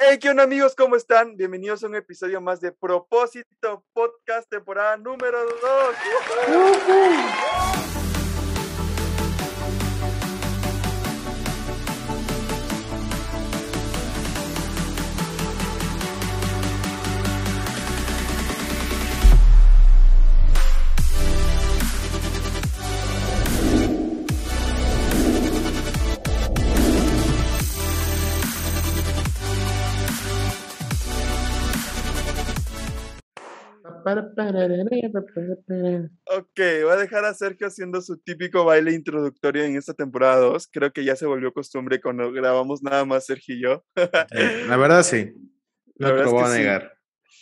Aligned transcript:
Hey, 0.00 0.18
¿qué 0.20 0.30
onda 0.30 0.44
amigos? 0.44 0.76
¿Cómo 0.76 0.94
están? 0.94 1.36
Bienvenidos 1.36 1.82
a 1.82 1.88
un 1.88 1.96
episodio 1.96 2.40
más 2.40 2.60
de 2.60 2.70
Propósito 2.70 3.84
Podcast, 3.92 4.48
temporada 4.48 4.96
número 4.96 5.44
2. 5.44 5.56
Ok, 36.26 36.60
voy 36.82 36.92
a 36.92 36.96
dejar 36.96 37.24
a 37.24 37.34
Sergio 37.34 37.66
haciendo 37.66 38.00
su 38.00 38.18
típico 38.18 38.64
baile 38.64 38.92
introductorio 38.92 39.64
en 39.64 39.76
esta 39.76 39.94
temporada 39.94 40.36
2. 40.36 40.68
Creo 40.72 40.92
que 40.92 41.04
ya 41.04 41.16
se 41.16 41.26
volvió 41.26 41.52
costumbre 41.52 42.00
cuando 42.00 42.32
grabamos 42.32 42.82
nada 42.82 43.04
más 43.04 43.26
Sergio 43.26 43.54
y 43.54 43.62
yo. 43.62 43.84
La 44.66 44.76
verdad 44.76 45.02
sí. 45.02 45.32
No 46.00 46.14
te 46.14 46.22
lo 46.22 46.30
voy 46.30 46.44
a 46.44 46.56
negar. 46.56 46.92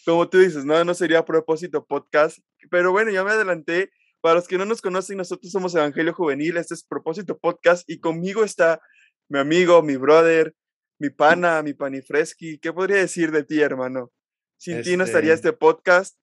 Como 0.06 0.30
tú 0.30 0.38
dices, 0.38 0.64
no, 0.64 0.82
no 0.82 0.94
sería 0.94 1.18
a 1.18 1.24
propósito 1.26 1.84
podcast. 1.84 2.38
Pero 2.70 2.90
bueno, 2.90 3.10
ya 3.10 3.22
me 3.22 3.32
adelanté. 3.32 3.90
Para 4.22 4.36
los 4.36 4.48
que 4.48 4.56
no 4.56 4.64
nos 4.64 4.80
conocen, 4.80 5.18
nosotros 5.18 5.52
somos 5.52 5.74
Evangelio 5.74 6.14
Juvenil. 6.14 6.56
Este 6.56 6.72
es 6.72 6.82
Propósito 6.82 7.38
Podcast 7.38 7.84
y 7.86 8.00
conmigo 8.00 8.44
está 8.44 8.80
mi 9.28 9.38
amigo, 9.38 9.82
mi 9.82 9.96
brother, 9.96 10.54
mi 10.98 11.10
pana, 11.10 11.62
mi 11.62 11.74
panifresqui. 11.74 12.58
¿Qué 12.58 12.72
podría 12.72 12.96
decir 12.96 13.30
de 13.30 13.44
ti, 13.44 13.60
hermano? 13.60 14.10
Sin 14.56 14.82
ti 14.82 14.96
no 14.96 15.04
estaría 15.04 15.34
este, 15.34 15.48
este 15.50 15.58
podcast. 15.58 16.16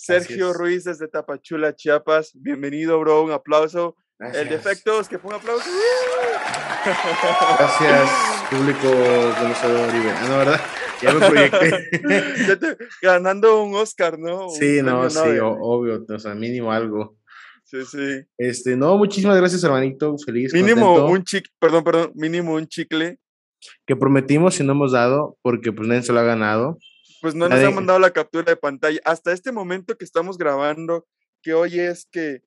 Sergio 0.00 0.54
Ruiz 0.54 0.84
desde 0.84 1.08
Tapachula, 1.08 1.76
Chiapas. 1.76 2.30
Bienvenido, 2.32 2.98
bro. 2.98 3.22
Un 3.22 3.32
aplauso. 3.32 3.96
El 4.18 4.48
defecto 4.48 4.98
es 4.98 5.10
que 5.10 5.18
fue 5.18 5.28
un 5.28 5.36
aplauso. 5.38 5.68
Gracias, 7.58 8.10
público 8.48 8.88
Oribe. 8.88 10.10
Ah, 10.10 10.26
no, 10.26 10.38
¿verdad? 10.38 10.60
Ya 11.02 11.12
me 11.12 11.28
proyecté. 11.28 12.78
ganando 13.02 13.62
un 13.62 13.74
Oscar, 13.74 14.18
¿no? 14.18 14.48
Sí, 14.48 14.80
no, 14.82 15.10
sí, 15.10 15.18
obvio. 15.38 16.02
O 16.08 16.18
sea, 16.18 16.34
mínimo 16.34 16.72
algo. 16.72 17.18
Sí, 17.64 17.84
sí. 17.84 18.24
Este, 18.38 18.78
no, 18.78 18.96
muchísimas 18.96 19.36
gracias, 19.36 19.62
hermanito. 19.64 20.16
Feliz. 20.24 20.54
Mínimo 20.54 21.08
un 21.08 21.24
chicle, 21.24 21.52
perdón, 21.58 21.84
perdón, 21.84 22.12
mínimo 22.14 22.54
un 22.54 22.66
chicle. 22.66 23.18
Que 23.84 23.96
prometimos 23.96 24.58
y 24.60 24.64
no 24.64 24.72
hemos 24.72 24.92
dado, 24.92 25.36
porque 25.42 25.72
pues 25.72 25.86
nadie 25.86 26.02
se 26.02 26.14
lo 26.14 26.20
ha 26.20 26.24
ganado. 26.24 26.78
Pues 27.20 27.34
no 27.34 27.48
nos 27.48 27.58
han 27.58 27.74
mandado 27.74 27.98
la 27.98 28.12
captura 28.12 28.44
de 28.44 28.56
pantalla. 28.56 29.00
Hasta 29.04 29.32
este 29.32 29.52
momento 29.52 29.96
que 29.96 30.04
estamos 30.04 30.38
grabando, 30.38 31.06
que 31.42 31.54
hoy 31.54 31.78
es 31.78 32.06
que 32.10 32.42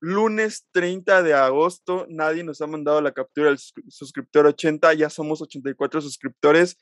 lunes 0.00 0.66
30 0.72 1.22
de 1.22 1.34
agosto, 1.34 2.06
nadie 2.08 2.44
nos 2.44 2.60
ha 2.60 2.66
mandado 2.66 3.00
la 3.00 3.12
captura 3.12 3.48
del 3.48 3.58
suscriptor 3.58 4.46
80, 4.46 4.94
ya 4.94 5.10
somos 5.10 5.42
84 5.42 6.00
suscriptores, 6.00 6.76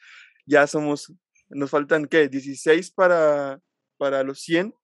ya 0.44 0.66
somos, 0.66 1.12
nos 1.48 1.70
faltan, 1.70 2.06
¿qué? 2.06 2.28
16 2.28 2.90
para, 2.92 3.60
para 3.96 4.22
los 4.22 4.40
100. 4.40 4.74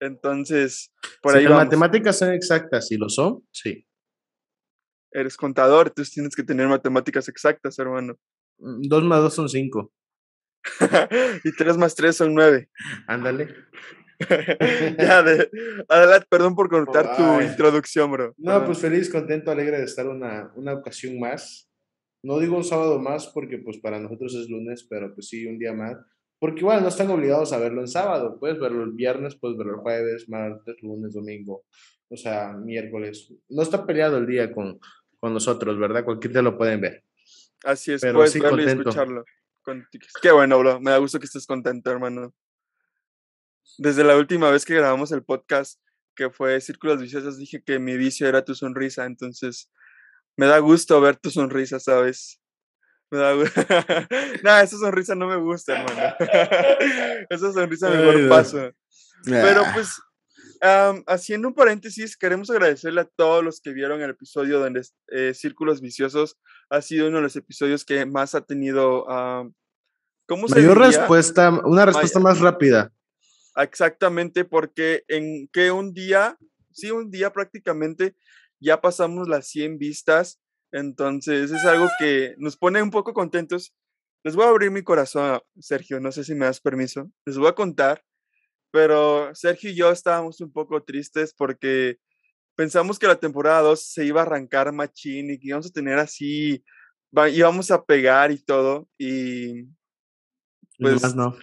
Entonces, 0.00 0.92
por 1.20 1.36
ahí 1.36 1.44
Las 1.44 1.64
matemáticas 1.64 2.18
son 2.18 2.32
exactas, 2.32 2.88
si 2.88 2.96
lo 2.96 3.08
son, 3.08 3.44
sí. 3.50 3.84
Eres 5.10 5.36
contador, 5.36 5.88
entonces 5.88 6.14
tienes 6.14 6.36
que 6.36 6.44
tener 6.44 6.68
matemáticas 6.68 7.28
exactas, 7.28 7.78
hermano. 7.78 8.16
Mm, 8.58 8.88
dos 8.88 9.04
más 9.04 9.20
dos 9.22 9.34
son 9.34 9.48
cinco. 9.48 9.92
y 11.44 11.52
3 11.52 11.76
más 11.76 11.94
3 11.94 12.16
son 12.16 12.34
9. 12.34 12.68
Ándale. 13.06 13.54
ya, 14.98 15.18
adelante, 15.88 16.26
perdón 16.28 16.56
por 16.56 16.68
contar 16.68 17.16
tu 17.16 17.40
introducción, 17.40 18.10
bro. 18.10 18.34
No, 18.36 18.64
pues 18.64 18.78
feliz, 18.78 19.10
contento, 19.10 19.50
alegre 19.50 19.78
de 19.78 19.84
estar 19.84 20.08
una, 20.08 20.50
una 20.56 20.74
ocasión 20.74 21.18
más. 21.20 21.70
No 22.24 22.40
digo 22.40 22.56
un 22.56 22.64
sábado 22.64 22.98
más 22.98 23.28
porque 23.28 23.58
pues 23.58 23.78
para 23.78 24.00
nosotros 24.00 24.34
es 24.34 24.50
lunes, 24.50 24.84
pero 24.90 25.14
pues 25.14 25.28
sí, 25.28 25.46
un 25.46 25.58
día 25.58 25.72
más. 25.72 25.96
Porque 26.40 26.60
igual 26.60 26.82
no 26.82 26.88
están 26.88 27.10
obligados 27.10 27.52
a 27.52 27.58
verlo 27.58 27.80
en 27.80 27.88
sábado. 27.88 28.38
Puedes 28.38 28.58
verlo 28.58 28.82
el 28.84 28.92
viernes, 28.92 29.36
puedes 29.36 29.56
verlo 29.56 29.74
el 29.74 29.80
jueves, 29.80 30.28
martes, 30.28 30.76
lunes, 30.82 31.14
domingo. 31.14 31.64
O 32.08 32.16
sea, 32.16 32.52
miércoles. 32.54 33.32
No 33.48 33.62
está 33.62 33.86
peleado 33.86 34.18
el 34.18 34.26
día 34.26 34.52
con, 34.52 34.78
con 35.20 35.32
nosotros, 35.32 35.78
¿verdad? 35.78 36.04
Cualquier 36.04 36.32
día 36.32 36.42
lo 36.42 36.56
pueden 36.56 36.80
ver. 36.80 37.04
Así 37.64 37.92
es, 37.92 38.00
pero 38.00 38.14
puedes 38.14 38.32
sí, 38.32 38.40
verlo 38.40 38.62
y 38.62 38.66
escucharlo. 38.66 39.24
Qué 40.22 40.32
bueno, 40.32 40.58
bro. 40.58 40.80
Me 40.80 40.90
da 40.90 40.98
gusto 40.98 41.18
que 41.18 41.26
estés 41.26 41.46
contento, 41.46 41.90
hermano. 41.90 42.34
Desde 43.76 44.04
la 44.04 44.16
última 44.16 44.50
vez 44.50 44.64
que 44.64 44.74
grabamos 44.74 45.12
el 45.12 45.22
podcast, 45.22 45.80
que 46.14 46.30
fue 46.30 46.60
Círculos 46.60 47.00
Viciosos, 47.00 47.38
dije 47.38 47.62
que 47.62 47.78
mi 47.78 47.96
vicio 47.96 48.26
era 48.28 48.44
tu 48.44 48.54
sonrisa. 48.54 49.04
Entonces, 49.04 49.70
me 50.36 50.46
da 50.46 50.58
gusto 50.58 51.00
ver 51.00 51.16
tu 51.16 51.30
sonrisa, 51.30 51.78
¿sabes? 51.78 52.40
Me 53.10 53.18
da 53.18 53.32
gusto. 53.32 53.60
nah, 54.42 54.62
esa 54.62 54.78
sonrisa 54.78 55.14
no 55.14 55.26
me 55.26 55.36
gusta, 55.36 55.78
hermano. 55.78 56.14
esa 57.30 57.52
sonrisa 57.52 57.90
mejor 57.90 58.28
paso. 58.28 58.70
Pero 59.24 59.64
pues, 59.74 60.00
haciendo 61.06 61.48
un 61.48 61.54
paréntesis, 61.54 62.16
queremos 62.16 62.50
agradecerle 62.50 63.02
a 63.02 63.04
todos 63.04 63.44
los 63.44 63.60
que 63.60 63.72
vieron 63.72 64.02
el 64.02 64.10
episodio 64.10 64.58
donde 64.58 64.82
eh, 65.08 65.32
Círculos 65.34 65.80
Viciosos 65.80 66.38
ha 66.70 66.82
sido 66.82 67.08
uno 67.08 67.18
de 67.18 67.22
los 67.24 67.36
episodios 67.36 67.84
que 67.84 68.04
más 68.06 68.34
ha 68.34 68.42
tenido. 68.42 69.04
¿Cómo 70.26 70.46
se 70.48 70.56
Mayor 70.56 70.78
respuesta, 70.78 71.50
una 71.64 71.86
respuesta 71.86 72.20
más 72.20 72.40
rápida. 72.40 72.92
Exactamente, 73.56 74.44
porque 74.44 75.04
en 75.08 75.48
que 75.48 75.72
un 75.72 75.94
día, 75.94 76.38
sí, 76.70 76.90
un 76.90 77.10
día 77.10 77.32
prácticamente 77.32 78.14
ya 78.60 78.80
pasamos 78.80 79.28
las 79.28 79.48
100 79.48 79.78
vistas. 79.78 80.40
Entonces 80.70 81.50
es 81.50 81.64
algo 81.64 81.88
que 81.98 82.34
nos 82.38 82.56
pone 82.56 82.82
un 82.82 82.90
poco 82.90 83.14
contentos. 83.14 83.74
Les 84.22 84.36
voy 84.36 84.44
a 84.44 84.48
abrir 84.48 84.70
mi 84.70 84.82
corazón, 84.82 85.40
Sergio, 85.58 86.00
no 86.00 86.12
sé 86.12 86.24
si 86.24 86.34
me 86.34 86.44
das 86.44 86.60
permiso. 86.60 87.10
Les 87.24 87.38
voy 87.38 87.48
a 87.48 87.54
contar 87.54 88.04
pero 88.70 89.34
Sergio 89.34 89.70
y 89.70 89.74
yo 89.74 89.90
estábamos 89.90 90.40
un 90.40 90.52
poco 90.52 90.82
tristes 90.82 91.34
porque 91.34 91.98
pensamos 92.54 92.98
que 92.98 93.06
la 93.06 93.20
temporada 93.20 93.62
2 93.62 93.82
se 93.82 94.04
iba 94.04 94.20
a 94.20 94.24
arrancar 94.24 94.72
machín 94.72 95.30
y 95.30 95.38
que 95.38 95.48
íbamos 95.48 95.66
a 95.66 95.72
tener 95.72 95.98
así, 95.98 96.64
íbamos 97.32 97.70
a 97.70 97.84
pegar 97.84 98.30
y 98.30 98.38
todo, 98.38 98.88
y 98.98 99.64
pues... 100.78 101.02
Nomás 101.02 101.14
no. 101.14 101.36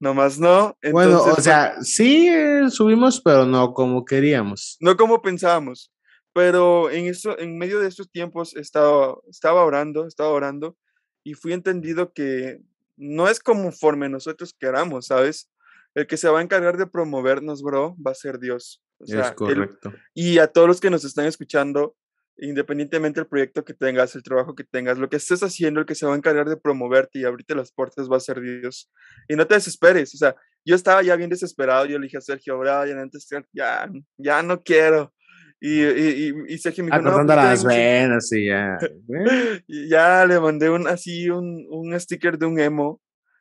Nomás 0.00 0.38
no. 0.38 0.76
bueno, 0.92 1.22
o 1.22 1.40
sea, 1.40 1.82
sí 1.82 2.30
subimos, 2.70 3.20
pero 3.20 3.46
no 3.46 3.74
como 3.74 4.04
queríamos. 4.04 4.76
No 4.80 4.96
como 4.96 5.20
pensábamos. 5.22 5.92
Pero 6.32 6.88
en, 6.90 7.06
eso, 7.06 7.36
en 7.36 7.58
medio 7.58 7.80
de 7.80 7.88
estos 7.88 8.08
tiempos 8.08 8.54
estaba, 8.54 9.16
estaba 9.28 9.64
orando, 9.64 10.06
estaba 10.06 10.30
orando, 10.30 10.76
y 11.24 11.34
fui 11.34 11.52
entendido 11.52 12.12
que 12.12 12.60
no 12.96 13.28
es 13.28 13.40
conforme 13.40 14.08
nosotros 14.08 14.54
queramos, 14.56 15.06
¿sabes? 15.06 15.50
El 15.98 16.06
que 16.06 16.16
se 16.16 16.28
va 16.28 16.38
a 16.38 16.42
encargar 16.42 16.76
de 16.76 16.86
promovernos, 16.86 17.60
bro, 17.60 17.96
va 18.04 18.12
a 18.12 18.14
ser 18.14 18.38
Dios. 18.38 18.80
es 19.00 19.32
correcto. 19.32 19.92
y 20.14 20.38
a 20.38 20.46
todos 20.46 20.68
los 20.68 20.80
que 20.80 20.90
nos 20.90 21.04
están 21.04 21.26
escuchando, 21.26 21.96
independientemente 22.36 23.18
del 23.18 23.26
proyecto 23.26 23.64
que 23.64 23.74
tengas, 23.74 24.14
el 24.14 24.22
trabajo 24.22 24.54
que 24.54 24.62
tengas, 24.62 24.96
lo 24.96 25.08
que 25.08 25.16
estés 25.16 25.42
haciendo, 25.42 25.80
el 25.80 25.86
que 25.86 25.96
se 25.96 26.06
va 26.06 26.14
a 26.14 26.16
encargar 26.16 26.48
de 26.48 26.56
promoverte 26.56 27.18
y 27.18 27.24
abrirte 27.24 27.56
las 27.56 27.72
puertas 27.72 28.08
va 28.08 28.16
a 28.16 28.20
ser 28.20 28.40
Dios. 28.40 28.92
Y 29.28 29.34
no 29.34 29.44
te 29.48 29.54
desesperes, 29.54 30.14
o 30.14 30.18
sea, 30.18 30.36
yo 30.64 30.76
estaba 30.76 31.02
ya 31.02 31.16
bien 31.16 31.30
desesperado, 31.30 31.84
yo 31.86 31.98
le 31.98 32.04
dije 32.04 32.18
a 32.18 32.20
Sergio, 32.20 32.58
Brian, 32.58 32.98
antes 32.98 33.28
ya, 33.52 33.90
ya 34.16 34.42
no 34.42 34.62
quiero. 34.62 35.12
Y, 35.60 35.82
y, 35.82 36.32
y, 36.46 36.58
Sergio 36.58 36.84
me 36.84 36.92
dijo, 36.92 37.02
no, 37.02 37.16
pues, 37.16 37.26
las 37.26 37.64
venas 37.64 38.30
y 38.30 38.46
ya. 38.46 38.78
y 39.66 39.88
ya 39.88 40.24
le 40.24 40.38
mandé 40.38 40.70
un, 40.70 40.86
así 40.86 41.28
un, 41.28 41.66
un 41.68 41.98
sticker 41.98 42.38
de 42.38 42.46
un 42.46 42.60
emo. 42.60 43.00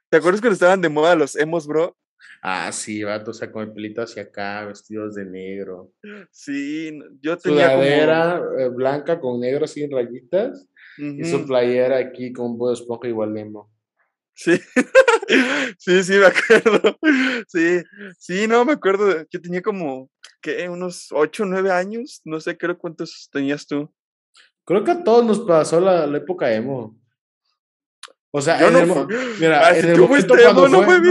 ¿Te 0.09 0.17
acuerdas 0.17 0.41
cuando 0.41 0.55
estaban 0.55 0.81
de 0.81 0.89
moda 0.89 1.13
los 1.13 1.35
emos, 1.35 1.67
bro? 1.67 1.95
Ah, 2.41 2.71
sí, 2.71 3.03
vato, 3.03 3.31
o 3.31 3.33
sea, 3.33 3.51
con 3.51 3.63
el 3.63 3.73
pelito 3.73 4.01
hacia 4.01 4.23
acá, 4.23 4.65
vestidos 4.65 5.15
de 5.15 5.25
negro. 5.25 5.91
Sí, 6.31 6.97
yo 7.21 7.37
tenía 7.37 7.71
Sudadera 7.71 8.41
eh, 8.59 8.69
blanca 8.69 9.19
con 9.19 9.39
negro 9.39 9.67
sin 9.67 9.91
rayitas 9.91 10.69
y 10.97 11.23
su 11.25 11.45
playera 11.45 11.97
aquí 11.97 12.33
con 12.33 12.59
un 12.59 12.73
esponja 12.73 13.07
igual 13.07 13.33
Nemo. 13.33 13.71
Sí, 14.33 14.59
sí, 15.79 16.03
sí, 16.03 16.13
me 16.13 16.27
acuerdo. 16.27 16.97
Sí, 17.47 17.81
sí, 18.19 18.47
no, 18.47 18.63
me 18.65 18.73
acuerdo. 18.73 19.25
Yo 19.31 19.41
tenía 19.41 19.61
como, 19.61 20.09
¿qué? 20.41 20.69
Unos 20.69 21.07
8 21.11 21.43
o 21.43 21.45
9 21.47 21.71
años. 21.71 22.21
No 22.23 22.39
sé, 22.39 22.55
creo 22.55 22.77
cuántos 22.77 23.29
tenías 23.31 23.65
tú. 23.65 23.91
Creo 24.63 24.83
que 24.83 24.91
a 24.91 25.03
todos 25.03 25.25
nos 25.25 25.39
pasó 25.39 25.79
la, 25.79 26.05
la 26.05 26.17
época 26.17 26.53
emo. 26.53 26.95
O 28.31 28.41
sea, 28.41 28.67
en, 28.67 28.75
el, 28.75 28.87
mira, 29.39 29.77
en 29.77 29.89
el 29.89 29.99
momento 29.99 30.35
cuando 30.35 30.83
fue, 30.83 31.01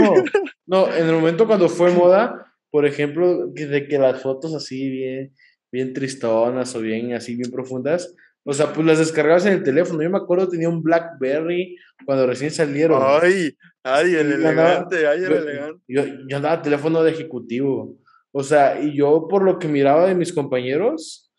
no, 0.65 0.93
en 0.93 1.07
el 1.07 1.15
momento 1.15 1.47
cuando 1.47 1.67
fue 1.67 1.91
moda, 1.91 2.53
por 2.69 2.85
ejemplo, 2.85 3.47
de 3.47 3.87
que 3.87 3.97
las 3.97 4.21
fotos 4.21 4.53
así 4.53 4.89
bien, 4.89 5.33
bien 5.71 5.93
tristonas 5.93 6.75
o 6.75 6.81
bien 6.81 7.13
así 7.13 7.35
bien 7.35 7.51
profundas, 7.51 8.13
O 8.43 8.53
sea, 8.53 8.71
pues 8.71 8.85
las 8.85 8.99
descargabas 8.99 9.45
en 9.45 9.53
el 9.53 9.63
teléfono. 9.63 10.01
Yo 10.01 10.09
me 10.09 10.17
acuerdo 10.17 10.47
tenía 10.47 10.69
un 10.69 10.81
BlackBerry 10.81 11.75
cuando 12.05 12.27
recién 12.27 12.51
salieron. 12.51 13.01
Ay, 13.03 13.57
ay, 13.83 14.15
el 14.15 14.31
elegante, 14.31 15.05
ay, 15.05 15.23
el 15.23 15.33
elegante. 15.33 15.83
Yo, 15.87 16.03
yo 16.29 16.37
andaba 16.37 16.61
teléfono 16.61 17.03
de 17.03 17.11
ejecutivo. 17.11 17.97
O 18.31 18.43
sea, 18.43 18.79
y 18.79 18.95
yo 18.95 19.27
por 19.27 19.43
lo 19.43 19.57
que 19.59 19.67
miraba 19.67 20.07
de 20.07 20.15
mis 20.15 20.31
compañeros, 20.31 21.31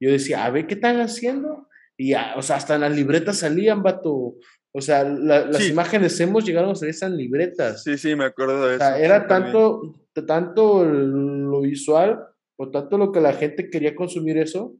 yo 0.00 0.10
decía, 0.10 0.44
a 0.44 0.50
ver, 0.50 0.66
¿qué 0.66 0.74
están 0.74 1.00
haciendo? 1.00 1.68
Y, 1.96 2.14
o 2.14 2.42
sea, 2.42 2.56
hasta 2.56 2.76
en 2.76 2.82
las 2.82 2.94
libretas 2.94 3.38
salían, 3.38 3.82
vato. 3.82 4.34
O 4.76 4.80
sea, 4.80 5.04
las 5.04 5.68
imágenes 5.68 6.18
hemos 6.18 6.44
llegado 6.44 6.72
a 6.72 6.74
salir 6.74 6.96
en 7.00 7.16
libretas. 7.16 7.84
Sí, 7.84 7.96
sí, 7.96 8.16
me 8.16 8.24
acuerdo 8.24 8.66
de 8.66 8.74
eso. 8.74 8.84
O 8.84 8.88
sea, 8.88 8.98
era 8.98 9.28
tanto, 9.28 9.94
tanto 10.26 10.84
lo 10.84 11.60
visual 11.60 12.26
o 12.56 12.70
tanto 12.72 12.98
lo 12.98 13.12
que 13.12 13.20
la 13.20 13.34
gente 13.34 13.70
quería 13.70 13.94
consumir 13.94 14.36
eso, 14.36 14.74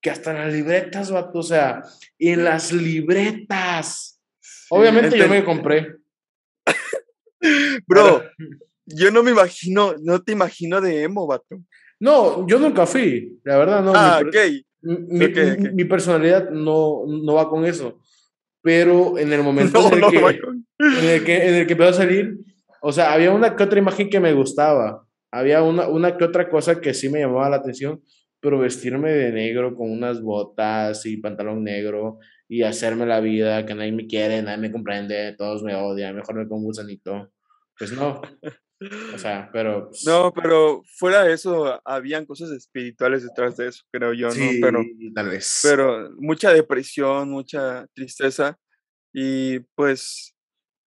que 0.00 0.10
hasta 0.10 0.30
en 0.30 0.38
las 0.38 0.52
libretas, 0.52 1.10
vato. 1.10 1.40
O 1.40 1.42
sea, 1.42 1.82
en 2.20 2.44
las 2.44 2.72
libretas. 2.72 4.22
Obviamente 4.70 5.18
yo 5.18 5.28
me 5.28 5.44
compré. 5.44 5.96
Bro, 7.88 8.22
yo 8.86 9.10
no 9.10 9.24
me 9.24 9.32
imagino, 9.32 9.96
no 10.00 10.22
te 10.22 10.30
imagino 10.30 10.80
de 10.80 11.02
emo, 11.02 11.26
vato. 11.26 11.60
No, 11.98 12.46
yo 12.46 12.60
nunca 12.60 12.86
fui, 12.86 13.40
la 13.42 13.58
verdad, 13.58 13.82
no. 13.82 13.92
Ah, 13.92 14.22
ok. 14.24 14.36
Mi, 14.82 15.84
personalidad 15.84 16.50
no, 16.50 17.04
no 17.06 17.34
va 17.34 17.50
con 17.50 17.64
eso. 17.64 18.00
Pero 18.62 19.18
en 19.18 19.32
el 19.32 19.42
momento 19.44 19.78
en, 19.92 20.04
el 20.04 20.10
que, 20.10 20.18
en, 20.18 21.08
el 21.08 21.24
que, 21.24 21.48
en 21.48 21.54
el 21.54 21.66
que 21.66 21.72
empezó 21.72 21.90
a 21.90 21.94
salir, 21.94 22.38
o 22.80 22.92
sea, 22.92 23.12
había 23.12 23.30
una 23.32 23.54
que 23.56 23.62
otra 23.62 23.78
imagen 23.78 24.08
que 24.08 24.20
me 24.20 24.32
gustaba. 24.32 25.06
Había 25.30 25.62
una, 25.62 25.88
una 25.88 26.16
que 26.16 26.24
otra 26.24 26.48
cosa 26.48 26.80
que 26.80 26.94
sí 26.94 27.08
me 27.08 27.20
llamaba 27.20 27.48
la 27.48 27.56
atención, 27.56 28.02
pero 28.40 28.58
vestirme 28.58 29.12
de 29.12 29.32
negro 29.32 29.74
con 29.74 29.90
unas 29.90 30.20
botas 30.20 31.06
y 31.06 31.16
pantalón 31.18 31.64
negro 31.64 32.18
y 32.48 32.62
hacerme 32.62 33.06
la 33.06 33.20
vida, 33.20 33.64
que 33.64 33.74
nadie 33.74 33.92
me 33.92 34.06
quiere, 34.06 34.42
nadie 34.42 34.58
me 34.58 34.72
comprende, 34.72 35.34
todos 35.38 35.62
me 35.62 35.74
odian, 35.74 36.16
mejor 36.16 36.34
me 36.34 36.44
pongo 36.44 36.62
un 36.62 36.64
gusanito. 36.64 37.32
Pues 37.78 37.92
no. 37.92 38.20
O 39.14 39.18
sea, 39.18 39.50
pero. 39.52 39.88
Pues 39.88 40.04
no, 40.06 40.32
pero 40.32 40.82
fuera 40.96 41.24
de 41.24 41.34
eso, 41.34 41.80
habían 41.84 42.26
cosas 42.26 42.50
espirituales 42.50 43.22
detrás 43.22 43.56
de 43.56 43.68
eso, 43.68 43.82
creo 43.90 44.12
yo, 44.12 44.28
¿no? 44.28 44.50
Pero, 44.60 44.84
tal 45.14 45.28
vez. 45.28 45.60
Pero 45.62 46.10
mucha 46.18 46.52
depresión, 46.52 47.30
mucha 47.30 47.86
tristeza. 47.94 48.58
Y 49.12 49.60
pues, 49.74 50.34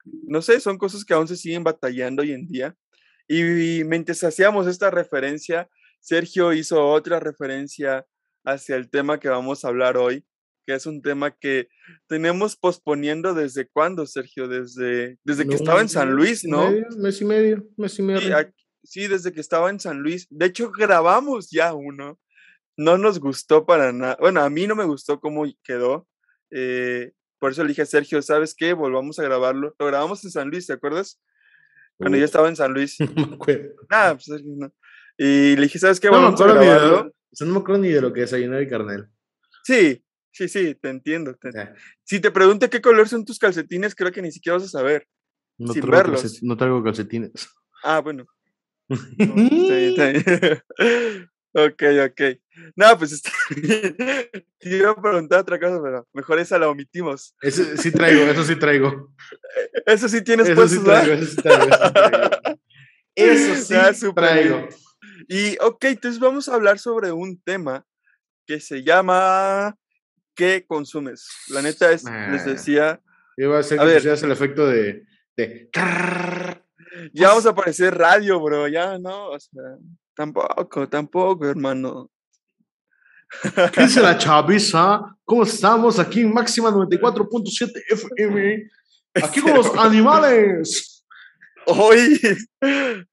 no 0.03 0.42
sé, 0.42 0.59
son 0.59 0.77
cosas 0.77 1.06
que 1.06 1.13
aún 1.13 1.27
se 1.27 1.38
siguen 1.38 1.63
batallando 1.63 2.21
hoy 2.21 2.31
en 2.31 2.47
día. 2.47 2.75
Y, 3.27 3.83
mientras 3.86 4.24
hacíamos 4.24 4.68
esta 4.68 4.92
referencia, 4.92 5.69
Sergio 6.00 6.53
hizo 6.53 6.88
otra 6.88 7.19
referencia 7.19 8.06
hacia 8.44 8.75
el 8.75 8.89
tema 8.89 9.19
que 9.19 9.30
vamos 9.30 9.65
a 9.65 9.69
hablar 9.69 9.97
hoy, 9.97 10.24
que 10.66 10.74
es 10.74 10.86
un 10.86 11.02
tema 11.02 11.32
que 11.32 11.68
tenemos 12.08 12.56
posponiendo 12.56 13.34
desde 13.34 13.68
cuándo, 13.68 14.06
Sergio, 14.06 14.48
desde, 14.48 15.20
desde 15.24 15.48
que 15.48 15.56
estaba 15.56 15.82
en 15.82 15.90
San 15.90 16.12
Luis, 16.12 16.44
¿no? 16.44 16.72
mes 16.98 17.22
y 17.22 17.26
medio, 17.26 17.66
mes 17.78 18.00
y 18.00 18.02
medio. 18.02 18.36
Sí, 18.84 19.08
desde 19.08 19.32
que 19.32 19.42
estaba 19.42 19.70
en 19.70 19.80
San 19.80 20.00
Luis. 20.00 20.28
De 20.30 20.46
hecho, 20.46 20.72
grabamos 20.72 21.50
ya 21.50 21.74
uno. 21.74 22.20
No 22.78 22.98
nos 22.98 23.20
gustó 23.20 23.66
para 23.66 23.92
nada. 23.92 24.18
Bueno, 24.20 24.42
a 24.42 24.50
mí 24.50 24.68
no 24.68 24.76
me 24.76 24.84
gustó 24.84 25.20
cómo 25.20 25.46
quedó. 25.64 26.08
Eh, 26.52 27.14
por 27.40 27.52
eso 27.52 27.64
le 27.64 27.70
dije 27.70 27.82
a 27.82 27.86
Sergio, 27.86 28.22
¿sabes 28.22 28.54
qué? 28.56 28.74
Volvamos 28.74 29.18
a 29.18 29.24
grabarlo. 29.24 29.74
Lo 29.80 29.86
grabamos 29.88 30.24
en 30.24 30.32
San 30.32 30.50
Luis, 30.50 30.68
¿te 30.68 30.74
acuerdas? 30.74 31.20
Cuando 31.98 32.18
yo 32.18 32.26
estaba 32.26 32.48
en 32.50 32.56
San 32.56 32.74
Luis. 32.74 32.98
No 33.16 33.28
me 33.28 33.36
acuerdo. 33.36 33.70
Nada, 33.90 34.16
pues 34.16 34.44
no. 34.44 34.72
Y 35.18 35.56
le 35.56 35.62
dije, 35.64 35.80
¿sabes 35.80 36.00
qué? 36.00 36.10
Volvamos 36.10 36.40
a 36.42 36.48
grabarlo. 36.48 37.14
no 37.40 37.54
me 37.54 37.60
acuerdo 37.60 37.82
ni 37.82 37.90
de 37.90 38.02
lo 38.02 38.14
que 38.14 38.22
desayuné 38.22 38.58
de 38.58 38.68
carnel. 38.68 39.08
Sí, 39.64 40.05
Sí, 40.36 40.50
sí, 40.50 40.76
te 40.76 40.90
entiendo. 40.90 41.38
Si 42.04 42.20
te 42.20 42.30
pregunto 42.30 42.70
qué 42.70 42.82
color 42.82 43.08
son 43.08 43.24
tus 43.24 43.40
calcetines, 43.40 43.96
creo 43.96 44.12
que 44.12 44.22
ni 44.22 44.34
siquiera 44.34 44.58
vas 44.58 44.66
a 44.66 44.80
saber. 44.80 45.08
No, 45.58 45.72
sin 45.72 45.82
traigo, 45.82 46.12
verlos. 46.12 46.44
no 46.44 46.58
traigo 46.58 46.84
calcetines. 46.84 47.48
Ah, 47.82 48.02
bueno. 48.02 48.26
ok, 51.54 51.84
ok. 52.06 52.22
No, 52.76 52.98
pues 52.98 53.14
está 53.14 53.32
iba 54.60 54.92
a 54.92 55.02
preguntar 55.02 55.40
otra 55.40 55.58
cosa, 55.58 55.80
pero 55.82 56.06
mejor 56.12 56.40
esa 56.40 56.60
la 56.60 56.68
omitimos. 56.68 57.34
Eso 57.42 57.64
sí 57.78 57.92
traigo, 57.92 58.24
eso 58.24 58.44
sí 58.44 58.58
traigo. 58.58 59.14
Eso 59.86 60.10
sí 60.10 60.22
tienes 60.22 60.50
eso 60.50 60.68
sí 60.68 60.84
traigo, 60.84 61.14
eso 61.14 61.28
sí 61.28 61.38
traigo, 61.38 61.64
eso 61.64 61.76
sí 61.78 61.94
traigo. 62.04 62.60
Eso 63.16 63.94
sí 63.94 64.14
traigo. 64.14 64.68
Y 65.30 65.58
ok, 65.62 65.86
entonces 65.86 66.20
vamos 66.20 66.50
a 66.50 66.56
hablar 66.56 66.78
sobre 66.78 67.14
un 67.14 67.42
tema 67.42 67.86
que 68.46 68.60
se 68.60 68.84
llama 68.84 69.78
¿qué 70.36 70.66
consumes? 70.68 71.28
La 71.50 71.62
neta 71.62 71.92
es, 71.92 72.04
les 72.04 72.42
ah. 72.42 72.46
decía. 72.46 73.02
Iba 73.38 73.60
a 73.60 73.64
ser 73.64 73.80
que 73.80 73.86
ver, 73.86 74.08
el 74.08 74.32
efecto 74.32 74.68
de. 74.68 75.06
de 75.36 75.70
ya 77.14 77.30
vamos 77.30 77.46
a 77.46 77.50
aparecer 77.50 77.98
radio, 77.98 78.40
bro. 78.40 78.68
Ya 78.68 78.98
no, 78.98 79.30
o 79.30 79.40
sea, 79.40 79.64
tampoco, 80.16 80.88
tampoco, 80.88 81.48
hermano. 81.48 82.10
¿Qué 83.74 83.82
dice 83.82 84.02
la 84.02 84.18
chaviza? 84.18 85.02
¿Cómo 85.24 85.44
estamos? 85.44 86.00
Aquí 86.00 86.22
en 86.22 86.34
Máxima 86.34 86.70
94.7 86.72 87.84
FM. 87.90 88.70
Aquí 89.16 89.42
con 89.42 89.54
los 89.54 89.76
animales. 89.78 91.06
Hoy, 91.66 92.20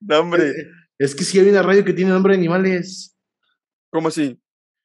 nombre. 0.01 0.51
Eh, 0.51 0.67
es 0.99 1.15
que 1.15 1.25
sí 1.25 1.39
hay 1.39 1.49
una 1.49 1.63
radio 1.63 1.85
que 1.85 1.93
tiene 1.93 2.11
nombre 2.11 2.35
de 2.35 2.39
animales. 2.39 3.17
¿Cómo 3.91 4.09
así? 4.09 4.39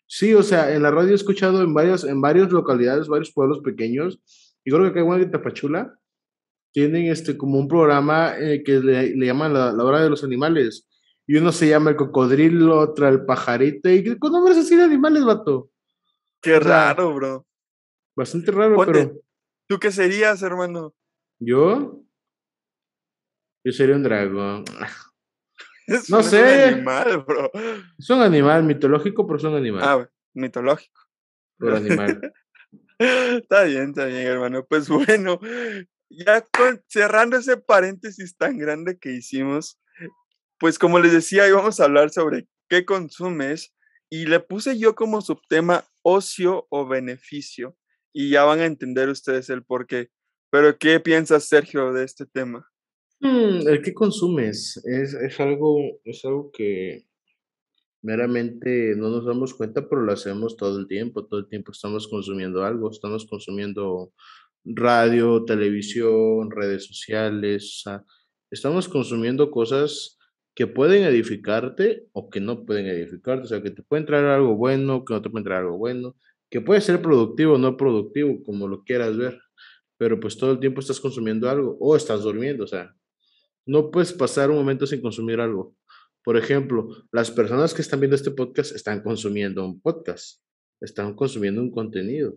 Sí, 0.08 0.34
o 0.34 0.42
sea, 0.42 0.74
en 0.74 0.84
la 0.84 0.92
radio 0.92 1.12
he 1.12 1.16
escuchado 1.16 1.62
en 1.62 1.74
varias, 1.74 2.06
en 2.06 2.22
varias 2.22 2.52
localidades, 2.52 3.08
varios 3.08 3.32
pueblos 3.32 3.60
pequeños, 3.60 4.20
y 4.64 4.72
creo 4.72 4.92
que 4.92 5.00
acá 5.00 5.16
en 5.16 5.32
Tapachula, 5.32 6.00
tienen 6.72 7.08
este 7.08 7.38
como 7.38 7.60
un 7.60 7.68
programa 7.68 8.38
eh, 8.38 8.64
que 8.64 8.80
le, 8.80 9.26
llaman 9.26 9.54
la, 9.54 9.72
hora 9.84 10.02
de 10.02 10.10
los 10.10 10.24
animales. 10.24 10.88
Y 11.26 11.36
uno 11.38 11.52
se 11.52 11.68
llama 11.68 11.90
el 11.90 11.96
cocodrilo, 11.96 12.80
otro 12.80 13.08
el 13.10 13.26
pajarito, 13.26 13.90
y 13.90 14.18
con 14.18 14.32
nombres 14.32 14.58
así 14.58 14.76
de 14.76 14.84
animales, 14.84 15.26
vato. 15.26 15.72
Qué 16.42 16.60
raro, 16.60 17.14
bro. 17.14 17.46
Bastante 18.16 18.52
raro, 18.52 18.78
pero. 18.86 19.12
¿Tú 19.68 19.80
qué 19.80 19.92
serías, 19.92 20.42
hermano? 20.42 20.94
¿Yo? 21.40 22.02
Yo 23.64 23.72
sería 23.74 23.96
un 23.96 24.04
dragón. 24.04 24.64
No 26.10 26.24
sé. 26.24 26.40
Es 26.40 26.68
un 26.68 26.74
animal, 26.74 27.24
bro. 27.26 27.52
Es 27.98 28.10
un 28.10 28.22
animal 28.22 28.64
mitológico, 28.64 29.26
pero 29.26 29.38
es 29.38 29.44
un 29.44 29.56
animal. 29.56 29.82
Ah, 29.84 30.10
mitológico. 30.34 31.02
Pero 31.58 31.78
animal. 31.78 32.34
está 33.00 33.64
bien, 33.64 33.90
está 33.90 34.06
bien, 34.06 34.28
hermano. 34.28 34.66
Pues 34.66 34.90
bueno, 34.90 35.40
ya 36.10 36.46
cerrando 36.88 37.38
ese 37.38 37.58
paréntesis 37.58 38.36
tan 38.38 38.58
grande 38.58 38.98
que 38.98 39.12
hicimos, 39.12 39.80
pues 40.60 40.80
como 40.80 41.00
les 41.00 41.12
decía, 41.12 41.48
íbamos 41.48 41.80
a 41.80 41.86
hablar 41.86 42.10
sobre 42.10 42.48
qué 42.70 42.86
consumes 42.86 43.74
y 44.10 44.26
le 44.26 44.40
puse 44.40 44.78
yo 44.78 44.96
como 44.96 45.22
subtema 45.22 45.86
ocio 46.02 46.68
o 46.70 46.88
beneficio 46.88 47.78
y 48.14 48.32
ya 48.32 48.44
van 48.46 48.60
a 48.60 48.66
entender 48.66 49.10
ustedes 49.10 49.50
el 49.50 49.64
por 49.64 49.86
qué. 49.88 50.10
Pero 50.50 50.78
¿qué 50.78 51.00
piensas, 51.00 51.48
Sergio, 51.48 51.92
de 51.92 52.06
este 52.06 52.26
tema? 52.26 52.70
Mm, 53.20 53.68
¿El 53.68 53.82
qué 53.82 53.94
consumes? 53.94 54.78
Es, 54.86 55.14
es, 55.14 55.40
algo, 55.40 55.78
es 56.06 56.24
algo 56.26 56.52
que 56.52 57.06
meramente 58.02 58.96
no 58.96 59.10
nos 59.10 59.26
damos 59.26 59.54
cuenta, 59.54 59.88
pero 59.90 60.02
lo 60.04 60.12
hacemos 60.14 60.56
todo 60.58 60.80
el 60.80 60.88
tiempo. 60.88 61.26
Todo 61.26 61.42
el 61.42 61.48
tiempo 61.50 61.72
estamos 61.72 62.08
consumiendo 62.08 62.64
algo, 62.64 62.92
estamos 62.92 63.26
consumiendo 63.26 64.14
radio, 64.66 65.46
televisión, 65.46 66.52
redes 66.52 66.86
sociales, 66.86 67.84
estamos 68.52 68.90
consumiendo 68.90 69.52
cosas 69.52 70.18
que 70.56 70.68
pueden 70.68 71.04
edificarte 71.04 72.08
o 72.14 72.30
que 72.30 72.42
no 72.42 72.66
pueden 72.66 72.88
edificarte, 72.88 73.44
o 73.44 73.48
sea, 73.48 73.62
que 73.62 73.72
te 73.72 73.84
puede 73.84 74.02
entrar 74.02 74.26
algo 74.26 74.56
bueno, 74.56 75.06
que 75.06 75.14
no 75.14 75.22
te 75.22 75.30
puede 75.30 75.42
entrar 75.42 75.60
algo 75.62 75.78
bueno, 75.78 76.16
que 76.50 76.62
puede 76.62 76.82
ser 76.82 77.02
productivo 77.02 77.54
o 77.56 77.58
no 77.58 77.78
productivo, 77.78 78.42
como 78.44 78.68
lo 78.68 78.84
quieras 78.84 79.16
ver, 79.18 79.40
pero 79.98 80.20
pues 80.20 80.38
todo 80.38 80.52
el 80.54 80.60
tiempo 80.60 80.80
estás 80.82 81.00
consumiendo 81.00 81.50
algo 81.50 81.78
o 81.80 81.96
estás 81.96 82.24
durmiendo, 82.24 82.64
o 82.64 82.68
sea, 82.68 82.96
no 83.68 83.92
puedes 83.92 84.14
pasar 84.14 84.50
un 84.50 84.58
momento 84.58 84.88
sin 84.88 85.02
consumir 85.02 85.40
algo. 85.40 85.76
Por 86.24 86.38
ejemplo, 86.38 86.90
las 87.12 87.30
personas 87.32 87.74
que 87.74 87.82
están 87.82 88.00
viendo 88.00 88.16
este 88.16 88.32
podcast 88.32 88.76
están 88.76 89.02
consumiendo 89.02 89.64
un 89.64 89.80
podcast, 89.80 90.42
están 90.82 91.14
consumiendo 91.14 91.62
un 91.62 91.72
contenido. 91.72 92.34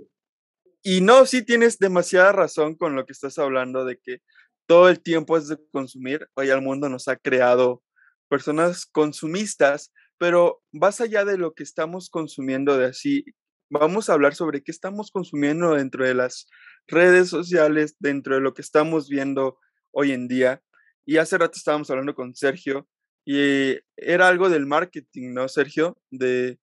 Y 0.83 1.01
no, 1.01 1.27
sí 1.27 1.45
tienes 1.45 1.79
demasiada 1.79 2.33
razón 2.33 2.75
con 2.75 2.95
lo 2.95 3.05
que 3.05 3.13
estás 3.13 3.39
hablando 3.39 3.85
de 3.85 3.99
que 3.99 4.19
todo 4.67 4.89
el 4.89 5.01
tiempo 5.01 5.37
es 5.37 5.49
de 5.49 5.59
consumir. 5.73 6.29
Hoy 6.35 6.51
al 6.51 6.63
mundo 6.63 6.89
nos 6.89 7.09
ha 7.09 7.17
creado 7.17 7.83
personas 8.29 8.87
consumistas, 8.87 9.93
pero 10.19 10.63
más 10.73 11.01
allá 11.01 11.25
de 11.25 11.37
lo 11.37 11.55
que 11.55 11.65
estamos 11.65 12.11
consumiendo 12.11 12.79
de 12.79 12.87
así, 12.87 13.25
vamos 13.71 14.09
a 14.09 14.15
hablar 14.15 14.35
sobre 14.35 14.63
qué 14.63 14.71
estamos 14.71 15.11
consumiendo 15.11 15.75
dentro 15.75 16.05
de 16.05 16.15
las 16.15 16.47
redes 16.87 17.29
sociales, 17.29 17.97
dentro 17.99 18.37
de 18.37 18.41
lo 18.41 18.55
que 18.55 18.63
estamos 18.63 19.09
viendo 19.09 19.59
hoy 19.93 20.13
en 20.13 20.29
día. 20.29 20.63
Y 21.07 21.17
hace 21.17 21.39
rato 21.39 21.57
estábamos 21.57 21.91
hablando 21.91 22.15
con 22.15 22.35
Sergio 22.35 22.89
y 23.25 23.79
era 23.97 24.29
algo 24.29 24.49
del 24.49 24.67
marketing, 24.67 25.33
¿no, 25.35 25.49
Sergio? 25.49 25.99
De 26.11 26.59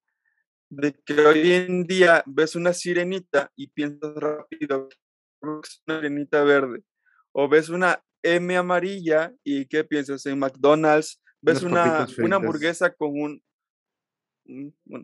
de 0.69 0.93
que 1.05 1.19
hoy 1.21 1.51
en 1.53 1.83
día 1.85 2.23
ves 2.25 2.55
una 2.55 2.73
sirenita 2.73 3.51
y 3.55 3.67
piensas 3.67 4.15
rápido 4.15 4.89
es 4.91 5.81
una 5.85 5.99
sirenita 5.99 6.43
verde, 6.43 6.83
o 7.31 7.47
ves 7.47 7.69
una 7.69 8.03
M 8.23 8.57
amarilla 8.57 9.33
y 9.43 9.65
¿qué 9.67 9.83
piensas? 9.83 10.25
En 10.25 10.39
McDonald's, 10.39 11.21
ves 11.41 11.63
una, 11.63 12.07
una 12.17 12.35
hamburguesa 12.37 12.91
con 12.93 13.11
un, 13.11 13.43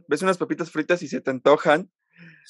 ves 0.07 0.21
unas 0.21 0.37
papitas 0.37 0.71
fritas 0.71 1.01
y 1.03 1.07
se 1.07 1.21
te 1.21 1.31
antojan, 1.31 1.89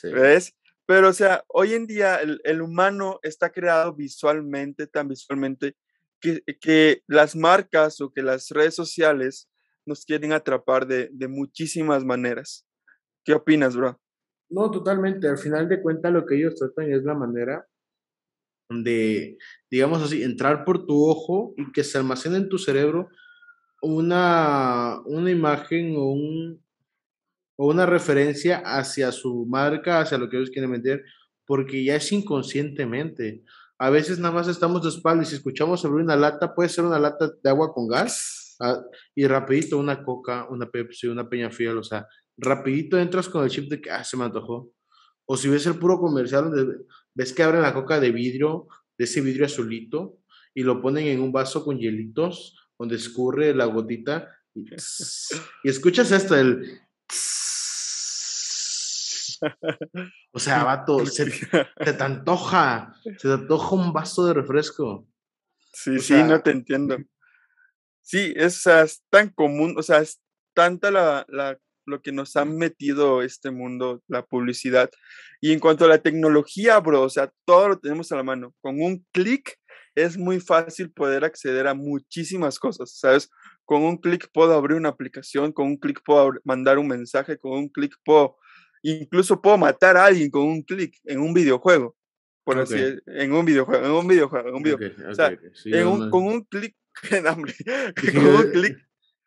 ¿ves? 0.03 0.55
Pero, 0.85 1.09
o 1.09 1.13
sea, 1.13 1.43
hoy 1.47 1.73
en 1.73 1.87
día 1.87 2.17
el, 2.17 2.41
el, 2.43 2.61
humano 2.61 3.19
está 3.23 3.51
creado 3.51 3.93
visualmente, 3.93 4.85
tan 4.85 5.07
visualmente, 5.07 5.77
que, 6.23 7.03
las 7.07 7.35
marcas 7.35 7.99
o 8.01 8.11
que 8.11 8.21
las 8.21 8.49
redes 8.49 8.75
sociales 8.75 9.49
nos 9.85 10.05
quieren 10.05 10.31
atrapar 10.31 10.87
de, 10.87 11.09
de 11.11 11.27
muchísimas 11.27 12.05
maneras. 12.05 12.65
¿Qué 13.25 13.33
opinas, 13.33 13.75
bro? 13.75 13.99
No, 14.49 14.71
totalmente. 14.71 15.27
Al 15.27 15.37
final 15.37 15.67
de 15.67 15.81
cuentas, 15.81 16.13
lo 16.13 16.25
que 16.25 16.35
ellos 16.35 16.55
tratan 16.55 16.91
es 16.91 17.03
la 17.03 17.13
manera 17.13 17.67
de, 18.69 19.37
digamos 19.69 20.01
así, 20.01 20.23
entrar 20.23 20.63
por 20.65 20.85
tu 20.85 21.05
ojo 21.05 21.53
y 21.57 21.71
que 21.71 21.83
se 21.83 21.97
almacene 21.97 22.37
en 22.37 22.49
tu 22.49 22.57
cerebro 22.57 23.09
una, 23.81 25.01
una 25.05 25.29
imagen 25.29 25.95
o, 25.97 26.11
un, 26.11 26.63
o 27.57 27.67
una 27.67 27.85
referencia 27.85 28.61
hacia 28.63 29.11
su 29.11 29.45
marca, 29.45 29.99
hacia 29.99 30.17
lo 30.17 30.29
que 30.29 30.37
ellos 30.37 30.49
quieren 30.49 30.71
vender, 30.71 31.03
porque 31.45 31.83
ya 31.83 31.95
es 31.95 32.11
inconscientemente. 32.11 33.43
A 33.79 33.89
veces 33.89 34.19
nada 34.19 34.33
más 34.33 34.47
estamos 34.47 34.83
de 34.83 34.89
espaldas 34.89 35.27
y 35.27 35.29
si 35.31 35.35
escuchamos 35.37 35.83
abrir 35.83 36.03
una 36.03 36.15
lata, 36.15 36.53
puede 36.53 36.69
ser 36.69 36.85
una 36.85 36.99
lata 36.99 37.31
de 37.41 37.49
agua 37.49 37.73
con 37.73 37.87
gas 37.87 38.55
ah, 38.59 38.81
y 39.15 39.25
rapidito 39.25 39.77
una 39.77 40.03
coca, 40.03 40.47
una 40.49 40.69
Pepsi, 40.69 41.07
una 41.07 41.27
Peña 41.27 41.49
Fiel, 41.49 41.77
o 41.77 41.83
sea, 41.83 42.07
rapidito 42.37 42.99
entras 42.99 43.29
con 43.29 43.43
el 43.43 43.49
chip 43.49 43.69
de 43.69 43.81
que 43.81 43.91
ah, 43.91 44.03
se 44.03 44.17
me 44.17 44.25
antojó. 44.25 44.71
O 45.25 45.37
si 45.37 45.49
ves 45.49 45.65
el 45.65 45.79
puro 45.79 45.99
comercial 45.99 46.51
donde 46.51 46.85
ves 47.13 47.33
que 47.33 47.43
abren 47.43 47.61
la 47.61 47.73
coca 47.73 47.99
de 47.99 48.11
vidrio, 48.11 48.67
de 48.97 49.05
ese 49.05 49.21
vidrio 49.21 49.45
azulito, 49.45 50.19
y 50.53 50.63
lo 50.63 50.81
ponen 50.81 51.07
en 51.07 51.21
un 51.21 51.31
vaso 51.31 51.63
con 51.63 51.77
hielitos, 51.77 52.55
donde 52.77 52.95
escurre 52.95 53.55
la 53.55 53.65
gotita, 53.65 54.29
y, 54.53 54.65
escuchas 55.63 56.11
esto, 56.11 56.35
el... 56.35 56.79
O 60.31 60.39
sea, 60.39 60.63
vato, 60.63 61.05
se, 61.05 61.25
te 61.25 62.03
antoja, 62.03 62.93
se 63.03 63.27
te 63.27 63.33
antoja 63.33 63.75
un 63.75 63.93
vaso 63.93 64.25
de 64.25 64.33
refresco. 64.33 65.07
Sí, 65.73 65.99
sí, 65.99 66.15
no 66.23 66.41
te 66.41 66.51
entiendo. 66.51 66.97
Sí, 68.01 68.33
es, 68.35 68.65
es, 68.67 69.03
tan 69.09 69.29
común, 69.29 69.75
o 69.77 69.83
sea, 69.83 69.99
es 69.99 70.21
tanta 70.53 70.91
la, 70.91 71.25
la 71.29 71.57
lo 71.85 72.01
que 72.01 72.11
nos 72.11 72.35
ha 72.35 72.45
metido 72.45 73.21
este 73.21 73.51
mundo, 73.51 74.01
la 74.07 74.25
publicidad. 74.25 74.89
Y 75.41 75.51
en 75.51 75.59
cuanto 75.59 75.85
a 75.85 75.89
la 75.89 76.01
tecnología, 76.01 76.79
bro, 76.79 77.01
o 77.01 77.09
sea, 77.09 77.31
todo 77.45 77.69
lo 77.69 77.79
tenemos 77.79 78.11
a 78.11 78.15
la 78.15 78.23
mano. 78.23 78.53
Con 78.61 78.81
un 78.81 79.05
clic 79.11 79.57
es 79.95 80.17
muy 80.17 80.39
fácil 80.39 80.91
poder 80.91 81.23
acceder 81.23 81.67
a 81.67 81.73
muchísimas 81.73 82.59
cosas, 82.59 82.97
¿sabes? 82.97 83.29
Con 83.65 83.83
un 83.83 83.97
clic 83.97 84.29
puedo 84.33 84.53
abrir 84.53 84.77
una 84.77 84.89
aplicación, 84.89 85.51
con 85.51 85.67
un 85.67 85.77
clic 85.77 86.01
puedo 86.03 86.33
mandar 86.43 86.77
un 86.79 86.87
mensaje, 86.87 87.37
con 87.37 87.51
un 87.53 87.69
clic 87.69 87.93
puedo, 88.03 88.37
incluso 88.83 89.41
puedo 89.41 89.57
matar 89.57 89.97
a 89.97 90.05
alguien 90.05 90.29
con 90.29 90.43
un 90.43 90.61
clic 90.61 90.99
en 91.05 91.19
un 91.19 91.33
videojuego. 91.33 91.95
Por 92.43 92.59
así 92.59 92.75
en 93.07 93.31
un 93.31 93.45
videojuego, 93.45 93.85
en 93.85 93.91
un 93.91 94.07
videojuego, 94.07 94.49
en 94.49 94.55
un 94.55 94.63
videojuego. 94.63 95.09
o 95.09 95.15
sea, 95.15 95.37
con 96.09 96.23
un 96.25 96.41
clic, 96.43 96.75
con 97.09 98.27
un 98.27 98.51
clic 98.51 98.77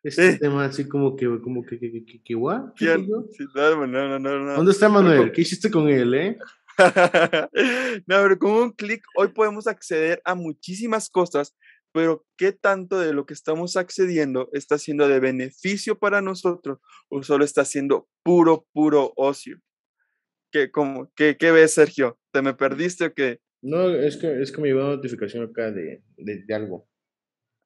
este 0.07 0.29
eh. 0.29 0.39
tema 0.39 0.67
así 0.67 0.87
como 0.87 1.17
que, 1.17 1.27
como 1.43 1.65
que, 1.65 1.81
que, 1.81 2.05
que, 2.05 2.23
que, 2.23 2.35
what? 2.37 2.75
no, 2.81 3.87
no, 3.87 4.19
no, 4.19 4.19
no, 4.19 4.55
¿Dónde 4.55 4.71
está 4.71 4.89
Manuel? 4.89 5.33
¿Qué 5.33 5.41
hiciste 5.41 5.69
con 5.69 5.89
él, 5.89 6.15
eh? 6.15 6.39
no, 8.07 8.23
pero 8.23 8.39
con 8.39 8.53
un 8.53 8.71
clic 8.71 9.03
hoy 9.17 9.29
podemos 9.29 9.67
acceder 9.67 10.23
a 10.25 10.37
muchísimas 10.37 11.11
cosas, 11.11 11.57
pero 11.93 12.27
¿qué 12.37 12.53
tanto 12.53 12.99
de 12.99 13.13
lo 13.13 13.27
que 13.27 13.35
estamos 13.35 13.77
accediendo 13.77 14.51
está 14.53 14.79
siendo 14.79 15.09
de 15.09 15.21
beneficio 15.21 15.99
para 15.99 16.21
nosotros 16.21 16.79
o 17.09 17.23
solo 17.23 17.45
está 17.45 17.65
siendo 17.65 18.09
puro, 18.23 18.67
puro 18.73 19.13
ocio? 19.17 19.59
¿Qué, 20.53 20.71
cómo, 20.71 21.11
qué, 21.17 21.37
qué 21.37 21.51
ves, 21.51 21.75
Sergio? 21.75 22.19
¿Te 22.33 22.43
me 22.43 22.55
perdiste 22.55 23.07
o 23.07 23.15
qué? 23.15 23.41
No, 23.63 23.91
es 23.91 24.17
que, 24.17 24.41
es 24.41 24.53
que 24.53 24.61
me 24.61 24.69
llegó 24.69 24.81
una 24.81 24.97
notificación 24.97 25.45
acá 25.45 25.71
de, 25.71 26.03
de, 26.17 26.45
de 26.45 26.55
algo. 26.55 26.89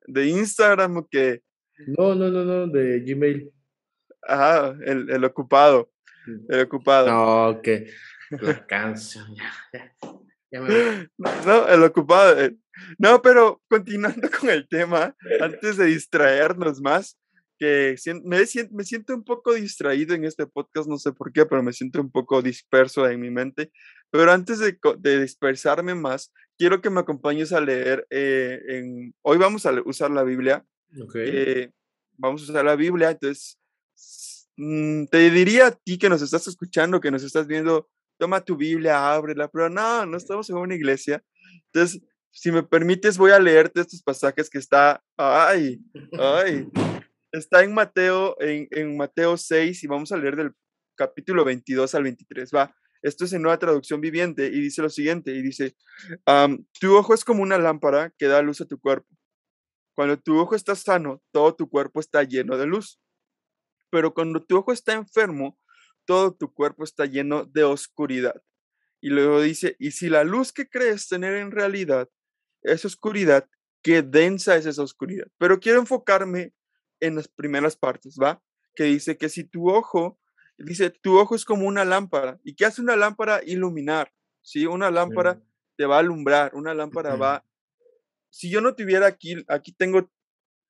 ¿De 0.07 0.27
Instagram 0.27 0.97
o 0.97 1.09
qué? 1.09 1.43
No, 1.87 2.15
no, 2.15 2.31
no, 2.31 2.45
no, 2.45 2.67
de 2.67 3.01
Gmail. 3.01 3.53
Ajá, 4.23 4.77
el, 4.85 5.11
el 5.11 5.25
ocupado. 5.25 5.93
Mm. 6.27 6.53
El 6.53 6.61
ocupado. 6.61 7.07
No, 7.09 7.63
que 7.63 7.91
la 8.31 8.67
canción, 8.67 9.35
ya, 9.35 9.53
ya, 9.73 9.95
me... 10.53 11.09
No, 11.47 11.69
el 11.69 11.83
ocupado. 11.83 12.41
Eh, 12.41 12.57
no, 12.99 13.23
pero 13.23 13.63
continuando 13.69 14.29
con 14.31 14.51
el 14.51 14.67
tema, 14.69 15.15
antes 15.41 15.77
de 15.77 15.87
distraernos 15.87 16.81
más, 16.81 17.17
que 17.59 17.95
me, 18.25 18.39
me 18.71 18.85
siento 18.85 19.15
un 19.15 19.23
poco 19.23 19.53
distraído 19.53 20.15
en 20.15 20.25
este 20.25 20.47
podcast, 20.47 20.89
no 20.89 20.97
sé 20.97 21.13
por 21.13 21.31
qué, 21.31 21.45
pero 21.45 21.63
me 21.63 21.75
siento 21.75 22.01
un 22.01 22.11
poco 22.11 22.41
disperso 22.41 23.07
en 23.07 23.21
mi 23.21 23.31
mente. 23.31 23.71
Pero 24.11 24.33
antes 24.33 24.59
de, 24.59 24.79
de 24.99 25.21
dispersarme 25.21 25.95
más, 25.95 26.33
quiero 26.57 26.81
que 26.81 26.89
me 26.89 27.01
acompañes 27.01 27.53
a 27.53 27.61
leer. 27.61 28.07
Eh, 28.09 28.61
en, 28.69 29.15
hoy 29.21 29.37
vamos 29.37 29.67
a 29.67 29.73
usar 29.85 30.11
la 30.11 30.25
Biblia 30.25 30.65
eh, 31.15 31.71
vamos 32.17 32.43
a 32.43 32.53
usar 32.53 32.65
la 32.65 32.77
Biblia, 32.77 33.11
entonces 33.11 33.59
mm, 34.57 35.07
te 35.07 35.31
diría 35.31 35.69
a 35.69 35.71
ti 35.73 35.99
que 35.99 36.09
nos 36.09 36.23
estás 36.23 36.47
escuchando, 36.49 37.01
que 37.01 37.11
nos 37.11 37.23
estás 37.23 37.47
viendo, 37.47 37.89
toma 38.21 38.45
tu 38.45 38.55
Biblia, 38.55 39.13
ábrela, 39.13 39.49
pero 39.49 39.71
no, 39.71 40.05
no 40.05 40.19
estamos 40.19 40.49
en 40.51 40.57
una 40.57 40.75
iglesia. 40.75 41.25
Entonces, 41.73 42.03
si 42.31 42.53
me 42.53 42.63
permites, 42.63 43.17
voy 43.17 43.31
a 43.31 43.39
leerte 43.41 43.81
estos 43.81 44.03
pasajes 44.03 44.51
que 44.51 44.59
está, 44.59 45.03
ay, 45.17 45.81
ay, 46.13 46.69
está 47.33 47.65
en 47.65 47.73
Mateo, 47.73 48.37
en, 48.39 48.69
en 48.73 48.97
Mateo 48.97 49.39
6 49.39 49.83
y 49.83 49.87
vamos 49.87 50.13
a 50.13 50.19
leer 50.19 50.37
del 50.37 50.53
capítulo 50.97 51.47
22 51.47 51.95
al 51.95 52.03
23, 52.03 52.51
va. 52.55 52.77
Esto 53.03 53.25
es 53.25 53.33
en 53.33 53.41
nueva 53.41 53.59
traducción 53.59 54.03
viviente 54.03 54.47
y 54.49 54.61
dice 54.61 54.83
lo 54.83 54.91
siguiente, 54.91 55.33
y 55.33 55.41
dice, 55.41 55.75
tu 56.79 56.95
ojo 56.95 57.15
es 57.15 57.25
como 57.25 57.43
una 57.43 57.57
lámpara 57.57 58.13
que 58.19 58.27
da 58.27 58.43
luz 58.43 58.61
a 58.61 58.67
tu 58.67 58.79
cuerpo. 58.79 59.09
Cuando 59.97 60.19
tu 60.19 60.39
ojo 60.39 60.55
está 60.55 60.75
sano, 60.75 61.23
todo 61.33 61.55
tu 61.55 61.71
cuerpo 61.71 62.01
está 62.01 62.23
lleno 62.23 62.59
de 62.59 62.67
luz. 62.67 63.01
Pero 63.91 64.13
cuando 64.13 64.41
tu 64.45 64.59
ojo 64.59 64.73
está 64.73 64.93
enfermo, 64.93 65.59
todo 66.11 66.35
tu 66.35 66.53
cuerpo 66.53 66.83
está 66.83 67.07
lleno 67.07 67.45
de 67.45 67.63
oscuridad. 67.63 68.43
Y 69.01 69.11
luego 69.11 69.41
dice, 69.41 69.77
y 69.79 69.93
si 69.93 70.09
la 70.09 70.25
luz 70.25 70.51
que 70.53 70.69
crees 70.69 71.07
tener 71.07 71.37
en 71.37 71.53
realidad 71.53 72.09
es 72.63 72.85
oscuridad, 72.85 73.49
qué 73.81 74.03
densa 74.03 74.57
es 74.57 74.67
esa 74.67 74.83
oscuridad. 74.83 75.29
Pero 75.39 75.61
quiero 75.61 75.79
enfocarme 75.79 76.53
en 76.99 77.15
las 77.15 77.29
primeras 77.29 77.77
partes, 77.77 78.17
¿va? 78.21 78.43
Que 78.75 78.83
dice 78.83 79.19
que 79.19 79.29
si 79.29 79.45
tu 79.45 79.71
ojo, 79.71 80.19
dice, 80.59 80.91
tu 80.91 81.17
ojo 81.17 81.37
es 81.37 81.45
como 81.45 81.69
una 81.69 81.85
lámpara. 81.85 82.41
¿Y 82.43 82.57
qué 82.57 82.67
hace 82.67 82.83
una 82.83 82.97
lámpara? 82.97 83.41
Iluminar, 83.47 84.13
¿sí? 84.43 84.67
Una 84.67 84.91
lámpara 84.91 85.41
te 85.77 85.87
va 85.87 85.99
a 85.99 86.01
alumbrar, 86.01 86.57
una 86.57 86.75
lámpara 86.75 87.15
va 87.15 87.47
si 88.31 88.51
yo 88.51 88.61
no 88.61 88.75
tuviera 88.75 89.07
aquí, 89.07 89.45
aquí 89.47 89.73
tengo 89.73 90.11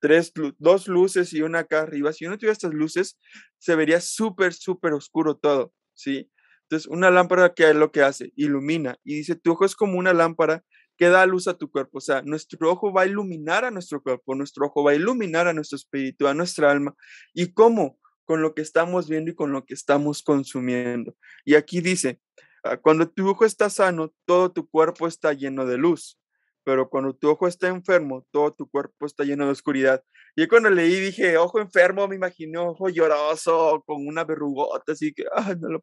tres, 0.01 0.33
dos 0.59 0.89
luces 0.89 1.33
y 1.33 1.43
una 1.43 1.61
acá 1.61 1.83
arriba, 1.83 2.13
si 2.13 2.25
yo 2.25 2.31
no 2.31 2.39
tuviera 2.39 2.53
estas 2.53 2.75
luces, 2.75 3.19
se 3.59 3.77
vería 3.77 4.01
súper, 4.01 4.53
súper 4.53 4.95
oscuro 4.95 5.37
todo, 5.37 5.73
¿sí? 5.95 6.31
Entonces, 6.63 6.89
una 6.89 7.11
lámpara, 7.11 7.53
¿qué 7.55 7.71
es 7.71 7.77
lo 7.77 7.91
que 7.91 8.03
hace? 8.03 8.33
Ilumina. 8.37 8.97
Y 9.05 9.17
dice, 9.17 9.35
tu 9.35 9.53
ojo 9.53 9.65
es 9.65 9.75
como 9.75 9.99
una 9.99 10.13
lámpara 10.13 10.63
que 10.97 11.09
da 11.09 11.27
luz 11.27 11.49
a 11.49 11.55
tu 11.55 11.71
cuerpo. 11.71 11.99
O 11.99 12.01
sea, 12.01 12.23
nuestro 12.23 12.71
ojo 12.71 12.93
va 12.93 13.03
a 13.03 13.07
iluminar 13.07 13.65
a 13.65 13.71
nuestro 13.71 14.01
cuerpo, 14.03 14.35
nuestro 14.35 14.67
ojo 14.67 14.85
va 14.85 14.93
a 14.93 14.95
iluminar 14.95 15.49
a 15.49 15.53
nuestro 15.53 15.77
espíritu, 15.77 16.29
a 16.29 16.35
nuestra 16.35 16.71
alma. 16.71 16.95
¿Y 17.35 17.53
cómo? 17.53 17.99
Con 18.25 18.41
lo 18.43 18.55
que 18.55 18.63
estamos 18.63 19.09
viendo 19.09 19.33
y 19.33 19.35
con 19.35 19.51
lo 19.51 19.65
que 19.65 19.75
estamos 19.75 20.23
consumiendo. 20.23 21.17
Y 21.45 21.57
aquí 21.57 21.81
dice, 21.81 22.21
ah, 22.63 22.77
cuando 22.77 23.09
tu 23.09 23.29
ojo 23.29 23.45
está 23.45 23.69
sano, 23.69 24.15
todo 24.25 24.53
tu 24.53 24.69
cuerpo 24.69 25.09
está 25.09 25.33
lleno 25.33 25.67
de 25.67 25.77
luz 25.77 26.21
pero 26.65 26.89
cuando 26.89 27.15
tu 27.15 27.31
ojo 27.31 27.49
está 27.49 27.69
enfermo, 27.69 28.27
todo 28.31 28.53
tu 28.53 28.69
cuerpo 28.69 29.07
está 29.07 29.25
lleno 29.25 29.47
de 29.47 29.53
oscuridad. 29.53 30.03
Y 30.37 30.47
cuando 30.47 30.71
leí 30.71 31.01
dije, 31.01 31.37
ojo 31.37 31.61
enfermo, 31.61 32.07
me 32.07 32.17
imaginé 32.17 32.59
ojo 32.59 32.89
lloroso, 32.89 33.83
con 33.87 34.07
una 34.07 34.25
verrugota, 34.25 34.93
así 34.93 35.13
que, 35.13 35.25
no, 35.59 35.69
lo 35.69 35.81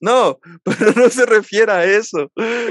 no, 0.00 0.38
pero 0.64 0.92
no 0.96 1.08
se 1.08 1.26
refiere 1.26 1.72
a 1.72 1.84
eso. 1.84 2.30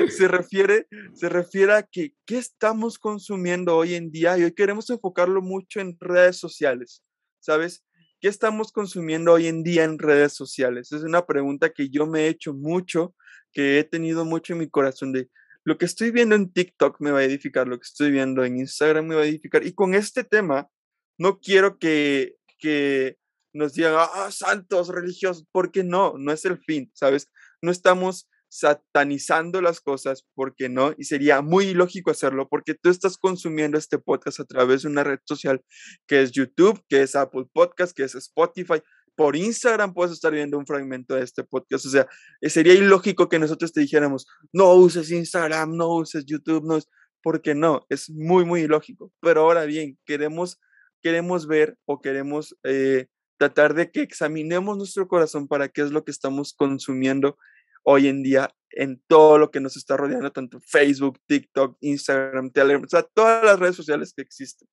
Se 0.10 0.28
refiere, 0.28 0.88
se 1.14 1.30
refiere 1.30 1.74
a 1.74 1.84
que, 1.84 2.14
¿qué 2.26 2.38
estamos 2.38 3.00
consumiendo 3.00 3.76
hoy 3.76 3.96
en 3.96 4.12
día? 4.12 4.38
Y 4.38 4.44
hoy 4.44 4.52
queremos 4.54 4.90
enfocarlo 4.90 5.42
mucho 5.42 5.80
en 5.80 5.98
redes 6.00 6.38
sociales, 6.38 7.04
¿sabes? 7.40 7.84
¿Qué 8.20 8.28
estamos 8.28 8.72
consumiendo 8.72 9.34
hoy 9.34 9.48
en 9.48 9.64
día 9.64 9.84
en 9.84 10.00
redes 10.00 10.34
sociales? 10.34 10.92
Es 10.92 11.04
una 11.04 11.26
pregunta 11.26 11.70
que 11.70 11.90
yo 11.90 12.06
me 12.06 12.22
he 12.22 12.28
hecho 12.28 12.54
mucho, 12.54 13.16
que 13.52 13.80
he 13.80 13.84
tenido 13.84 14.26
mucho 14.26 14.54
en 14.54 14.60
mi 14.60 14.70
corazón 14.70 15.12
de, 15.12 15.30
lo 15.65 15.77
que 15.77 15.86
estoy 15.86 16.12
viendo 16.12 16.36
en 16.36 16.53
TikTok 16.53 17.01
me 17.01 17.12
va 17.12 17.19
a 17.19 17.24
edificar, 17.24 17.67
lo 17.67 17.77
que 17.77 17.86
estoy 17.86 18.12
viendo 18.12 18.45
en 18.45 18.57
Instagram 18.57 19.07
me 19.07 19.15
va 19.15 19.24
a 19.24 19.25
edificar. 19.25 19.65
Y 19.65 19.74
con 19.74 19.95
este 19.95 20.24
tema, 20.24 20.69
no 21.17 21.39
quiero 21.39 21.79
que, 21.79 22.36
que 22.60 23.17
nos 23.51 23.74
digan, 23.74 23.95
ah, 23.98 24.29
santos 24.31 24.89
religiosos, 24.89 25.45
porque 25.51 25.84
no, 25.84 26.17
no 26.19 26.31
es 26.31 26.45
el 26.45 26.60
fin, 26.60 26.91
¿sabes? 26.93 27.31
No 27.63 27.72
estamos 27.72 28.29
satanizando 28.48 29.60
las 29.60 29.81
cosas, 29.81 30.25
porque 30.36 30.69
no, 30.69 30.93
y 30.98 31.05
sería 31.05 31.41
muy 31.41 31.65
ilógico 31.69 32.12
hacerlo, 32.12 32.48
porque 32.48 32.75
tú 32.75 32.89
estás 32.89 33.17
consumiendo 33.17 33.77
este 33.77 33.98
podcast 33.98 34.39
a 34.39 34.45
través 34.45 34.84
de 34.84 34.89
una 34.89 35.03
red 35.03 35.19
social 35.25 35.62
que 36.07 36.22
es 36.22 36.31
YouTube, 36.31 36.79
que 36.88 37.01
es 37.01 37.15
Apple 37.15 37.45
Podcast, 37.51 37.95
que 37.95 38.03
es 38.03 38.13
Spotify, 38.13 38.81
por 39.15 39.36
Instagram 39.36 39.93
puedes 39.93 40.13
estar 40.13 40.31
viendo 40.34 40.57
un 40.57 40.65
fragmento 40.65 41.15
de 41.15 41.24
este 41.24 41.43
podcast. 41.43 41.86
O 41.86 41.89
sea, 41.89 42.07
eh, 42.41 42.50
sería 42.50 42.74
ilógico 42.74 43.29
que 43.29 43.39
nosotros 43.39 43.72
te 43.74 43.81
dijéramos, 43.81 44.27
no 44.53 44.74
uses 44.74 45.12
Instagram, 45.12 45.75
no 45.75 45.95
uses 45.95 46.25
YouTube, 46.25 46.65
no, 46.65 46.79
porque 47.24 47.55
no, 47.55 47.86
es 47.89 48.10
muy, 48.10 48.45
muy 48.45 48.62
ilógico. 48.62 49.12
Pero 49.22 49.41
ahora 49.41 49.65
bien, 49.65 49.98
queremos, 50.05 50.60
queremos 51.01 51.48
ver 51.48 51.77
o 51.86 52.01
queremos 52.01 52.55
eh, 52.63 53.07
tratar 53.38 53.74
de 53.74 53.91
que 53.91 54.01
examinemos 54.01 54.77
nuestro 54.77 55.07
corazón 55.07 55.48
para 55.48 55.69
qué 55.69 55.81
es 55.81 55.91
lo 55.91 56.03
que 56.03 56.12
estamos 56.12 56.53
consumiendo 56.53 57.38
hoy 57.84 58.07
en 58.07 58.24
día 58.24 58.53
en 58.72 59.01
todo 59.07 59.38
lo 59.38 59.51
que 59.51 59.62
nos 59.62 59.77
está 59.77 59.95
rodeando, 59.95 60.31
tanto 60.31 60.60
Facebook, 60.60 61.19
TikTok, 61.27 61.77
Instagram, 61.79 62.51
Telegram, 62.51 62.84
o 62.84 62.89
sea, 62.89 63.03
todas 63.03 63.43
las 63.43 63.57
redes 63.57 63.75
sociales 63.75 64.13
que 64.13 64.22
existen. 64.22 64.67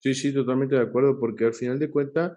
Sí, 0.00 0.14
sí, 0.14 0.34
totalmente 0.34 0.74
de 0.74 0.82
acuerdo, 0.82 1.18
porque 1.18 1.46
al 1.46 1.54
final 1.54 1.78
de 1.78 1.90
cuentas, 1.90 2.32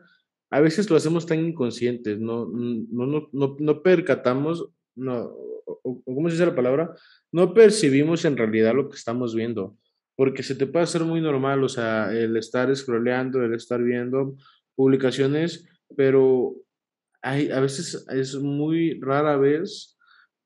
a 0.50 0.62
veces 0.62 0.90
lo 0.90 0.96
hacemos 0.96 1.26
tan 1.26 1.40
inconscientes, 1.40 2.20
no, 2.20 2.46
no, 2.48 3.30
no, 3.32 3.58
no, 3.60 3.84
percatamos, 3.84 4.70
no, 4.96 5.34
¿cómo 5.84 6.30
se 6.30 6.36
dice 6.36 6.46
la 6.46 6.56
palabra? 6.56 6.96
No 7.32 7.54
percibimos 7.54 8.24
en 8.26 8.38
realidad 8.38 8.74
lo 8.74 8.90
que 8.90 8.96
estamos 8.96 9.36
viendo, 9.36 9.78
porque 10.16 10.44
se 10.44 10.56
te 10.56 10.66
puede 10.66 10.84
hacer 10.84 11.04
muy 11.04 11.22
normal, 11.22 11.64
o 11.64 11.70
sea, 11.70 12.14
el 12.14 12.38
estar 12.38 12.74
scrolleando, 12.76 13.44
el 13.44 13.54
estar 13.54 13.84
viendo 13.84 14.38
publicaciones, 14.76 15.68
pero 15.96 16.56
hay, 17.22 17.52
a 17.52 17.60
veces 17.60 18.06
es 18.10 18.36
muy 18.36 19.00
rara 19.02 19.38
vez 19.38 19.98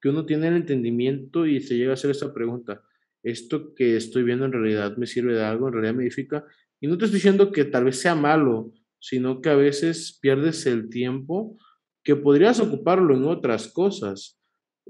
que 0.01 0.09
uno 0.09 0.25
tiene 0.25 0.47
el 0.47 0.55
entendimiento 0.55 1.45
y 1.45 1.61
se 1.61 1.77
llega 1.77 1.91
a 1.91 1.93
hacer 1.93 2.09
esta 2.09 2.33
pregunta, 2.33 2.81
¿esto 3.21 3.75
que 3.75 3.97
estoy 3.97 4.23
viendo 4.23 4.45
en 4.45 4.51
realidad 4.51 4.97
me 4.97 5.05
sirve 5.05 5.35
de 5.35 5.43
algo, 5.43 5.67
en 5.67 5.73
realidad 5.73 5.93
me 5.93 6.03
edifica? 6.03 6.43
Y 6.79 6.87
no 6.87 6.97
te 6.97 7.05
estoy 7.05 7.19
diciendo 7.19 7.51
que 7.51 7.65
tal 7.65 7.85
vez 7.85 7.99
sea 7.99 8.15
malo, 8.15 8.73
sino 9.01 9.41
que 9.41 9.49
a 9.49 9.55
veces 9.55 10.17
pierdes 10.21 10.65
el 10.67 10.89
tiempo 10.89 11.57
que 12.03 12.15
podrías 12.15 12.59
ocuparlo 12.59 13.15
en 13.15 13.25
otras 13.25 13.67
cosas. 13.67 14.39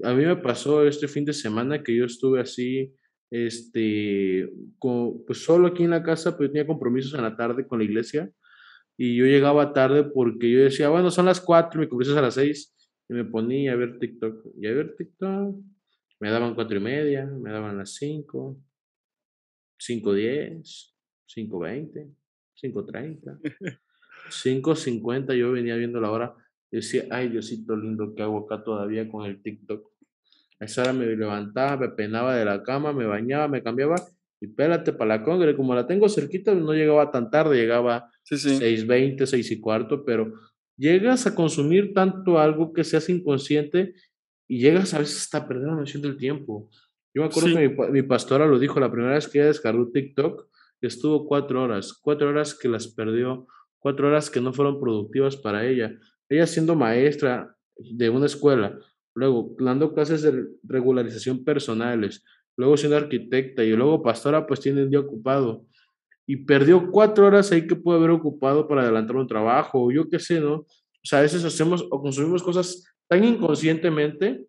A 0.02 0.14
mí 0.14 0.24
me 0.24 0.36
pasó 0.36 0.86
este 0.86 1.08
fin 1.08 1.24
de 1.24 1.32
semana 1.32 1.82
que 1.82 1.96
yo 1.96 2.04
estuve 2.04 2.40
así, 2.40 2.94
este, 3.30 4.48
pues 4.78 5.42
solo 5.42 5.68
aquí 5.68 5.82
en 5.82 5.90
la 5.90 6.02
casa, 6.02 6.36
pero 6.36 6.50
tenía 6.50 6.66
compromisos 6.66 7.14
en 7.14 7.22
la 7.22 7.36
tarde 7.36 7.66
con 7.66 7.78
la 7.78 7.84
iglesia 7.84 8.30
y 8.98 9.16
yo 9.16 9.24
llegaba 9.24 9.72
tarde 9.72 10.04
porque 10.04 10.50
yo 10.50 10.60
decía, 10.60 10.90
bueno, 10.90 11.10
son 11.10 11.26
las 11.26 11.40
cuatro, 11.40 11.80
mi 11.80 11.88
compromiso 11.88 12.12
es 12.12 12.18
a 12.18 12.22
las 12.22 12.34
seis 12.34 12.74
y 13.08 13.14
me 13.14 13.24
ponía 13.24 13.72
a 13.72 13.76
ver 13.76 13.98
TikTok 13.98 14.46
y 14.60 14.66
a 14.66 14.72
ver 14.72 14.94
TikTok. 14.96 15.56
Me 16.20 16.30
daban 16.30 16.54
cuatro 16.54 16.76
y 16.76 16.80
media, 16.80 17.26
me 17.26 17.50
daban 17.50 17.78
las 17.78 17.94
cinco, 17.94 18.56
cinco 19.78 20.12
diez, 20.12 20.94
cinco 21.26 21.58
veinte, 21.58 22.08
cinco 22.54 22.84
treinta. 22.84 23.38
5.50 24.28 25.34
yo 25.34 25.52
venía 25.52 25.76
viendo 25.76 26.00
la 26.00 26.10
hora 26.10 26.34
y 26.70 26.76
decía, 26.76 27.04
ay 27.10 27.28
Diosito 27.28 27.76
lindo, 27.76 28.14
¿qué 28.14 28.22
hago 28.22 28.38
acá 28.38 28.62
todavía 28.64 29.08
con 29.08 29.26
el 29.26 29.42
TikTok? 29.42 29.86
A 30.60 30.64
esa 30.64 30.82
hora 30.82 30.92
me 30.92 31.06
levantaba, 31.06 31.76
me 31.76 31.88
peinaba 31.88 32.36
de 32.36 32.44
la 32.44 32.62
cama, 32.62 32.92
me 32.92 33.04
bañaba, 33.04 33.48
me 33.48 33.62
cambiaba 33.62 33.96
y 34.40 34.46
pélate 34.46 34.92
para 34.92 35.18
la 35.18 35.24
congre. 35.24 35.56
Como 35.56 35.74
la 35.74 35.86
tengo 35.86 36.08
cerquita, 36.08 36.54
no 36.54 36.72
llegaba 36.72 37.10
tan 37.10 37.30
tarde, 37.30 37.56
llegaba 37.56 38.10
sí, 38.22 38.36
6.20, 38.36 39.26
6 39.26 39.50
y 39.50 39.60
cuarto, 39.60 40.04
pero 40.04 40.32
llegas 40.76 41.26
a 41.26 41.34
consumir 41.34 41.92
tanto 41.92 42.38
algo 42.38 42.72
que 42.72 42.84
seas 42.84 43.08
inconsciente 43.08 43.94
y 44.48 44.60
llegas 44.60 44.94
a 44.94 44.98
veces 44.98 45.22
hasta 45.22 45.46
perder 45.46 45.68
la 45.68 45.74
noción 45.74 46.02
del 46.02 46.16
tiempo. 46.16 46.70
Yo 47.14 47.22
me 47.22 47.28
acuerdo 47.28 47.54
que 47.54 47.68
mi, 47.68 47.90
mi, 47.90 48.02
pastora 48.02 48.46
lo 48.46 48.58
dijo 48.58 48.80
la 48.80 48.90
primera 48.90 49.14
vez 49.14 49.28
que 49.28 49.38
ella 49.38 49.48
descargó 49.48 49.90
TikTok, 49.90 50.48
estuvo 50.80 51.26
cuatro 51.26 51.62
horas, 51.62 51.92
cuatro 51.92 52.28
horas 52.28 52.54
que 52.54 52.68
las 52.68 52.88
perdió 52.88 53.46
cuatro 53.82 54.08
horas 54.08 54.30
que 54.30 54.40
no 54.40 54.52
fueron 54.52 54.80
productivas 54.80 55.36
para 55.36 55.66
ella. 55.66 55.92
Ella 56.28 56.46
siendo 56.46 56.74
maestra 56.76 57.54
de 57.76 58.08
una 58.08 58.26
escuela, 58.26 58.78
luego 59.14 59.54
dando 59.58 59.92
clases 59.92 60.22
de 60.22 60.46
regularización 60.62 61.44
personales, 61.44 62.24
luego 62.56 62.76
siendo 62.76 62.96
arquitecta 62.96 63.64
y 63.64 63.72
luego 63.72 64.02
pastora, 64.02 64.46
pues 64.46 64.60
tiene 64.60 64.82
el 64.82 64.90
día 64.90 65.00
ocupado. 65.00 65.66
Y 66.26 66.36
perdió 66.36 66.90
cuatro 66.90 67.26
horas 67.26 67.50
ahí 67.50 67.66
que 67.66 67.74
puede 67.74 67.98
haber 67.98 68.10
ocupado 68.10 68.68
para 68.68 68.82
adelantar 68.82 69.16
un 69.16 69.26
trabajo, 69.26 69.82
o 69.82 69.90
yo 69.90 70.08
qué 70.08 70.20
sé, 70.20 70.40
¿no? 70.40 70.54
O 70.54 71.04
sea, 71.04 71.18
a 71.18 71.22
veces 71.22 71.44
hacemos 71.44 71.84
o 71.90 72.00
consumimos 72.00 72.42
cosas 72.42 72.84
tan 73.08 73.24
inconscientemente 73.24 74.46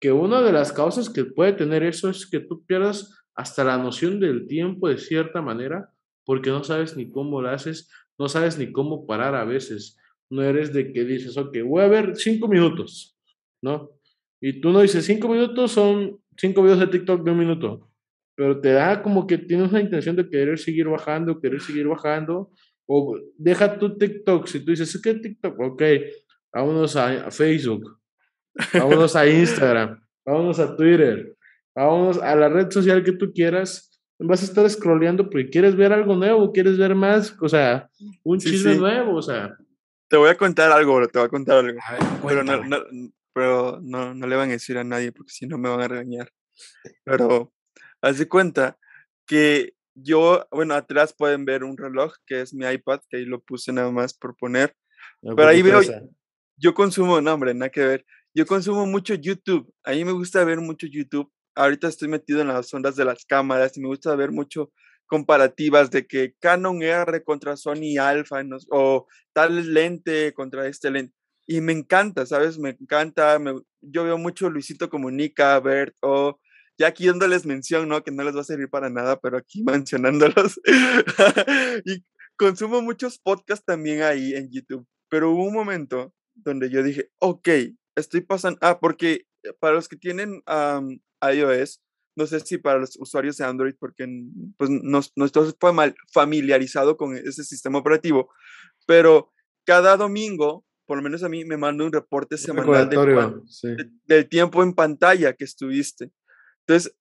que 0.00 0.12
una 0.12 0.40
de 0.40 0.52
las 0.52 0.72
causas 0.72 1.10
que 1.10 1.24
puede 1.24 1.52
tener 1.52 1.82
eso 1.82 2.08
es 2.08 2.26
que 2.26 2.38
tú 2.38 2.64
pierdas 2.64 3.22
hasta 3.34 3.64
la 3.64 3.78
noción 3.78 4.20
del 4.20 4.46
tiempo 4.46 4.88
de 4.88 4.98
cierta 4.98 5.42
manera, 5.42 5.90
porque 6.24 6.50
no 6.50 6.62
sabes 6.62 6.96
ni 6.96 7.10
cómo 7.10 7.42
lo 7.42 7.50
haces, 7.50 7.90
no 8.18 8.28
sabes 8.28 8.58
ni 8.58 8.70
cómo 8.72 9.06
parar 9.06 9.34
a 9.34 9.44
veces. 9.44 9.98
No 10.30 10.42
eres 10.42 10.72
de 10.72 10.92
que 10.92 11.04
dices, 11.04 11.36
ok, 11.36 11.58
voy 11.64 11.82
a 11.82 11.88
ver 11.88 12.16
cinco 12.16 12.48
minutos, 12.48 13.18
¿no? 13.62 13.90
Y 14.40 14.60
tú 14.60 14.70
no 14.70 14.80
dices, 14.80 15.04
cinco 15.04 15.28
minutos 15.28 15.72
son 15.72 16.18
cinco 16.36 16.62
videos 16.62 16.80
de 16.80 16.86
TikTok 16.88 17.22
de 17.22 17.30
un 17.30 17.38
minuto, 17.38 17.90
pero 18.36 18.60
te 18.60 18.72
da 18.72 19.02
como 19.02 19.26
que 19.26 19.38
tienes 19.38 19.70
una 19.70 19.80
intención 19.80 20.16
de 20.16 20.28
querer 20.28 20.58
seguir 20.58 20.88
bajando, 20.88 21.40
querer 21.40 21.60
seguir 21.60 21.86
bajando, 21.86 22.50
o 22.86 23.18
deja 23.36 23.78
tu 23.78 23.96
TikTok, 23.96 24.46
si 24.46 24.64
tú 24.64 24.72
dices, 24.72 24.94
es 24.94 25.00
que 25.00 25.14
TikTok, 25.14 25.60
ok, 25.60 25.82
vámonos 26.52 26.96
a, 26.96 27.30
Facebook, 27.30 27.98
vámonos 28.74 29.14
a 29.14 29.28
Instagram, 29.28 30.02
vámonos 30.26 30.58
a 30.58 30.76
Twitter, 30.76 31.36
vámonos 31.74 32.18
a 32.18 32.34
la 32.34 32.48
red 32.48 32.70
social 32.70 33.04
que 33.04 33.12
tú 33.12 33.32
quieras, 33.32 33.91
vas 34.22 34.42
a 34.42 34.44
estar 34.44 34.68
scrolleando 34.68 35.24
porque 35.28 35.50
quieres 35.50 35.76
ver 35.76 35.92
algo 35.92 36.16
nuevo, 36.16 36.52
quieres 36.52 36.78
ver 36.78 36.94
más, 36.94 37.36
o 37.40 37.48
sea, 37.48 37.90
un 38.22 38.38
chisme 38.38 38.76
nuevo, 38.76 39.16
o 39.16 39.22
sea. 39.22 39.56
Te 40.08 40.16
voy 40.16 40.30
a 40.30 40.36
contar 40.36 40.70
algo, 40.70 40.96
bro, 40.96 41.08
te 41.08 41.18
voy 41.18 41.26
a 41.26 41.30
contar 41.30 41.58
algo. 41.58 41.80
pero 42.26 42.44
no, 42.44 42.62
no, 42.64 42.78
pero 43.32 43.80
no, 43.82 44.14
no 44.14 44.26
le 44.26 44.36
van 44.36 44.50
a 44.50 44.52
decir 44.52 44.78
a 44.78 44.84
nadie 44.84 45.12
porque 45.12 45.32
si 45.32 45.46
no 45.46 45.58
me 45.58 45.68
van 45.68 45.80
a 45.80 45.88
regañar. 45.88 46.30
Pero 47.04 47.52
haz 48.00 48.18
de 48.18 48.28
cuenta 48.28 48.78
que 49.26 49.74
yo, 49.94 50.46
bueno, 50.50 50.74
atrás 50.74 51.14
pueden 51.16 51.44
ver 51.44 51.64
un 51.64 51.76
reloj 51.76 52.14
que 52.26 52.40
es 52.42 52.54
mi 52.54 52.66
iPad, 52.66 53.00
que 53.08 53.18
ahí 53.18 53.24
lo 53.24 53.40
puse 53.40 53.72
nada 53.72 53.90
más 53.90 54.14
por 54.14 54.36
poner. 54.36 54.74
pero 55.22 55.48
ahí 55.48 55.62
veo, 55.62 55.80
yo 56.56 56.74
consumo, 56.74 57.20
no, 57.20 57.34
hombre, 57.34 57.54
nada 57.54 57.70
que 57.70 57.84
ver. 57.84 58.06
Yo 58.34 58.46
consumo 58.46 58.86
mucho 58.86 59.14
YouTube. 59.14 59.70
A 59.84 59.92
mí 59.92 60.04
me 60.04 60.12
gusta 60.12 60.42
ver 60.44 60.60
mucho 60.60 60.86
YouTube 60.86 61.30
ahorita 61.54 61.88
estoy 61.88 62.08
metido 62.08 62.40
en 62.40 62.48
las 62.48 62.72
ondas 62.72 62.96
de 62.96 63.04
las 63.04 63.24
cámaras 63.24 63.76
y 63.76 63.80
me 63.80 63.88
gusta 63.88 64.14
ver 64.16 64.32
mucho 64.32 64.72
comparativas 65.06 65.90
de 65.90 66.06
que 66.06 66.34
Canon 66.40 66.82
R 66.82 67.22
contra 67.22 67.56
Sony 67.56 67.98
Alpha 68.00 68.42
o 68.70 69.06
tal 69.34 69.74
lente 69.74 70.32
contra 70.32 70.66
este 70.66 70.90
lente. 70.90 71.14
Y 71.46 71.60
me 71.60 71.72
encanta, 71.72 72.24
¿sabes? 72.24 72.58
Me 72.58 72.70
encanta. 72.70 73.38
yo 73.82 74.04
veo 74.04 74.16
mucho 74.16 74.48
Luisito 74.48 74.88
Comunica, 74.88 75.60
Bert, 75.60 75.94
o 76.00 76.40
ya 76.78 76.86
aquí 76.86 77.06
dándoles 77.06 77.44
mención, 77.44 77.88
¿no? 77.88 78.02
Que 78.02 78.10
no 78.10 78.24
les 78.24 78.34
va 78.34 78.40
a 78.40 78.44
servir 78.44 78.70
para 78.70 78.88
nada, 78.88 79.20
pero 79.20 79.36
aquí 79.36 79.62
mencionándolos. 79.64 80.58
y 81.84 82.04
consumo 82.36 82.80
muchos 82.80 83.18
podcasts 83.18 83.66
también 83.66 84.02
ahí 84.02 84.34
en 84.34 84.50
YouTube. 84.50 84.86
Pero 85.10 85.30
hubo 85.32 85.44
un 85.44 85.52
momento 85.52 86.14
donde 86.34 86.70
yo 86.70 86.82
dije, 86.82 87.10
ok, 87.18 87.48
estoy 87.96 88.22
pasando. 88.22 88.58
Ah, 88.62 88.80
porque 88.80 89.26
para 89.60 89.74
los 89.74 89.88
que 89.88 89.96
tienen 89.96 90.42
iOS. 91.30 91.80
No 92.16 92.26
sé 92.26 92.40
si 92.40 92.58
para 92.58 92.78
los 92.78 92.96
usuarios 92.98 93.38
de 93.38 93.44
Android, 93.44 93.74
porque 93.78 94.06
pues, 94.58 94.68
no, 94.70 95.00
no 95.16 95.24
estoy 95.24 95.52
familiarizado 96.12 96.96
con 96.96 97.16
ese 97.16 97.42
sistema 97.42 97.78
operativo, 97.78 98.30
pero 98.86 99.32
cada 99.64 99.96
domingo, 99.96 100.66
por 100.86 100.98
lo 100.98 101.02
menos 101.02 101.22
a 101.22 101.28
mí, 101.28 101.44
me 101.44 101.56
manda 101.56 101.84
un 101.84 101.92
reporte 101.92 102.36
semanal 102.36 102.90
del 104.06 104.28
tiempo 104.28 104.62
en 104.62 104.74
pantalla 104.74 105.32
que 105.32 105.44
estuviste. 105.44 106.12
Entonces, 106.66 106.94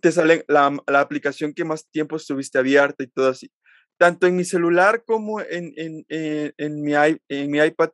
te 0.00 0.12
sale 0.12 0.44
la, 0.48 0.76
la, 0.86 1.00
aplicación 1.00 1.54
que 1.54 1.64
más 1.64 1.88
tiempo 1.90 2.16
estuviste 2.16 2.58
abierta 2.58 3.04
y 3.04 3.08
todo 3.08 3.28
así. 3.28 3.50
Tanto 3.98 4.26
en 4.26 4.36
mi 4.36 4.44
celular 4.44 5.04
como 5.04 5.40
en, 5.40 5.72
en, 5.76 6.04
en, 6.08 6.54
en 6.56 6.82
mi, 6.82 6.92
en 7.28 7.50
mi 7.50 7.58
iPad 7.58 7.90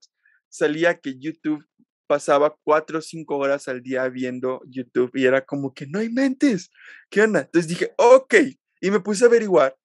salía 0.48 1.00
que 1.00 1.18
YouTube 1.18 1.64
pasaba 2.06 2.56
cuatro 2.62 2.98
o 2.98 3.02
cinco 3.02 3.36
horas 3.38 3.68
al 3.68 3.82
día 3.82 4.08
viendo 4.08 4.60
YouTube 4.66 5.10
y 5.14 5.26
era 5.26 5.44
como 5.44 5.74
que 5.74 5.86
no 5.86 5.98
hay 5.98 6.08
mentes. 6.08 6.70
¿Qué 7.10 7.22
onda? 7.22 7.40
Entonces 7.40 7.68
dije, 7.68 7.92
ok, 7.96 8.34
y 8.80 8.90
me 8.90 9.00
puse 9.00 9.24
a 9.24 9.28
averiguar 9.28 9.76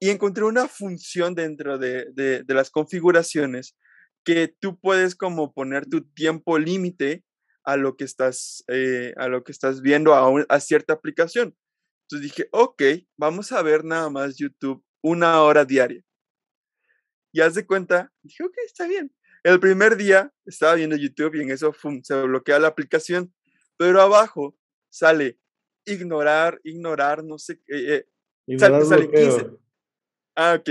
y 0.00 0.10
encontré 0.10 0.44
una 0.44 0.68
función 0.68 1.34
dentro 1.34 1.78
de, 1.78 2.06
de, 2.12 2.44
las 2.48 2.70
configuraciones 2.70 3.76
que 4.24 4.48
tú 4.48 4.78
puedes 4.78 5.14
como 5.14 5.52
poner 5.52 5.86
tu 5.86 6.02
tiempo 6.12 6.58
límite 6.58 7.24
a 7.64 7.76
lo 7.76 7.96
que 7.96 8.04
estás, 8.04 8.64
eh, 8.68 9.12
a 9.16 9.28
lo 9.28 9.44
que 9.44 9.52
estás 9.52 9.80
viendo 9.80 10.14
a, 10.14 10.44
a 10.48 10.60
cierta 10.60 10.92
aplicación. 10.94 11.56
Entonces 12.02 12.30
dije, 12.30 12.48
ok, 12.52 12.82
vamos 13.16 13.52
a 13.52 13.62
ver 13.62 13.84
nada 13.84 14.10
más 14.10 14.36
YouTube 14.36 14.84
una 15.02 15.42
hora 15.42 15.64
diaria. 15.64 16.02
Y 17.32 17.40
haz 17.40 17.54
de 17.54 17.66
cuenta, 17.66 18.12
dije, 18.22 18.44
ok, 18.44 18.54
está 18.66 18.86
bien. 18.86 19.12
El 19.44 19.60
primer 19.60 19.96
día 19.96 20.32
estaba 20.46 20.74
viendo 20.74 20.96
YouTube 20.96 21.34
y 21.34 21.42
en 21.42 21.50
eso 21.50 21.74
se 22.02 22.22
bloquea 22.22 22.58
la 22.58 22.68
aplicación, 22.68 23.32
pero 23.76 24.00
abajo 24.00 24.56
sale 24.88 25.38
ignorar, 25.84 26.58
ignorar, 26.64 27.22
no 27.22 27.38
sé, 27.38 27.60
eh, 27.68 27.94
eh 27.94 28.06
ignorar 28.46 28.86
sale, 28.86 29.10
15. 29.10 29.50
Ah, 30.34 30.56
ok. 30.58 30.70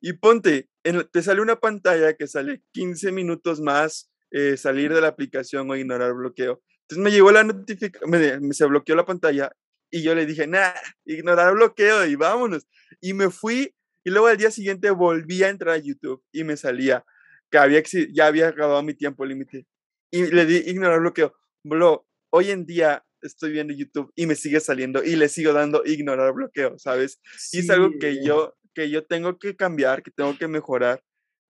Y 0.00 0.14
ponte, 0.14 0.70
te 1.12 1.22
sale 1.22 1.42
una 1.42 1.56
pantalla 1.56 2.14
que 2.14 2.26
sale 2.26 2.62
15 2.72 3.12
minutos 3.12 3.60
más 3.60 4.10
eh, 4.30 4.56
salir 4.56 4.94
de 4.94 5.02
la 5.02 5.08
aplicación 5.08 5.70
o 5.70 5.76
ignorar 5.76 6.14
bloqueo. 6.14 6.62
Entonces 6.82 7.04
me 7.04 7.10
llegó 7.10 7.30
la 7.32 7.44
notificación, 7.44 8.10
me, 8.10 8.54
se 8.54 8.64
bloqueó 8.64 8.96
la 8.96 9.04
pantalla 9.04 9.54
y 9.90 10.02
yo 10.02 10.14
le 10.14 10.24
dije, 10.24 10.46
nah, 10.46 10.72
ignorar 11.04 11.52
bloqueo 11.54 12.06
y 12.06 12.14
vámonos. 12.14 12.66
Y 13.02 13.12
me 13.12 13.28
fui 13.28 13.74
y 14.04 14.10
luego 14.10 14.28
al 14.28 14.38
día 14.38 14.50
siguiente 14.50 14.90
volví 14.90 15.42
a 15.42 15.50
entrar 15.50 15.74
a 15.74 15.78
YouTube 15.78 16.22
y 16.32 16.44
me 16.44 16.56
salía 16.56 17.04
que 17.50 17.58
había, 17.58 17.82
ya 18.12 18.26
había 18.26 18.48
acabado 18.48 18.82
mi 18.82 18.94
tiempo 18.94 19.24
límite. 19.24 19.66
Y 20.10 20.26
le 20.26 20.46
di 20.46 20.56
ignorar 20.70 21.00
bloqueo. 21.00 21.34
Bro, 21.64 22.06
hoy 22.30 22.50
en 22.50 22.66
día 22.66 23.04
estoy 23.22 23.52
viendo 23.52 23.74
YouTube 23.74 24.12
y 24.14 24.26
me 24.26 24.34
sigue 24.34 24.60
saliendo 24.60 25.02
y 25.02 25.16
le 25.16 25.28
sigo 25.28 25.52
dando 25.52 25.82
ignorar 25.84 26.32
bloqueo, 26.32 26.78
¿sabes? 26.78 27.20
Y 27.52 27.60
es 27.60 27.70
algo 27.70 27.90
que 28.00 28.24
yo, 28.24 28.56
que 28.74 28.90
yo 28.90 29.04
tengo 29.04 29.38
que 29.38 29.56
cambiar, 29.56 30.02
que 30.02 30.10
tengo 30.10 30.36
que 30.38 30.48
mejorar. 30.48 31.02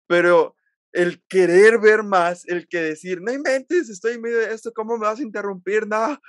Pero 0.08 0.56
el 0.92 1.22
querer 1.28 1.78
ver 1.78 2.02
más, 2.02 2.46
el 2.46 2.68
que 2.68 2.80
decir, 2.80 3.20
no 3.20 3.32
inventes, 3.32 3.88
estoy 3.90 4.14
en 4.14 4.22
medio 4.22 4.38
de 4.38 4.54
esto, 4.54 4.72
¿cómo 4.72 4.96
me 4.96 5.06
vas 5.06 5.18
a 5.18 5.22
interrumpir? 5.22 5.86
Nada. 5.86 6.20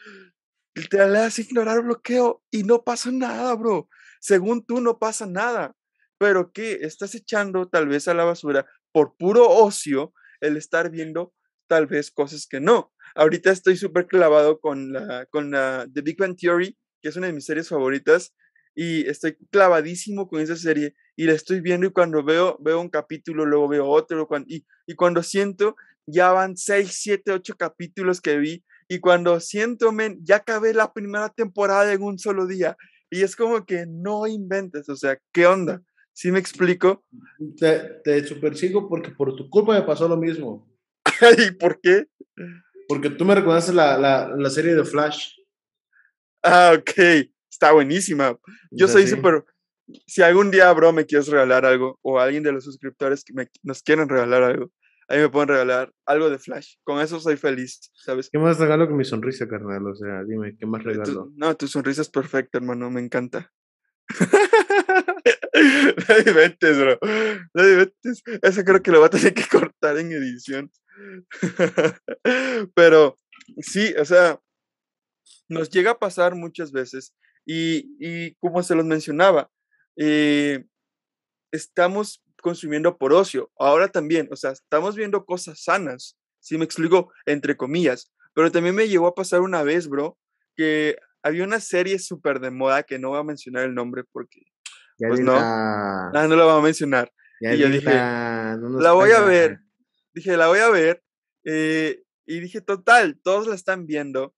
Te 0.90 0.98
le 0.98 1.20
das 1.20 1.40
ignorar 1.40 1.82
bloqueo 1.82 2.44
y 2.52 2.64
no 2.64 2.84
pasa 2.84 3.12
nada, 3.12 3.56
bro. 3.56 3.90
Según 4.20 4.66
tú, 4.66 4.82
no 4.82 5.00
pasa 5.00 5.26
nada. 5.26 5.76
Pero 6.20 6.52
¿qué? 6.52 6.80
Estás 6.82 7.16
echando 7.16 7.68
tal 7.68 7.88
vez 7.88 8.08
a 8.08 8.14
la 8.14 8.26
basura 8.26 8.66
por 8.98 9.16
puro 9.16 9.48
ocio 9.48 10.12
el 10.42 10.58
estar 10.58 10.90
viendo 10.90 11.32
tal 11.68 11.86
vez 11.86 12.10
cosas 12.10 12.48
que 12.48 12.60
no. 12.60 12.92
Ahorita 13.14 13.52
estoy 13.52 13.78
súper 13.78 14.08
clavado 14.08 14.60
con 14.60 14.92
la, 14.92 15.28
con 15.28 15.52
la 15.52 15.88
The 15.94 16.02
Big 16.02 16.18
Bang 16.18 16.36
Theory, 16.36 16.76
que 17.00 17.10
es 17.10 17.16
una 17.16 17.28
de 17.28 17.34
mis 17.34 17.46
series 17.46 17.70
favoritas, 17.70 18.34
y 18.74 19.08
estoy 19.08 19.38
clavadísimo 19.52 20.28
con 20.28 20.42
esa 20.42 20.56
serie 20.56 20.96
y 21.16 21.26
la 21.26 21.34
estoy 21.34 21.62
viendo 21.62 21.86
y 21.86 21.92
cuando 21.92 22.24
veo, 22.24 22.58
veo 22.60 22.82
un 22.82 22.90
capítulo, 22.90 23.46
luego 23.46 23.68
veo 23.68 23.86
otro, 23.86 24.28
y, 24.48 24.66
y 24.88 24.96
cuando 24.96 25.22
siento, 25.22 25.76
ya 26.08 26.32
van 26.32 26.58
6, 26.58 26.90
7, 26.92 27.34
8 27.34 27.54
capítulos 27.56 28.20
que 28.20 28.40
vi 28.40 28.66
y 28.88 29.00
cuando 29.00 29.40
siento, 29.40 29.92
men, 29.92 30.18
ya 30.24 30.38
acabé 30.38 30.74
la 30.74 30.92
primera 30.92 31.30
temporada 31.30 31.94
en 31.94 32.02
un 32.02 32.18
solo 32.18 32.48
día 32.48 32.76
y 33.12 33.22
es 33.22 33.36
como 33.36 33.64
que 33.64 33.86
no 33.88 34.26
inventes, 34.26 34.90
o 34.90 34.96
sea, 34.96 35.20
¿qué 35.32 35.46
onda? 35.46 35.84
¿Sí 36.18 36.32
me 36.32 36.40
explico? 36.40 37.06
Te, 37.60 38.02
te 38.04 38.24
super 38.26 38.58
sigo 38.58 38.90
porque 38.90 39.12
por 39.12 39.36
tu 39.36 39.50
culpa 39.52 39.74
me 39.74 39.86
pasó 39.86 40.08
lo 40.08 40.18
mismo. 40.18 40.68
¿Y 41.48 41.52
por 41.52 41.80
qué? 41.80 42.08
Porque 42.88 43.12
tú 43.12 43.24
me 43.24 43.36
reconoces 43.36 43.76
la, 43.76 44.00
la, 44.00 44.34
la 44.36 44.50
serie 44.50 44.74
de 44.74 44.84
Flash. 44.84 45.34
Ah, 46.42 46.74
ok 46.76 47.30
está 47.58 47.72
buenísima. 47.72 48.38
Yo 48.72 48.88
soy 48.88 49.08
súper... 49.08 49.44
Si 50.06 50.22
algún 50.22 50.52
día, 50.52 50.72
bro, 50.74 50.94
me 50.94 51.06
quieres 51.06 51.28
regalar 51.28 51.66
algo 51.66 51.98
o 52.02 52.20
alguien 52.20 52.44
de 52.44 52.52
los 52.52 52.66
suscriptores 52.66 53.24
que 53.24 53.34
me, 53.34 53.48
nos 53.64 53.82
quieren 53.82 54.10
regalar 54.10 54.44
algo, 54.44 54.70
ahí 55.08 55.20
me 55.20 55.30
pueden 55.30 55.48
regalar 55.48 55.94
algo 56.06 56.30
de 56.30 56.40
Flash. 56.40 56.76
Con 56.84 57.00
eso 57.00 57.20
soy 57.20 57.38
feliz, 57.38 57.90
¿sabes? 57.96 58.30
¿Qué 58.30 58.38
más 58.38 58.60
regalo 58.60 58.88
que 58.88 58.94
mi 58.94 59.06
sonrisa, 59.06 59.48
carnal? 59.48 59.88
O 59.88 59.96
sea, 59.96 60.24
dime, 60.26 60.58
¿qué 60.60 60.66
más 60.66 60.84
regalo? 60.84 61.32
no, 61.36 61.56
tu 61.56 61.68
sonrisa 61.68 62.02
es 62.02 62.10
perfecta, 62.10 62.58
hermano, 62.58 62.92
me 62.92 63.00
encanta. 63.02 63.52
no 65.62 66.16
diventes, 66.24 66.78
bro. 66.78 67.00
No 67.54 67.66
diventes. 67.66 68.24
Eso 68.42 68.64
creo 68.64 68.82
que 68.82 68.92
lo 68.92 69.00
va 69.00 69.08
a 69.08 69.12
tener 69.12 69.34
que 69.34 69.48
cortar 69.48 69.98
en 69.98 70.12
edición. 70.12 70.72
Pero 72.76 73.20
sí, 73.60 73.94
o 74.00 74.06
sea, 74.06 74.40
nos 75.48 75.70
llega 75.70 75.92
a 75.92 76.00
pasar 76.00 76.36
muchas 76.36 76.72
veces 76.72 77.14
y, 77.46 78.34
como 78.36 78.62
se 78.64 78.76
los 78.76 78.86
mencionaba, 78.86 79.50
eh, 79.96 80.66
estamos 81.52 82.24
consumiendo 82.42 82.98
por 82.98 83.14
ocio. 83.14 83.52
Ahora 83.58 83.88
también, 83.88 84.28
o 84.32 84.36
sea, 84.36 84.52
estamos 84.52 84.96
viendo 84.96 85.26
cosas 85.26 85.64
sanas, 85.64 86.18
si 86.40 86.58
me 86.58 86.66
explico, 86.66 87.12
entre 87.26 87.56
comillas. 87.56 88.12
Pero 88.34 88.52
también 88.52 88.76
me 88.76 88.88
llegó 88.88 89.08
a 89.08 89.16
pasar 89.16 89.42
una 89.42 89.64
vez, 89.64 89.88
bro, 89.88 90.18
que 90.56 90.98
había 91.24 91.44
una 91.44 91.60
serie 91.60 92.00
súper 92.00 92.40
de 92.40 92.52
moda 92.52 92.84
que 92.84 93.00
no 93.00 93.10
voy 93.10 93.20
a 93.20 93.24
mencionar 93.24 93.64
el 93.64 93.74
nombre 93.74 94.04
porque, 94.12 94.42
pues 94.98 95.20
no, 95.20 95.34
ah, 95.36 96.12
no 96.14 96.36
la 96.36 96.46
voy 96.46 96.60
a 96.60 96.64
mencionar. 96.64 97.12
y 97.40 97.58
yo 97.58 97.70
dije, 97.70 97.94
la 97.94 98.92
voy 98.94 99.12
a 99.12 99.22
ver. 99.22 99.60
Dije, 100.14 100.36
la 100.38 100.48
voy 100.48 100.60
a 100.60 100.70
ver. 100.70 101.04
Eh, 101.46 102.04
y 102.26 102.40
dije, 102.40 102.62
total, 102.62 103.20
todos 103.24 103.48
la 103.48 103.56
están 103.56 103.86
viendo, 103.86 104.36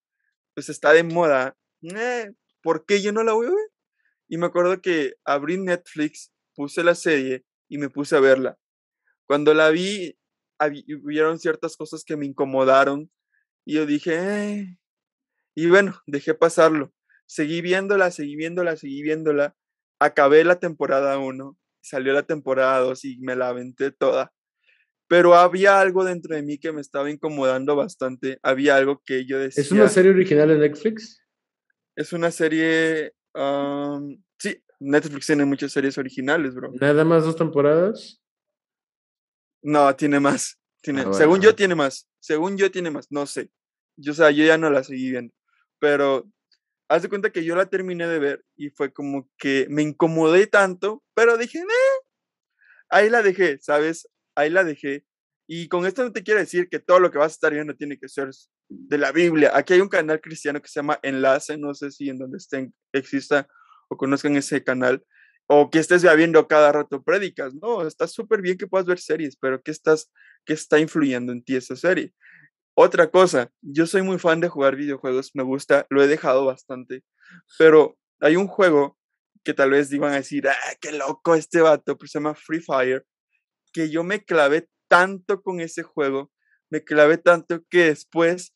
pues 0.53 0.69
está 0.69 0.93
de 0.93 1.03
moda. 1.03 1.57
Eh, 1.81 2.31
¿por 2.61 2.85
qué 2.85 3.01
yo 3.01 3.11
no 3.11 3.23
la 3.23 3.33
voy 3.33 3.47
a 3.47 3.51
ver? 3.51 3.69
Y 4.27 4.37
me 4.37 4.45
acuerdo 4.45 4.81
que 4.81 5.15
abrí 5.25 5.57
Netflix, 5.57 6.31
puse 6.53 6.83
la 6.83 6.93
serie 6.93 7.45
y 7.67 7.77
me 7.77 7.89
puse 7.89 8.15
a 8.15 8.19
verla. 8.19 8.59
Cuando 9.25 9.53
la 9.53 9.69
vi, 9.69 10.17
hubieron 11.03 11.39
ciertas 11.39 11.77
cosas 11.77 12.03
que 12.03 12.17
me 12.17 12.25
incomodaron 12.25 13.11
y 13.65 13.75
yo 13.75 13.85
dije, 13.85 14.17
eh". 14.17 14.77
y 15.55 15.67
bueno, 15.67 16.01
dejé 16.05 16.33
pasarlo. 16.33 16.93
Seguí 17.25 17.61
viéndola, 17.61 18.11
seguí 18.11 18.35
viéndola, 18.35 18.75
seguí 18.75 19.01
viéndola. 19.03 19.55
Acabé 19.99 20.43
la 20.43 20.59
temporada 20.59 21.17
1, 21.17 21.57
salió 21.81 22.13
la 22.13 22.23
temporada 22.23 22.79
2 22.79 23.05
y 23.05 23.19
me 23.19 23.35
la 23.35 23.49
aventé 23.49 23.91
toda. 23.91 24.31
Pero 25.07 25.33
había 25.33 25.81
algo 25.81 26.05
dentro 26.05 26.35
de 26.35 26.43
mí 26.43 26.59
que 26.59 26.71
me 26.71 26.81
estaba 26.81 27.09
incomodando 27.09 27.75
bastante. 27.75 28.39
Había 28.43 28.75
algo 28.75 29.01
que 29.03 29.25
yo 29.25 29.39
decía. 29.39 29.63
¿Es 29.63 29.71
una 29.71 29.89
serie 29.89 30.11
original 30.11 30.49
de 30.49 30.57
Netflix? 30.59 31.19
Es 31.95 32.13
una 32.13 32.31
serie. 32.31 33.13
sí, 34.37 34.63
Netflix 34.79 35.25
tiene 35.25 35.45
muchas 35.45 35.71
series 35.71 35.97
originales, 35.97 36.53
bro. 36.53 36.71
¿Nada 36.79 37.03
más 37.03 37.25
dos 37.25 37.35
temporadas? 37.35 38.21
No, 39.61 39.93
tiene 39.95 40.19
más. 40.19 40.59
Tiene, 40.81 41.01
ah, 41.01 41.13
Según 41.13 41.41
yo, 41.41 41.55
tiene 41.55 41.75
más. 41.75 42.07
Según 42.19 42.57
yo, 42.57 42.71
tiene 42.71 42.91
más. 42.91 43.07
No 43.11 43.25
sé. 43.25 43.49
Yo, 43.97 44.13
o 44.13 44.15
sea, 44.15 44.31
yo 44.31 44.45
ya 44.45 44.57
no 44.57 44.69
la 44.69 44.83
seguí 44.83 45.11
viendo. 45.11 45.33
Pero 45.79 46.29
haz 46.89 47.03
de 47.03 47.09
cuenta 47.09 47.31
que 47.31 47.43
yo 47.45 47.55
la 47.55 47.67
terminé 47.67 48.07
de 48.07 48.19
ver 48.19 48.45
y 48.57 48.71
fue 48.71 48.91
como 48.91 49.29
que 49.37 49.67
me 49.69 49.83
incomodé 49.83 50.47
tanto, 50.47 51.03
pero 51.13 51.37
dije, 51.37 51.59
eh, 51.59 52.03
ahí 52.89 53.09
la 53.09 53.21
dejé, 53.21 53.59
¿sabes? 53.59 54.09
Ahí 54.35 54.49
la 54.49 54.63
dejé. 54.63 55.05
Y 55.47 55.67
con 55.67 55.85
esto 55.85 56.03
no 56.03 56.11
te 56.11 56.23
quiero 56.23 56.39
decir 56.39 56.67
que 56.67 56.79
todo 56.79 56.99
lo 56.99 57.11
que 57.11 57.17
vas 57.19 57.31
a 57.31 57.35
estar 57.35 57.53
viendo 57.53 57.75
tiene 57.75 57.97
que 57.97 58.09
ser 58.09 58.29
de 58.67 58.97
la 58.97 59.11
Biblia. 59.11 59.51
Aquí 59.53 59.73
hay 59.73 59.81
un 59.81 59.87
canal 59.87 60.19
cristiano 60.19 60.61
que 60.61 60.67
se 60.67 60.79
llama 60.79 60.99
Enlace, 61.03 61.57
no 61.57 61.73
sé 61.73 61.91
si 61.91 62.09
en 62.09 62.17
donde 62.17 62.37
estén 62.37 62.73
exista 62.91 63.47
o 63.87 63.97
conozcan 63.97 64.35
ese 64.35 64.63
canal, 64.63 65.03
o 65.47 65.69
que 65.69 65.79
estés 65.79 66.03
viendo 66.15 66.47
cada 66.47 66.71
rato 66.71 67.03
prédicas, 67.03 67.55
no, 67.55 67.87
está 67.87 68.07
súper 68.07 68.41
bien 68.41 68.57
que 68.57 68.67
puedas 68.67 68.85
ver 68.85 68.99
series, 68.99 69.35
pero 69.35 69.61
¿qué, 69.63 69.71
estás, 69.71 70.11
¿qué 70.45 70.53
está 70.53 70.79
influyendo 70.79 71.31
en 71.31 71.43
ti 71.43 71.55
esa 71.55 71.75
serie? 71.75 72.13
Otra 72.81 73.11
cosa, 73.11 73.51
yo 73.61 73.85
soy 73.85 74.03
muy 74.03 74.19
fan 74.19 74.39
de 74.39 74.47
jugar 74.47 74.77
videojuegos, 74.77 75.31
me 75.33 75.43
gusta, 75.43 75.85
lo 75.89 76.01
he 76.01 76.07
dejado 76.07 76.45
bastante, 76.45 77.03
pero 77.57 77.97
hay 78.21 78.37
un 78.37 78.47
juego 78.47 78.97
que 79.43 79.53
tal 79.53 79.71
vez 79.71 79.91
iban 79.91 80.13
a 80.13 80.15
decir, 80.15 80.47
ah, 80.47 80.55
qué 80.79 80.93
loco 80.93 81.35
este 81.35 81.59
vato, 81.59 81.97
pero 81.97 82.07
se 82.07 82.19
llama 82.19 82.35
Free 82.35 82.61
Fire, 82.61 83.05
que 83.73 83.89
yo 83.89 84.05
me 84.05 84.23
clavé 84.23 84.69
tanto 84.87 85.41
con 85.41 85.59
ese 85.59 85.83
juego, 85.83 86.31
me 86.69 86.81
clavé 86.81 87.17
tanto 87.17 87.65
que 87.69 87.83
después 87.87 88.53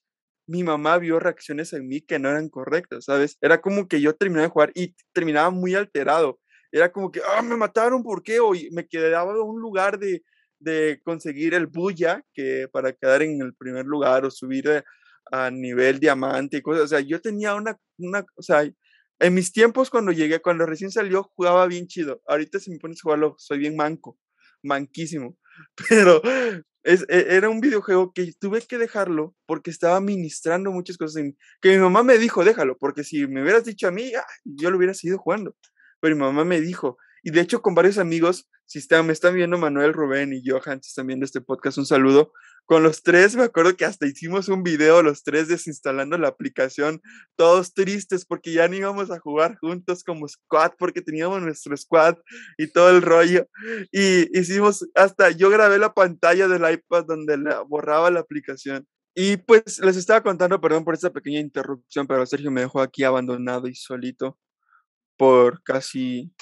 mi 0.47 0.63
mamá 0.63 0.99
vio 0.99 1.19
reacciones 1.19 1.73
en 1.73 1.85
mí 1.89 1.99
que 1.99 2.17
no 2.17 2.29
eran 2.29 2.47
correctas, 2.47 3.03
¿sabes? 3.03 3.37
Era 3.41 3.59
como 3.59 3.89
que 3.89 3.99
yo 3.99 4.15
terminaba 4.15 4.47
de 4.47 4.53
jugar 4.53 4.71
y 4.73 4.95
terminaba 5.11 5.49
muy 5.49 5.75
alterado. 5.75 6.39
Era 6.71 6.93
como 6.93 7.11
que, 7.11 7.19
ah, 7.35 7.41
me 7.41 7.57
mataron, 7.57 8.03
¿por 8.03 8.23
qué? 8.23 8.39
Me 8.71 8.87
quedaba 8.87 9.43
un 9.43 9.59
lugar 9.59 9.99
de, 9.99 10.23
de 10.63 11.01
conseguir 11.03 11.53
el 11.53 11.67
bulla, 11.67 12.23
que 12.33 12.67
para 12.71 12.93
quedar 12.93 13.21
en 13.21 13.41
el 13.41 13.53
primer 13.55 13.85
lugar 13.85 14.25
o 14.25 14.31
subir 14.31 14.69
a, 14.69 14.83
a 15.31 15.51
nivel 15.51 15.99
diamante 15.99 16.57
y 16.57 16.61
cosas. 16.61 16.83
O 16.83 16.87
sea, 16.87 16.99
yo 16.99 17.21
tenía 17.21 17.55
una, 17.55 17.77
una, 17.97 18.25
o 18.35 18.41
sea, 18.41 18.63
en 19.19 19.33
mis 19.33 19.51
tiempos 19.51 19.89
cuando 19.89 20.11
llegué, 20.11 20.41
cuando 20.41 20.65
recién 20.65 20.91
salió, 20.91 21.23
jugaba 21.35 21.65
bien 21.67 21.87
chido. 21.87 22.21
Ahorita 22.27 22.59
si 22.59 22.71
me 22.71 22.79
pones 22.79 22.99
a 22.99 23.03
jugarlo, 23.03 23.35
soy 23.37 23.59
bien 23.59 23.75
manco, 23.75 24.17
manquísimo. 24.61 25.37
pero 25.89 26.21
es, 26.83 27.05
e, 27.09 27.35
era 27.35 27.49
un 27.49 27.61
videojuego 27.61 28.11
que 28.13 28.33
tuve 28.39 28.61
que 28.61 28.77
dejarlo 28.77 29.35
porque 29.45 29.71
estaba 29.71 29.99
ministrando 30.01 30.71
muchas 30.71 30.97
cosas 30.97 31.23
que 31.61 31.71
mi 31.71 31.77
mamá 31.77 32.03
me 32.03 32.17
dijo, 32.17 32.43
déjalo, 32.43 32.77
porque 32.77 33.03
si 33.03 33.27
me 33.27 33.41
hubieras 33.41 33.63
dicho 33.63 33.87
a 33.87 33.91
mí, 33.91 34.11
ah, 34.15 34.25
yo 34.43 34.69
lo 34.71 34.77
hubiera 34.77 34.93
seguido 34.93 35.17
jugando. 35.19 35.55
Pero 35.99 36.15
mi 36.15 36.21
mamá 36.21 36.43
me 36.43 36.59
dijo, 36.59 36.97
Y 37.23 37.31
de 37.31 37.39
hecho, 37.39 37.61
con 37.61 37.73
varios 37.73 37.97
amigos, 37.97 38.49
si 38.65 38.79
están, 38.79 39.07
me 39.07 39.13
están 39.13 39.33
viendo 39.33 39.57
Manuel, 39.57 39.93
Rubén 39.93 40.33
y 40.33 40.43
Johan, 40.45 40.83
si 40.83 40.89
están 40.89 41.07
viendo 41.07 41.25
este 41.25 41.39
podcast, 41.39 41.77
un 41.77 41.85
saludo. 41.85 42.33
Con 42.65 42.83
los 42.83 43.01
tres, 43.01 43.35
me 43.35 43.43
acuerdo 43.43 43.75
que 43.75 43.85
hasta 43.85 44.05
hicimos 44.05 44.49
un 44.49 44.61
video, 44.61 45.01
los 45.01 45.23
tres 45.23 45.47
desinstalando 45.47 46.17
la 46.17 46.29
aplicación, 46.29 47.01
todos 47.37 47.73
tristes 47.73 48.25
porque 48.25 48.51
ya 48.51 48.67
no 48.67 48.75
íbamos 48.75 49.09
a 49.09 49.19
jugar 49.19 49.57
juntos 49.57 50.03
como 50.03 50.27
squad, 50.27 50.71
porque 50.77 51.01
teníamos 51.01 51.41
nuestro 51.41 51.75
squad 51.77 52.17
y 52.57 52.67
todo 52.67 52.89
el 52.89 53.01
rollo. 53.01 53.47
Y 53.91 54.37
hicimos, 54.37 54.85
hasta 54.95 55.31
yo 55.31 55.49
grabé 55.49 55.77
la 55.77 55.93
pantalla 55.93 56.47
del 56.49 56.69
iPad 56.73 57.05
donde 57.05 57.37
la, 57.37 57.61
borraba 57.61 58.11
la 58.11 58.19
aplicación. 58.19 58.85
Y 59.15 59.37
pues 59.37 59.79
les 59.79 59.95
estaba 59.95 60.21
contando, 60.21 60.59
perdón 60.59 60.83
por 60.83 60.93
esta 60.93 61.11
pequeña 61.11 61.39
interrupción, 61.39 62.07
pero 62.07 62.25
Sergio 62.25 62.51
me 62.51 62.61
dejó 62.61 62.81
aquí 62.81 63.03
abandonado 63.03 63.67
y 63.67 63.75
solito 63.75 64.37
por 65.17 65.61
casi 65.63 66.33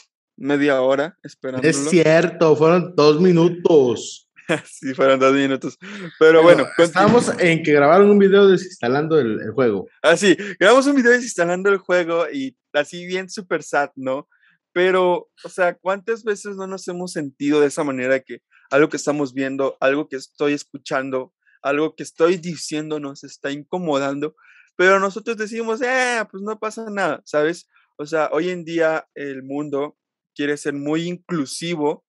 media 0.42 0.82
hora 0.82 1.18
esperando. 1.24 1.68
Es 1.68 1.90
cierto, 1.90 2.56
fueron 2.56 2.96
dos 2.96 3.22
minutos. 3.22 4.30
sí, 4.66 4.94
fueron 4.94 5.20
dos 5.20 5.34
minutos. 5.34 5.78
Pero, 6.20 6.44
bueno. 6.44 6.68
Estamos 6.78 7.32
en 7.40 7.64
que 7.64 7.74
grabaron 7.74 8.10
un 8.10 8.20
video 8.20 8.48
desinstalando 8.48 9.20
el, 9.20 9.52
juego. 9.52 9.88
Ah, 10.02 10.18
sí, 10.18 10.36
grabamos 10.60 10.88
un 10.88 10.96
video 10.96 11.12
desinstalando 11.12 11.70
el 11.70 11.78
juego 11.78 12.26
y 12.32 12.58
así 12.74 13.06
bien 13.06 13.30
super 13.30 13.64
sad, 13.64 13.92
¿no? 13.96 14.28
Pero, 14.74 15.30
o 15.44 15.50
sea, 15.50 15.76
¿cuántas 15.76 16.24
veces 16.24 16.56
no 16.56 16.66
nos 16.66 16.88
hemos 16.88 17.12
sentido 17.12 17.62
de 17.62 17.68
esa 17.68 17.84
manera 17.84 18.20
que 18.20 18.42
algo 18.70 18.90
que 18.90 18.98
estamos 18.98 19.34
viendo, 19.34 19.78
algo 19.80 20.08
que 20.08 20.16
estoy 20.16 20.54
escuchando, 20.54 21.34
algo 21.62 21.96
que 21.96 22.04
estoy 22.04 22.38
diciendo 22.38 23.00
nos 23.00 23.24
está 23.24 23.52
incomodando, 23.52 24.36
pero 24.78 25.00
nosotros 25.00 25.38
decimos, 25.38 25.82
eh, 25.82 26.24
pues 26.32 26.42
no 26.42 26.58
pasa 26.58 26.90
nada, 26.90 27.22
¿sabes? 27.26 27.68
O 27.98 28.06
sea, 28.06 28.30
hoy 28.32 28.50
en 28.50 28.64
día 28.64 29.06
el 29.14 29.44
mundo 29.44 29.98
quiere 30.42 30.58
ser 30.58 30.74
muy 30.74 31.04
inclusivo, 31.04 32.04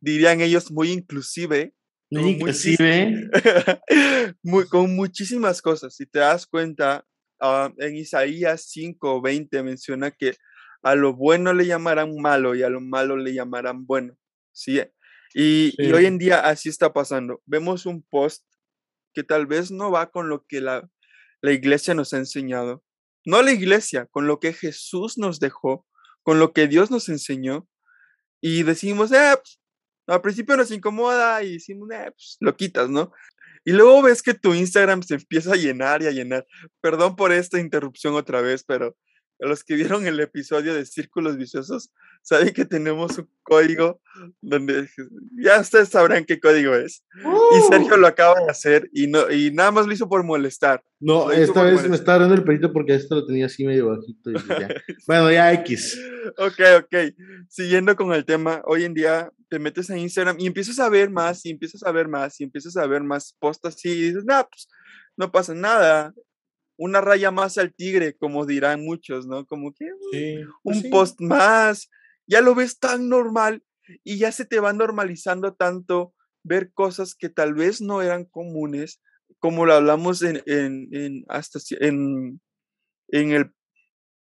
dirían 0.00 0.40
ellos 0.40 0.72
muy 0.72 0.90
inclusive. 0.90 1.72
Muy 2.10 2.30
inclusive. 2.30 3.30
muy, 4.42 4.66
con 4.66 4.96
muchísimas 4.96 5.62
cosas. 5.62 5.94
Si 5.94 6.04
te 6.04 6.18
das 6.18 6.48
cuenta, 6.48 7.06
ah, 7.40 7.72
en 7.78 7.94
Isaías 7.94 8.66
5, 8.70 9.22
20 9.22 9.62
menciona 9.62 10.10
que 10.10 10.34
a 10.82 10.96
lo 10.96 11.14
bueno 11.14 11.52
le 11.52 11.66
llamarán 11.66 12.16
malo 12.16 12.56
y 12.56 12.64
a 12.64 12.68
lo 12.68 12.80
malo 12.80 13.16
le 13.16 13.34
llamarán 13.34 13.86
bueno. 13.86 14.16
¿sí? 14.50 14.80
Y, 15.32 15.72
y, 15.78 15.92
hoy 15.92 16.06
en 16.06 16.18
día 16.18 16.40
así 16.40 16.68
está 16.68 16.92
pasando. 16.92 17.40
Vemos 17.46 17.86
un 17.86 18.02
post 18.02 18.44
que 19.14 19.22
tal 19.22 19.46
vez 19.46 19.70
no 19.70 19.92
va 19.92 20.10
con 20.10 20.28
lo 20.28 20.44
que 20.44 20.60
la, 20.60 20.90
la 21.40 21.52
iglesia 21.52 21.94
nos 21.94 22.12
ha 22.12 22.18
enseñado. 22.18 22.82
No 23.24 23.42
la 23.42 23.52
iglesia, 23.52 24.06
con 24.06 24.26
lo 24.26 24.40
que 24.40 24.52
Jesús 24.52 25.18
nos 25.18 25.38
dejó, 25.38 25.86
con 26.24 26.40
lo 26.40 26.52
que 26.52 26.66
Dios 26.66 26.90
nos 26.90 27.08
enseñó. 27.08 27.68
Y 28.40 28.62
decimos, 28.62 29.12
eh, 29.12 29.34
pues, 29.36 29.60
al 30.06 30.20
principio 30.22 30.56
nos 30.56 30.70
incomoda 30.70 31.42
y 31.42 31.54
decimos, 31.54 31.90
eh, 31.92 32.10
pues, 32.12 32.36
lo 32.40 32.56
quitas, 32.56 32.88
¿no? 32.90 33.12
Y 33.64 33.72
luego 33.72 34.02
ves 34.02 34.22
que 34.22 34.34
tu 34.34 34.54
Instagram 34.54 35.02
se 35.02 35.14
empieza 35.14 35.52
a 35.52 35.56
llenar 35.56 36.02
y 36.02 36.06
a 36.06 36.12
llenar. 36.12 36.46
Perdón 36.80 37.16
por 37.16 37.32
esta 37.32 37.58
interrupción 37.58 38.14
otra 38.14 38.40
vez, 38.40 38.64
pero 38.64 38.96
los 39.38 39.64
que 39.64 39.74
vieron 39.74 40.06
el 40.06 40.18
episodio 40.20 40.74
de 40.74 40.86
Círculos 40.86 41.36
Viciosos, 41.36 41.92
saben 42.22 42.52
que 42.52 42.64
tenemos 42.64 43.18
un 43.18 43.28
código 43.42 44.00
donde 44.40 44.88
ya 45.38 45.60
ustedes 45.60 45.90
sabrán 45.90 46.24
qué 46.24 46.40
código 46.40 46.74
es. 46.74 47.04
Y 47.16 47.60
Sergio 47.68 47.94
¡Uh! 47.94 47.98
lo 47.98 48.06
acaba 48.06 48.40
de 48.40 48.50
hacer 48.50 48.88
y, 48.92 49.06
no, 49.06 49.30
y 49.30 49.50
nada 49.52 49.70
más 49.70 49.86
lo 49.86 49.92
hizo 49.92 50.08
por 50.08 50.24
molestar. 50.24 50.82
No, 50.98 51.30
esta 51.30 51.62
vez 51.62 51.88
me 51.88 51.96
está 51.96 52.18
dando 52.18 52.34
el 52.34 52.44
pelito 52.44 52.72
porque 52.72 52.94
esto 52.94 53.14
lo 53.14 53.26
tenía 53.26 53.46
así 53.46 53.64
medio 53.64 53.88
bajito. 53.88 54.30
bueno, 55.06 55.30
ya 55.30 55.52
X. 55.52 56.00
Ok, 56.38 56.60
ok. 56.78 57.14
Siguiendo 57.48 57.94
con 57.94 58.12
el 58.12 58.24
tema, 58.24 58.60
hoy 58.64 58.82
en 58.82 58.94
día 58.94 59.30
te 59.48 59.60
metes 59.60 59.88
a 59.90 59.96
Instagram 59.96 60.36
y 60.40 60.48
empiezas 60.48 60.80
a 60.80 60.88
ver 60.88 61.08
más 61.08 61.46
y 61.46 61.50
empiezas 61.50 61.84
a 61.84 61.92
ver 61.92 62.08
más 62.08 62.40
y 62.40 62.44
empiezas 62.44 62.76
a 62.76 62.84
ver 62.88 63.04
más 63.04 63.36
postas 63.38 63.76
y 63.84 63.94
dices, 63.94 64.24
no, 64.24 64.48
pues 64.50 64.68
no 65.16 65.30
pasa 65.30 65.54
nada 65.54 66.12
una 66.76 67.00
raya 67.00 67.30
más 67.30 67.58
al 67.58 67.74
tigre, 67.74 68.16
como 68.16 68.46
dirán 68.46 68.84
muchos, 68.84 69.26
¿no? 69.26 69.46
Como 69.46 69.72
que 69.72 69.86
pues 70.62 70.84
un 70.84 70.90
post 70.90 71.20
más, 71.20 71.90
ya 72.26 72.40
lo 72.40 72.54
ves 72.54 72.78
tan 72.78 73.08
normal 73.08 73.62
y 74.04 74.18
ya 74.18 74.32
se 74.32 74.44
te 74.44 74.60
va 74.60 74.72
normalizando 74.72 75.54
tanto 75.54 76.14
ver 76.42 76.72
cosas 76.72 77.14
que 77.14 77.28
tal 77.28 77.54
vez 77.54 77.80
no 77.80 78.02
eran 78.02 78.24
comunes, 78.24 79.00
como 79.38 79.66
lo 79.66 79.74
hablamos 79.74 80.22
en, 80.22 80.42
en, 80.46 80.88
en 80.92 81.24
hasta 81.28 81.58
en, 81.80 82.40
en 83.08 83.32
el 83.32 83.52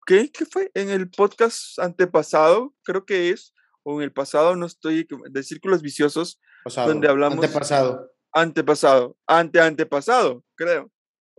¿qué? 0.06 0.32
¿qué 0.32 0.46
fue? 0.46 0.72
En 0.74 0.90
el 0.90 1.10
podcast 1.10 1.78
antepasado, 1.78 2.74
creo 2.84 3.06
que 3.06 3.30
es, 3.30 3.54
o 3.84 4.00
en 4.00 4.04
el 4.04 4.12
pasado, 4.12 4.56
no 4.56 4.66
estoy, 4.66 5.08
de 5.30 5.44
círculos 5.44 5.82
viciosos, 5.82 6.40
donde 6.66 7.08
hablamos. 7.08 7.44
Antepasado. 7.44 8.12
Antepasado, 8.32 9.18
ante 9.28 9.60
antepasado, 9.60 10.44
creo. 10.56 10.92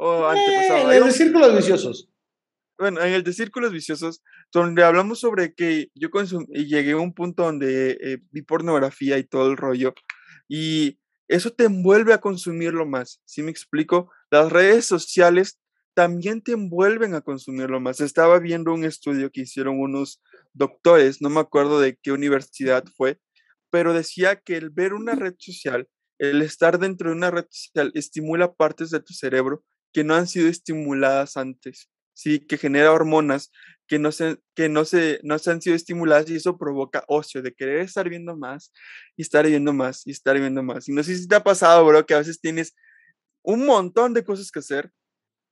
O 0.02 0.26
antepasado. 0.26 0.90
Eh, 0.90 0.96
en 0.96 1.02
el 1.02 1.08
de 1.08 1.12
círculos 1.12 1.54
viciosos. 1.54 2.08
Bueno, 2.78 3.02
en 3.02 3.12
el 3.12 3.22
de 3.22 3.34
círculos 3.34 3.70
viciosos, 3.70 4.22
donde 4.50 4.82
hablamos 4.82 5.20
sobre 5.20 5.54
que 5.54 5.90
yo 5.94 6.08
consumí, 6.10 6.46
y 6.54 6.64
llegué 6.64 6.92
a 6.92 6.96
un 6.96 7.12
punto 7.12 7.42
donde 7.42 7.98
eh, 8.00 8.18
vi 8.30 8.40
pornografía 8.40 9.18
y 9.18 9.24
todo 9.24 9.50
el 9.50 9.58
rollo, 9.58 9.92
y 10.48 10.98
eso 11.28 11.50
te 11.50 11.64
envuelve 11.64 12.14
a 12.14 12.20
consumirlo 12.22 12.86
más. 12.86 13.20
¿Sí 13.26 13.42
me 13.42 13.50
explico? 13.50 14.10
Las 14.30 14.50
redes 14.50 14.86
sociales 14.86 15.60
también 15.92 16.40
te 16.40 16.52
envuelven 16.52 17.14
a 17.14 17.20
consumirlo 17.20 17.78
más. 17.78 18.00
Estaba 18.00 18.38
viendo 18.38 18.72
un 18.72 18.84
estudio 18.84 19.30
que 19.30 19.42
hicieron 19.42 19.78
unos 19.80 20.22
doctores, 20.54 21.20
no 21.20 21.28
me 21.28 21.40
acuerdo 21.40 21.78
de 21.78 21.98
qué 22.02 22.10
universidad 22.10 22.84
fue, 22.96 23.18
pero 23.68 23.92
decía 23.92 24.36
que 24.36 24.56
el 24.56 24.70
ver 24.70 24.94
una 24.94 25.14
red 25.14 25.34
social, 25.36 25.86
el 26.18 26.40
estar 26.40 26.78
dentro 26.78 27.10
de 27.10 27.16
una 27.16 27.30
red 27.30 27.44
social, 27.50 27.92
estimula 27.94 28.54
partes 28.54 28.88
de 28.88 29.00
tu 29.00 29.12
cerebro 29.12 29.62
que 29.92 30.04
no 30.04 30.14
han 30.14 30.26
sido 30.26 30.48
estimuladas 30.48 31.36
antes, 31.36 31.90
¿sí? 32.14 32.40
que 32.40 32.58
genera 32.58 32.92
hormonas 32.92 33.50
que 33.90 33.98
no 33.98 34.12
se, 34.12 34.38
que 34.54 34.68
no 34.68 34.84
se, 34.84 35.18
no 35.24 35.36
se 35.40 35.50
han 35.50 35.60
sido 35.60 35.74
estimuladas 35.74 36.30
y 36.30 36.36
eso 36.36 36.56
provoca 36.56 37.02
ocio, 37.08 37.42
de 37.42 37.52
querer 37.52 37.80
estar 37.80 38.08
viendo 38.08 38.36
más 38.36 38.72
y 39.16 39.22
estar 39.22 39.44
viendo 39.44 39.72
más 39.72 40.06
y 40.06 40.12
estar 40.12 40.38
viendo 40.38 40.62
más. 40.62 40.88
Y 40.88 40.92
no 40.92 41.02
sé 41.02 41.16
si 41.16 41.26
te 41.26 41.34
ha 41.34 41.42
pasado, 41.42 41.84
bro, 41.84 42.06
que 42.06 42.14
a 42.14 42.18
veces 42.18 42.40
tienes 42.40 42.76
un 43.42 43.66
montón 43.66 44.14
de 44.14 44.22
cosas 44.22 44.52
que 44.52 44.60
hacer, 44.60 44.92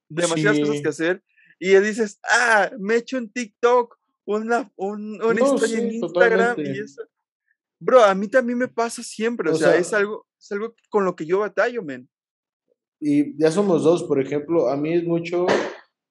demasiadas 0.08 0.60
cosas 0.60 0.80
que 0.80 0.88
hacer, 0.88 1.24
y 1.58 1.74
dices, 1.80 2.20
ah, 2.30 2.70
me 2.78 2.94
echo 2.94 3.18
en 3.18 3.28
TikTok 3.28 3.98
una, 4.24 4.70
una 4.76 5.40
historia 5.40 5.78
en 5.78 5.94
Instagram 5.94 6.60
y 6.60 6.78
eso. 6.78 7.02
Bro, 7.80 8.04
a 8.04 8.14
mí 8.14 8.28
también 8.28 8.58
me 8.58 8.68
pasa 8.68 9.02
siempre, 9.02 9.50
o, 9.50 9.56
sea, 9.56 9.76
es 9.76 9.92
algo, 9.92 10.28
es 10.38 10.52
algo 10.52 10.76
con 10.90 11.04
lo 11.04 11.16
que 11.16 11.26
yo 11.26 11.40
batallo, 11.40 11.82
men 11.82 12.08
y 13.00 13.38
ya 13.38 13.50
somos 13.50 13.82
dos, 13.84 14.04
por 14.04 14.20
ejemplo, 14.20 14.68
a 14.68 14.76
mí 14.76 14.92
es 14.92 15.04
mucho 15.04 15.46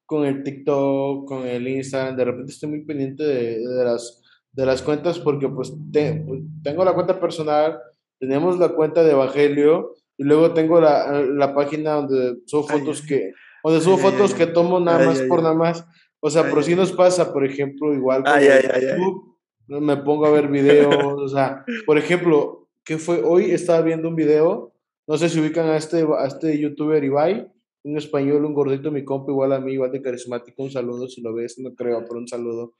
con 0.05 0.25
el 0.25 0.43
TikTok, 0.43 1.27
con 1.27 1.45
el 1.45 1.67
Instagram, 1.67 2.15
de 2.15 2.25
repente 2.25 2.51
estoy 2.51 2.69
muy 2.69 2.85
pendiente 2.85 3.23
de, 3.23 3.59
de 3.59 3.83
las, 3.83 4.21
de 4.53 4.65
las 4.65 4.81
cuentas 4.81 5.19
porque 5.19 5.49
pues, 5.49 5.73
pues 5.91 6.41
tengo 6.63 6.85
la 6.85 6.93
cuenta 6.93 7.19
personal, 7.19 7.77
tenemos 8.19 8.57
la 8.57 8.69
cuenta 8.69 9.03
de 9.03 9.11
Evangelio 9.11 9.93
y 10.17 10.23
luego 10.23 10.53
tengo 10.53 10.79
la, 10.79 11.21
la 11.21 11.53
página 11.53 11.93
donde 11.93 12.37
subo 12.45 12.63
fotos 12.63 13.01
que, 13.01 13.33
donde 13.63 13.81
subo 13.81 13.97
fotos 13.97 14.33
que 14.33 14.47
tomo 14.47 14.79
nada 14.79 15.05
más 15.05 15.21
por 15.23 15.43
nada 15.43 15.55
más. 15.55 15.85
O 16.19 16.29
sea, 16.29 16.43
pero 16.43 16.63
si 16.63 16.75
nos 16.75 16.91
pasa, 16.93 17.31
por 17.31 17.45
ejemplo, 17.45 17.93
igual 17.93 18.23
con 18.23 18.39
YouTube, 18.41 19.37
me 19.67 19.97
pongo 19.97 20.25
a 20.25 20.31
ver 20.31 20.47
videos, 20.47 20.95
o 20.95 21.27
sea, 21.27 21.63
por 21.85 21.97
ejemplo, 21.97 22.67
¿qué 22.83 22.97
fue? 22.97 23.21
Hoy 23.23 23.51
estaba 23.51 23.81
viendo 23.81 24.07
un 24.07 24.15
video 24.15 24.73
no 25.07 25.17
sé 25.17 25.29
si 25.29 25.39
ubican 25.39 25.67
a 25.67 25.77
este, 25.77 26.05
a 26.17 26.27
este 26.27 26.59
youtuber 26.59 27.01
Ibai, 27.03 27.47
un 27.83 27.97
español, 27.97 28.43
un 28.43 28.53
gordito, 28.53 28.91
mi 28.91 29.05
compa, 29.05 29.31
igual 29.31 29.53
a 29.53 29.59
mí, 29.59 29.73
igual 29.73 29.91
de 29.91 30.01
carismático. 30.01 30.63
Un 30.63 30.71
saludo 30.71 31.07
si 31.07 31.21
lo 31.21 31.33
ves, 31.33 31.57
no 31.59 31.73
creo, 31.73 32.03
pero 32.05 32.19
un 32.19 32.27
saludo. 32.27 32.73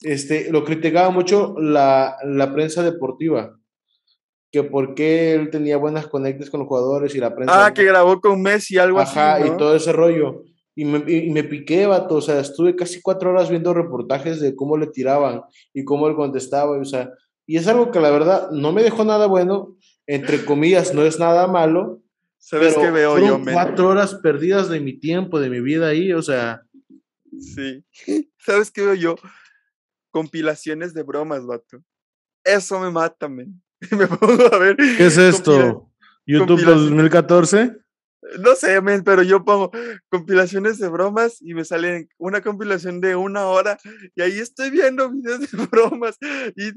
Este, 0.00 0.50
lo 0.52 0.64
criticaba 0.64 1.10
mucho 1.10 1.54
la, 1.58 2.16
la 2.24 2.52
prensa 2.54 2.84
deportiva, 2.84 3.58
que 4.52 4.62
por 4.62 4.94
qué 4.94 5.34
él 5.34 5.50
tenía 5.50 5.76
buenas 5.76 6.06
conectes 6.06 6.50
con 6.50 6.60
los 6.60 6.68
jugadores 6.68 7.14
y 7.16 7.18
la 7.18 7.34
prensa. 7.34 7.66
Ah, 7.66 7.74
que 7.74 7.84
grabó 7.84 8.20
con 8.20 8.40
Messi, 8.40 8.78
algo 8.78 9.00
así. 9.00 9.18
Ajá, 9.18 9.44
y 9.44 9.56
todo 9.56 9.74
ese 9.74 9.92
rollo. 9.92 10.44
Y 10.76 10.84
me, 10.84 11.02
y 11.10 11.30
me, 11.30 11.42
piqué, 11.42 11.86
vato, 11.86 12.14
o 12.14 12.20
sea, 12.20 12.40
estuve 12.40 12.76
casi 12.76 13.02
cuatro 13.02 13.30
horas 13.30 13.50
viendo 13.50 13.74
reportajes 13.74 14.40
de 14.40 14.54
cómo 14.54 14.76
le 14.76 14.86
tiraban 14.86 15.42
y 15.74 15.84
cómo 15.84 16.06
él 16.06 16.14
contestaba, 16.14 16.78
o 16.78 16.84
sea, 16.84 17.10
y 17.46 17.56
es 17.56 17.66
algo 17.66 17.90
que 17.90 18.00
la 18.00 18.10
verdad 18.10 18.50
no 18.52 18.72
me 18.72 18.82
dejó 18.82 19.04
nada 19.04 19.26
bueno, 19.26 19.76
entre 20.06 20.44
comillas, 20.44 20.94
no 20.94 21.02
es 21.02 21.18
nada 21.18 21.46
malo. 21.46 22.02
¿Sabes 22.38 22.74
qué 22.74 22.90
veo 22.90 23.18
yo, 23.18 23.38
men? 23.38 23.54
Cuatro 23.54 23.88
horas 23.88 24.16
perdidas 24.16 24.68
de 24.68 24.80
mi 24.80 24.98
tiempo, 24.98 25.38
de 25.38 25.48
mi 25.48 25.60
vida 25.60 25.88
ahí, 25.88 26.12
o 26.12 26.22
sea. 26.22 26.62
Sí. 27.38 27.84
¿Sabes 28.38 28.70
qué 28.70 28.82
veo 28.82 28.94
yo? 28.94 29.16
Compilaciones 30.10 30.92
de 30.92 31.02
bromas, 31.04 31.46
vato. 31.46 31.82
Eso 32.44 32.80
me 32.80 32.90
mata, 32.90 33.28
men. 33.28 33.62
me 33.90 34.06
pongo 34.06 34.52
a 34.52 34.58
ver. 34.58 34.76
¿Qué 34.76 35.06
es 35.06 35.18
esto? 35.18 35.88
¿YouTube 36.26 36.64
2014? 36.64 37.81
No 38.38 38.54
sé, 38.54 38.80
pero 39.04 39.22
yo 39.22 39.44
pongo 39.44 39.72
compilaciones 40.08 40.78
de 40.78 40.88
bromas 40.88 41.38
y 41.40 41.54
me 41.54 41.64
sale 41.64 42.08
una 42.18 42.40
compilación 42.40 43.00
de 43.00 43.16
una 43.16 43.46
hora 43.46 43.78
y 44.14 44.22
ahí 44.22 44.38
estoy 44.38 44.70
viendo 44.70 45.10
videos 45.10 45.40
de 45.40 45.66
bromas. 45.70 46.18
Y, 46.56 46.68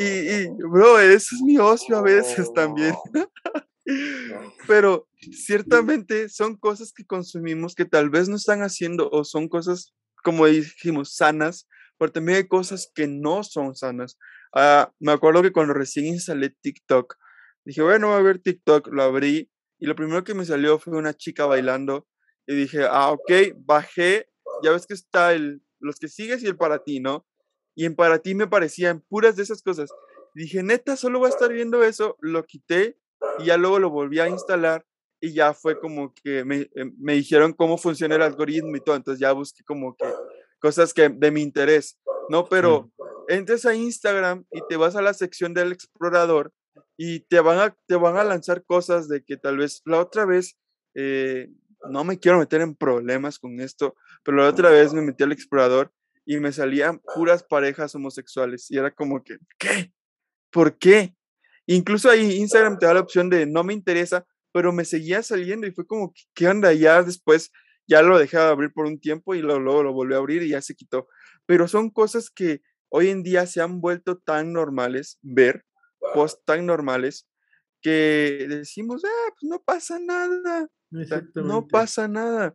y, 0.00 0.48
bro, 0.58 1.00
eso 1.00 1.34
es 1.34 1.42
mi 1.42 1.58
ocio 1.58 1.96
a 1.96 2.02
veces 2.02 2.52
también. 2.54 2.94
Pero 4.68 5.08
ciertamente 5.32 6.28
son 6.28 6.56
cosas 6.56 6.92
que 6.92 7.04
consumimos 7.04 7.74
que 7.74 7.84
tal 7.84 8.08
vez 8.08 8.28
no 8.28 8.36
están 8.36 8.62
haciendo 8.62 9.10
o 9.10 9.24
son 9.24 9.48
cosas, 9.48 9.92
como 10.22 10.46
dijimos, 10.46 11.16
sanas, 11.16 11.68
pero 11.98 12.12
también 12.12 12.38
hay 12.38 12.48
cosas 12.48 12.90
que 12.94 13.08
no 13.08 13.42
son 13.42 13.74
sanas. 13.74 14.18
Ah, 14.54 14.92
me 15.00 15.12
acuerdo 15.12 15.42
que 15.42 15.52
cuando 15.52 15.74
recién 15.74 16.06
instalé 16.06 16.50
TikTok, 16.50 17.16
dije, 17.64 17.82
bueno, 17.82 18.08
voy 18.08 18.18
a 18.18 18.22
ver 18.22 18.38
TikTok, 18.38 18.88
lo 18.88 19.02
abrí 19.02 19.51
y 19.82 19.86
lo 19.86 19.96
primero 19.96 20.22
que 20.22 20.32
me 20.32 20.44
salió 20.44 20.78
fue 20.78 20.96
una 20.96 21.12
chica 21.12 21.44
bailando 21.44 22.06
y 22.46 22.54
dije, 22.54 22.86
ah, 22.88 23.10
ok, 23.10 23.32
bajé, 23.56 24.28
ya 24.62 24.70
ves 24.70 24.86
que 24.86 24.94
está 24.94 25.32
el, 25.32 25.60
los 25.80 25.96
que 25.98 26.06
sigues 26.06 26.40
y 26.44 26.46
el 26.46 26.56
para 26.56 26.84
ti, 26.84 27.00
¿no? 27.00 27.26
Y 27.74 27.84
en 27.84 27.96
para 27.96 28.20
ti 28.20 28.36
me 28.36 28.46
parecían 28.46 29.00
puras 29.00 29.34
de 29.34 29.42
esas 29.42 29.60
cosas. 29.60 29.90
dije, 30.36 30.62
neta, 30.62 30.94
solo 30.94 31.18
voy 31.18 31.26
a 31.26 31.30
estar 31.30 31.52
viendo 31.52 31.82
eso, 31.82 32.16
lo 32.20 32.44
quité 32.44 32.96
y 33.40 33.46
ya 33.46 33.56
luego 33.56 33.80
lo 33.80 33.90
volví 33.90 34.20
a 34.20 34.28
instalar 34.28 34.86
y 35.20 35.32
ya 35.32 35.52
fue 35.52 35.80
como 35.80 36.14
que 36.14 36.44
me, 36.44 36.70
em, 36.76 36.94
me 37.00 37.14
dijeron 37.14 37.52
cómo 37.52 37.76
funciona 37.76 38.14
el 38.14 38.22
algoritmo 38.22 38.76
y 38.76 38.80
todo, 38.80 38.94
entonces 38.94 39.20
ya 39.20 39.32
busqué 39.32 39.64
como 39.64 39.96
que 39.96 40.06
cosas 40.60 40.94
que 40.94 41.08
de 41.08 41.30
mi 41.32 41.42
interés, 41.42 41.98
¿no? 42.28 42.48
Pero 42.48 42.92
entres 43.26 43.66
a 43.66 43.74
Instagram 43.74 44.44
y 44.52 44.60
te 44.68 44.76
vas 44.76 44.94
a 44.94 45.02
la 45.02 45.12
sección 45.12 45.54
del 45.54 45.72
explorador 45.72 46.52
y 46.96 47.20
te 47.20 47.40
van 47.40 47.58
a, 47.58 47.76
te 47.86 47.96
van 47.96 48.16
a 48.16 48.24
lanzar 48.24 48.64
cosas 48.64 49.08
de 49.08 49.24
que 49.24 49.36
tal 49.36 49.58
vez 49.58 49.82
la 49.84 50.00
otra 50.00 50.24
vez, 50.24 50.56
eh, 50.94 51.48
no 51.90 52.04
me 52.04 52.18
quiero 52.18 52.38
meter 52.38 52.60
en 52.60 52.74
problemas 52.74 53.38
con 53.38 53.60
esto, 53.60 53.94
pero 54.22 54.36
la 54.36 54.48
otra 54.48 54.70
vez 54.70 54.92
me 54.92 55.02
metí 55.02 55.24
al 55.24 55.32
explorador 55.32 55.92
y 56.24 56.38
me 56.38 56.52
salían 56.52 57.00
puras 57.14 57.42
parejas 57.42 57.94
homosexuales 57.94 58.70
y 58.70 58.78
era 58.78 58.92
como 58.92 59.22
que, 59.24 59.38
¿qué? 59.58 59.92
¿Por 60.50 60.78
qué? 60.78 61.16
Incluso 61.66 62.10
ahí 62.10 62.36
Instagram 62.36 62.78
te 62.78 62.86
da 62.86 62.94
la 62.94 63.00
opción 63.00 63.30
de 63.30 63.46
no 63.46 63.64
me 63.64 63.72
interesa, 63.72 64.26
pero 64.52 64.72
me 64.72 64.84
seguía 64.84 65.22
saliendo 65.22 65.66
y 65.66 65.72
fue 65.72 65.86
como, 65.86 66.12
¿qué 66.34 66.48
onda? 66.48 66.72
Ya 66.72 67.02
después 67.02 67.50
ya 67.86 68.02
lo 68.02 68.18
dejé 68.18 68.36
de 68.36 68.44
abrir 68.44 68.72
por 68.72 68.86
un 68.86 69.00
tiempo 69.00 69.34
y 69.34 69.40
luego 69.40 69.82
lo 69.82 69.92
volví 69.92 70.14
a 70.14 70.18
abrir 70.18 70.42
y 70.42 70.50
ya 70.50 70.62
se 70.62 70.74
quitó. 70.74 71.08
Pero 71.46 71.68
son 71.68 71.90
cosas 71.90 72.30
que 72.30 72.62
hoy 72.88 73.08
en 73.08 73.22
día 73.22 73.46
se 73.46 73.60
han 73.60 73.80
vuelto 73.80 74.18
tan 74.18 74.52
normales 74.52 75.18
ver, 75.22 75.64
post 76.14 76.40
tan 76.44 76.66
normales, 76.66 77.28
que 77.80 78.46
decimos, 78.48 79.02
ah, 79.04 79.34
pues 79.38 79.50
no 79.50 79.62
pasa 79.62 79.98
nada, 79.98 80.68
no 81.34 81.66
pasa 81.66 82.08
nada. 82.08 82.54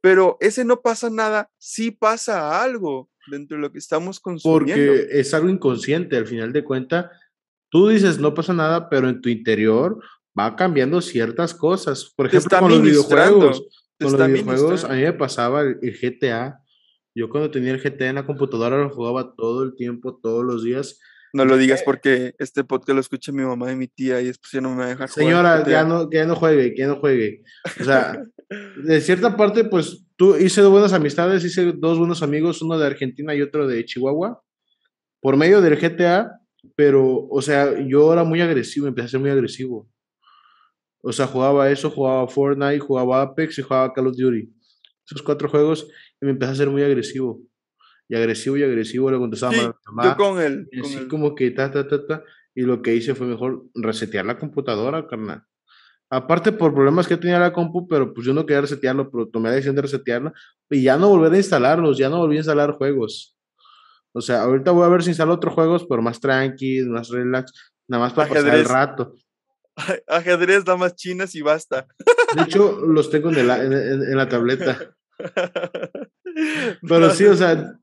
Pero 0.00 0.36
ese 0.40 0.64
no 0.64 0.80
pasa 0.80 1.10
nada, 1.10 1.50
sí 1.58 1.90
pasa 1.90 2.62
algo 2.62 3.10
dentro 3.30 3.56
de 3.56 3.62
lo 3.62 3.72
que 3.72 3.78
estamos 3.78 4.20
consumiendo. 4.20 4.92
Porque 4.92 5.08
es 5.10 5.34
algo 5.34 5.48
inconsciente, 5.48 6.16
al 6.16 6.26
final 6.26 6.52
de 6.52 6.64
cuentas, 6.64 7.06
tú 7.70 7.88
dices 7.88 8.18
no 8.18 8.34
pasa 8.34 8.52
nada, 8.52 8.88
pero 8.88 9.08
en 9.08 9.20
tu 9.20 9.28
interior 9.28 9.98
va 10.38 10.56
cambiando 10.56 11.00
ciertas 11.00 11.54
cosas. 11.54 12.12
Por 12.16 12.26
ejemplo, 12.26 12.58
con 12.58 12.70
los 12.70 12.82
videojuegos. 12.82 13.68
Con 13.98 14.12
los 14.12 14.26
videojuegos, 14.26 14.84
a 14.84 14.92
mí 14.92 15.02
me 15.02 15.12
pasaba 15.12 15.62
el, 15.62 15.98
GTA. 16.00 16.60
Yo 17.14 17.30
cuando 17.30 17.50
tenía 17.50 17.72
el 17.72 17.80
GTA 17.80 18.10
en 18.10 18.16
la 18.16 18.26
computadora 18.26 18.76
lo 18.76 18.90
jugaba 18.90 19.34
todo 19.34 19.62
el 19.62 19.74
tiempo, 19.74 20.18
todos 20.22 20.44
los 20.44 20.62
días. 20.62 21.00
No 21.36 21.44
lo 21.44 21.58
digas 21.58 21.82
porque 21.84 22.34
este 22.38 22.64
podcast 22.64 22.94
lo 22.94 23.00
escucha 23.00 23.30
mi 23.30 23.42
mamá 23.42 23.70
y 23.70 23.76
mi 23.76 23.88
tía 23.88 24.22
y 24.22 24.24
después 24.28 24.50
ya 24.52 24.62
no 24.62 24.70
me 24.70 24.76
va 24.76 24.84
a 24.84 24.88
dejar 24.88 25.10
Señora, 25.10 25.68
ya 25.68 25.84
no, 25.84 26.08
que 26.08 26.16
ya 26.16 26.24
no 26.24 26.34
juegue, 26.34 26.72
que 26.72 26.80
ya 26.80 26.86
no 26.86 26.96
juegue. 26.96 27.42
O 27.78 27.84
sea, 27.84 28.22
de 28.82 29.00
cierta 29.02 29.36
parte, 29.36 29.64
pues 29.64 30.06
tú 30.16 30.34
hice 30.36 30.62
dos 30.62 30.72
buenas 30.72 30.94
amistades, 30.94 31.44
hice 31.44 31.74
dos 31.76 31.98
buenos 31.98 32.22
amigos, 32.22 32.62
uno 32.62 32.78
de 32.78 32.86
Argentina 32.86 33.34
y 33.34 33.42
otro 33.42 33.68
de 33.68 33.84
Chihuahua, 33.84 34.42
por 35.20 35.36
medio 35.36 35.60
del 35.60 35.76
GTA, 35.76 36.40
pero, 36.74 37.28
o 37.28 37.42
sea, 37.42 37.86
yo 37.86 38.14
era 38.14 38.24
muy 38.24 38.40
agresivo, 38.40 38.86
empecé 38.86 39.04
a 39.04 39.10
ser 39.10 39.20
muy 39.20 39.28
agresivo. 39.28 39.86
O 41.02 41.12
sea, 41.12 41.26
jugaba 41.26 41.70
eso, 41.70 41.90
jugaba 41.90 42.26
Fortnite, 42.28 42.80
jugaba 42.80 43.20
Apex 43.20 43.58
y 43.58 43.62
jugaba 43.62 43.92
Call 43.92 44.06
of 44.06 44.16
Duty. 44.16 44.50
Esos 45.04 45.22
cuatro 45.22 45.50
juegos 45.50 45.86
y 46.18 46.24
me 46.24 46.30
empecé 46.30 46.52
a 46.52 46.54
ser 46.54 46.70
muy 46.70 46.82
agresivo. 46.82 47.42
Y 48.08 48.14
agresivo 48.14 48.56
y 48.56 48.62
agresivo 48.62 49.10
le 49.10 49.18
contestaba 49.18 49.52
sí, 49.52 49.60
Yo 49.60 50.16
con 50.16 50.40
él. 50.40 50.68
Y 50.70 50.80
así 50.80 51.08
como 51.08 51.34
que 51.34 51.50
ta, 51.50 51.70
ta, 51.70 51.88
ta, 51.88 52.06
ta. 52.06 52.24
Y 52.54 52.62
lo 52.62 52.82
que 52.82 52.94
hice 52.94 53.14
fue 53.14 53.26
mejor 53.26 53.64
resetear 53.74 54.24
la 54.24 54.38
computadora, 54.38 55.06
carnal. 55.06 55.42
Aparte 56.08 56.52
por 56.52 56.72
problemas 56.72 57.08
que 57.08 57.16
tenía 57.16 57.40
la 57.40 57.52
compu, 57.52 57.88
pero 57.88 58.14
pues 58.14 58.26
yo 58.26 58.32
no 58.32 58.46
quería 58.46 58.60
resetearlo, 58.60 59.10
pero 59.10 59.28
tomé 59.28 59.48
la 59.48 59.56
decisión 59.56 59.74
de 59.74 59.82
resetearla 59.82 60.32
y 60.70 60.82
ya 60.82 60.96
no 60.96 61.08
volver 61.08 61.32
a 61.32 61.36
instalarlos, 61.36 61.98
ya 61.98 62.08
no 62.08 62.18
volví 62.18 62.36
a 62.36 62.38
instalar 62.38 62.72
juegos. 62.72 63.36
O 64.12 64.20
sea, 64.20 64.42
ahorita 64.42 64.70
voy 64.70 64.84
a 64.84 64.88
ver 64.88 65.02
si 65.02 65.10
instalo 65.10 65.34
otros 65.34 65.52
juegos, 65.52 65.84
pero 65.88 66.00
más 66.02 66.20
tranquilos, 66.20 66.88
más 66.88 67.08
relax, 67.08 67.52
nada 67.88 68.04
más 68.04 68.12
para 68.12 68.28
pasar 68.28 68.54
el 68.54 68.64
rato. 68.64 69.14
Ajedrez, 70.06 70.64
damas 70.64 70.94
chinas 70.94 71.34
y 71.34 71.42
basta. 71.42 71.86
De 72.34 72.42
hecho, 72.42 72.80
los 72.86 73.10
tengo 73.10 73.30
en, 73.30 73.38
en, 73.38 74.16
la 74.16 74.28
tableta. 74.28 74.94
Pero 76.88 77.10
sí, 77.10 77.24
o 77.24 77.34
sea, 77.34 77.78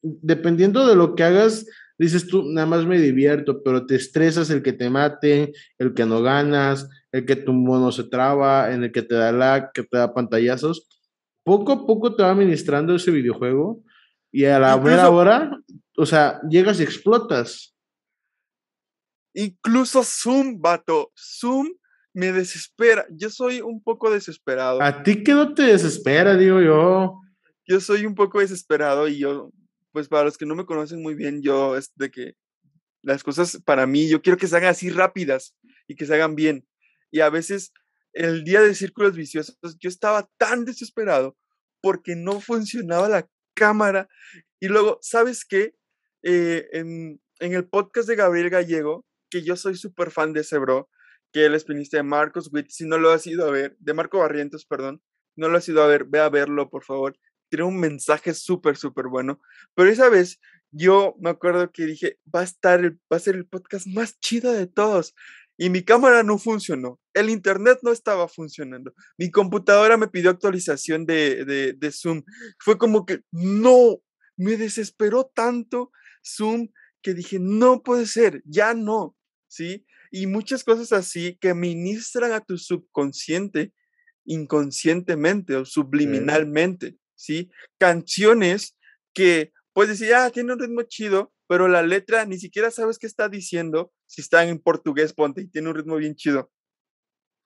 dependiendo 0.00 0.86
de 0.86 0.96
lo 0.96 1.14
que 1.14 1.24
hagas, 1.24 1.66
dices 1.98 2.26
tú, 2.26 2.42
nada 2.50 2.66
más 2.66 2.86
me 2.86 2.98
divierto, 2.98 3.62
pero 3.62 3.86
te 3.86 3.94
estresas 3.94 4.50
el 4.50 4.62
que 4.62 4.72
te 4.72 4.90
mate, 4.90 5.52
el 5.78 5.94
que 5.94 6.04
no 6.04 6.22
ganas, 6.22 6.88
el 7.12 7.24
que 7.26 7.36
tu 7.36 7.52
mono 7.52 7.92
se 7.92 8.04
traba, 8.04 8.72
en 8.72 8.84
el 8.84 8.92
que 8.92 9.02
te 9.02 9.14
da 9.14 9.30
lag, 9.30 9.70
que 9.72 9.82
te 9.84 9.98
da 9.98 10.12
pantallazos. 10.12 10.88
Poco 11.44 11.72
a 11.72 11.86
poco 11.86 12.14
te 12.14 12.22
va 12.22 12.30
administrando 12.30 12.94
ese 12.94 13.10
videojuego 13.10 13.82
y 14.32 14.46
a 14.46 14.58
la 14.58 14.74
buena 14.76 15.10
hora, 15.10 15.60
o 15.96 16.06
sea, 16.06 16.40
llegas 16.48 16.80
y 16.80 16.82
explotas. 16.82 17.76
Incluso 19.34 20.02
Zoom, 20.02 20.60
vato. 20.60 21.12
Zoom 21.16 21.68
me 22.14 22.32
desespera. 22.32 23.06
Yo 23.10 23.30
soy 23.30 23.60
un 23.60 23.82
poco 23.82 24.10
desesperado. 24.10 24.82
¿A 24.82 25.02
ti 25.02 25.22
qué 25.22 25.32
no 25.32 25.54
te 25.54 25.62
desespera, 25.62 26.36
digo 26.36 26.60
yo? 26.60 27.21
Yo 27.66 27.80
soy 27.80 28.06
un 28.06 28.14
poco 28.14 28.40
desesperado 28.40 29.08
y 29.08 29.18
yo, 29.18 29.52
pues 29.92 30.08
para 30.08 30.24
los 30.24 30.38
que 30.38 30.46
no 30.46 30.54
me 30.54 30.66
conocen 30.66 31.02
muy 31.02 31.14
bien, 31.14 31.42
yo 31.42 31.76
es 31.76 31.92
de 31.96 32.10
que 32.10 32.34
las 33.02 33.22
cosas 33.22 33.60
para 33.64 33.86
mí, 33.86 34.08
yo 34.08 34.22
quiero 34.22 34.38
que 34.38 34.46
se 34.46 34.56
hagan 34.56 34.70
así 34.70 34.90
rápidas 34.90 35.56
y 35.88 35.96
que 35.96 36.06
se 36.06 36.14
hagan 36.14 36.34
bien. 36.34 36.66
Y 37.10 37.20
a 37.20 37.30
veces 37.30 37.72
el 38.12 38.44
día 38.44 38.60
de 38.60 38.74
círculos 38.74 39.16
viciosos, 39.16 39.58
yo 39.78 39.88
estaba 39.88 40.28
tan 40.38 40.64
desesperado 40.64 41.36
porque 41.80 42.14
no 42.16 42.40
funcionaba 42.40 43.08
la 43.08 43.28
cámara. 43.54 44.08
Y 44.60 44.68
luego, 44.68 44.98
¿sabes 45.02 45.44
qué? 45.44 45.74
Eh, 46.22 46.68
en, 46.72 47.20
en 47.40 47.52
el 47.54 47.68
podcast 47.68 48.08
de 48.08 48.16
Gabriel 48.16 48.50
Gallego, 48.50 49.04
que 49.30 49.42
yo 49.42 49.56
soy 49.56 49.76
súper 49.76 50.10
fan 50.10 50.32
de 50.32 50.40
ese 50.40 50.58
bro, 50.58 50.88
que 51.32 51.46
él 51.46 51.54
es 51.54 51.64
pianista 51.64 51.96
de 51.96 52.02
Marcos 52.02 52.50
Witt. 52.52 52.68
Si 52.70 52.86
no 52.86 52.98
lo 52.98 53.10
has 53.10 53.26
ido 53.26 53.46
a 53.46 53.50
ver, 53.50 53.76
de 53.78 53.94
Marco 53.94 54.18
Barrientos, 54.18 54.66
perdón, 54.66 55.02
no 55.36 55.48
lo 55.48 55.58
has 55.58 55.68
ido 55.68 55.82
a 55.82 55.86
ver, 55.86 56.04
ve 56.04 56.20
a 56.20 56.28
verlo, 56.28 56.70
por 56.70 56.84
favor. 56.84 57.16
Tiene 57.52 57.64
un 57.64 57.78
mensaje 57.78 58.32
súper, 58.32 58.78
súper 58.78 59.08
bueno. 59.08 59.38
Pero 59.74 59.90
esa 59.90 60.08
vez 60.08 60.40
yo 60.70 61.14
me 61.20 61.28
acuerdo 61.28 61.70
que 61.70 61.84
dije, 61.84 62.18
va 62.34 62.40
a 62.40 62.44
estar, 62.44 62.80
el, 62.80 62.98
va 63.12 63.18
a 63.18 63.20
ser 63.20 63.34
el 63.34 63.46
podcast 63.46 63.86
más 63.88 64.18
chido 64.20 64.50
de 64.52 64.66
todos. 64.66 65.14
Y 65.58 65.68
mi 65.68 65.82
cámara 65.82 66.22
no 66.22 66.38
funcionó. 66.38 66.98
El 67.12 67.28
internet 67.28 67.80
no 67.82 67.92
estaba 67.92 68.26
funcionando. 68.26 68.94
Mi 69.18 69.30
computadora 69.30 69.98
me 69.98 70.08
pidió 70.08 70.30
actualización 70.30 71.04
de, 71.04 71.44
de, 71.44 71.74
de 71.74 71.92
Zoom. 71.92 72.22
Fue 72.58 72.78
como 72.78 73.04
que, 73.04 73.20
no, 73.32 73.98
me 74.38 74.56
desesperó 74.56 75.30
tanto 75.34 75.92
Zoom 76.24 76.68
que 77.02 77.12
dije, 77.12 77.38
no 77.38 77.82
puede 77.82 78.06
ser, 78.06 78.42
ya 78.46 78.72
no. 78.72 79.14
¿sí? 79.46 79.84
Y 80.10 80.26
muchas 80.26 80.64
cosas 80.64 80.90
así 80.92 81.36
que 81.38 81.52
ministran 81.52 82.32
a 82.32 82.40
tu 82.40 82.56
subconsciente 82.56 83.74
inconscientemente 84.24 85.56
o 85.56 85.66
subliminalmente, 85.66 86.96
¿sí? 87.22 87.50
Canciones 87.78 88.76
que 89.14 89.52
puedes 89.72 89.98
decir, 89.98 90.14
ah, 90.14 90.30
tiene 90.30 90.52
un 90.52 90.58
ritmo 90.58 90.82
chido, 90.82 91.32
pero 91.48 91.68
la 91.68 91.82
letra 91.82 92.24
ni 92.24 92.38
siquiera 92.38 92.70
sabes 92.70 92.98
qué 92.98 93.06
está 93.06 93.28
diciendo. 93.28 93.92
Si 94.06 94.20
está 94.20 94.44
en 94.44 94.58
portugués, 94.58 95.12
ponte 95.12 95.42
y 95.42 95.48
tiene 95.48 95.68
un 95.68 95.74
ritmo 95.74 95.96
bien 95.96 96.14
chido. 96.14 96.50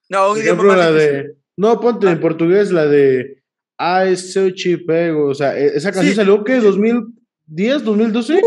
No, 0.09 0.35
la 0.35 0.93
de, 0.93 1.37
no, 1.57 1.81
ponte 1.81 2.09
en 2.09 2.21
portugués 2.21 2.71
la 2.71 2.87
de 2.87 3.43
Ah, 3.79 4.07
es 4.07 4.33
so 4.33 4.51
chipego. 4.51 5.29
O 5.29 5.35
sea, 5.35 5.59
e, 5.59 5.77
esa 5.77 5.93
canción 5.93 6.15
salió 6.15 6.45
que 6.45 6.61
2010, 6.61 7.85
2012. 7.85 8.41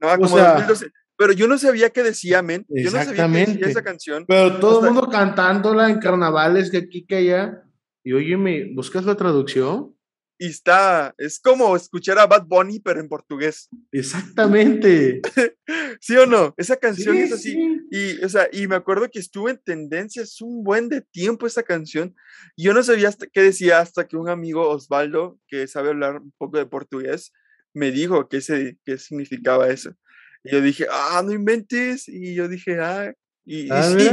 no, 0.00 0.08
como 0.16 0.38
2012 0.38 0.86
pero 1.16 1.34
yo 1.34 1.46
no 1.46 1.58
sabía 1.58 1.90
qué 1.90 2.02
decía, 2.02 2.40
men. 2.40 2.64
Yo 2.70 2.90
no 2.90 3.04
sabía 3.04 3.28
qué 3.28 3.52
decía 3.52 3.66
esa 3.66 3.82
canción. 3.82 4.24
Pero 4.26 4.58
todo 4.58 4.80
el 4.80 4.94
mundo 4.94 5.06
cantándola 5.10 5.90
en 5.90 5.98
carnavales 5.98 6.72
de 6.72 6.78
aquí 6.78 7.04
que 7.04 7.16
allá. 7.16 7.62
Y 8.02 8.14
oye, 8.14 8.38
¿me 8.38 8.72
buscas 8.72 9.04
la 9.04 9.14
traducción? 9.14 9.94
Y 10.42 10.46
está, 10.46 11.14
es 11.18 11.38
como 11.38 11.76
escuchar 11.76 12.18
a 12.18 12.26
Bad 12.26 12.46
Bunny, 12.46 12.80
pero 12.80 12.98
en 12.98 13.10
portugués. 13.10 13.68
Exactamente. 13.92 15.20
¿Sí 16.00 16.16
o 16.16 16.24
no? 16.24 16.54
Esa 16.56 16.76
canción 16.76 17.18
es 17.18 17.30
así. 17.30 17.58
Y, 17.90 18.24
o 18.24 18.28
sea, 18.30 18.48
y 18.50 18.66
me 18.66 18.74
acuerdo 18.74 19.10
que 19.10 19.18
estuvo 19.18 19.50
en 19.50 19.58
tendencias 19.58 20.40
un 20.40 20.64
buen 20.64 20.88
de 20.88 21.02
tiempo 21.02 21.46
esa 21.46 21.62
canción. 21.62 22.16
Y 22.56 22.64
yo 22.64 22.72
no 22.72 22.82
sabía 22.82 23.10
hasta 23.10 23.26
qué 23.26 23.42
decía 23.42 23.80
hasta 23.80 24.08
que 24.08 24.16
un 24.16 24.30
amigo, 24.30 24.66
Osvaldo, 24.66 25.38
que 25.46 25.66
sabe 25.66 25.90
hablar 25.90 26.16
un 26.22 26.32
poco 26.38 26.56
de 26.56 26.64
portugués, 26.64 27.34
me 27.74 27.90
dijo 27.90 28.26
qué, 28.30 28.40
se, 28.40 28.78
qué 28.86 28.96
significaba 28.96 29.68
eso. 29.68 29.94
Y 30.42 30.52
yo 30.52 30.62
dije, 30.62 30.86
ah, 30.90 31.20
no 31.22 31.32
inventes. 31.32 32.08
Y 32.08 32.34
yo 32.34 32.48
dije, 32.48 32.80
ah, 32.80 33.12
y, 33.44 33.70
ah, 33.70 33.82
sí. 33.82 34.08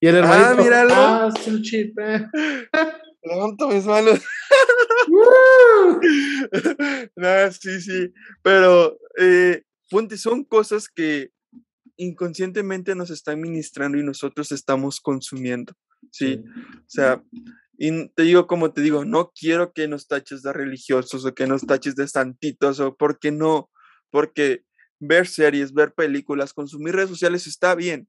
Y 0.00 0.06
el 0.06 0.14
hermanito, 0.14 0.48
ah, 0.48 0.54
míralo. 0.54 0.94
Ah. 0.94 1.30
Levanto 3.26 3.68
mis 3.68 3.84
manos. 3.84 4.20
no, 7.16 7.52
sí, 7.52 7.80
sí. 7.80 8.12
Pero, 8.42 8.98
eh, 9.18 9.62
ponte, 9.90 10.16
son 10.16 10.44
cosas 10.44 10.88
que 10.88 11.30
inconscientemente 11.96 12.94
nos 12.94 13.10
están 13.10 13.40
ministrando 13.40 13.98
y 13.98 14.04
nosotros 14.04 14.52
estamos 14.52 15.00
consumiendo. 15.00 15.72
¿sí? 16.12 16.44
O 16.78 16.88
sea, 16.88 17.22
y 17.78 18.08
te 18.10 18.22
digo 18.22 18.46
como 18.46 18.72
te 18.72 18.80
digo, 18.80 19.04
no 19.04 19.32
quiero 19.38 19.72
que 19.72 19.88
nos 19.88 20.06
taches 20.06 20.42
de 20.42 20.52
religiosos 20.52 21.24
o 21.24 21.34
que 21.34 21.46
nos 21.46 21.66
taches 21.66 21.96
de 21.96 22.06
santitos 22.06 22.80
o 22.80 22.96
porque 22.96 23.32
no, 23.32 23.70
porque 24.10 24.62
ver 25.00 25.26
series, 25.26 25.72
ver 25.72 25.92
películas, 25.94 26.54
consumir 26.54 26.94
redes 26.94 27.10
sociales 27.10 27.46
está 27.46 27.74
bien, 27.74 28.08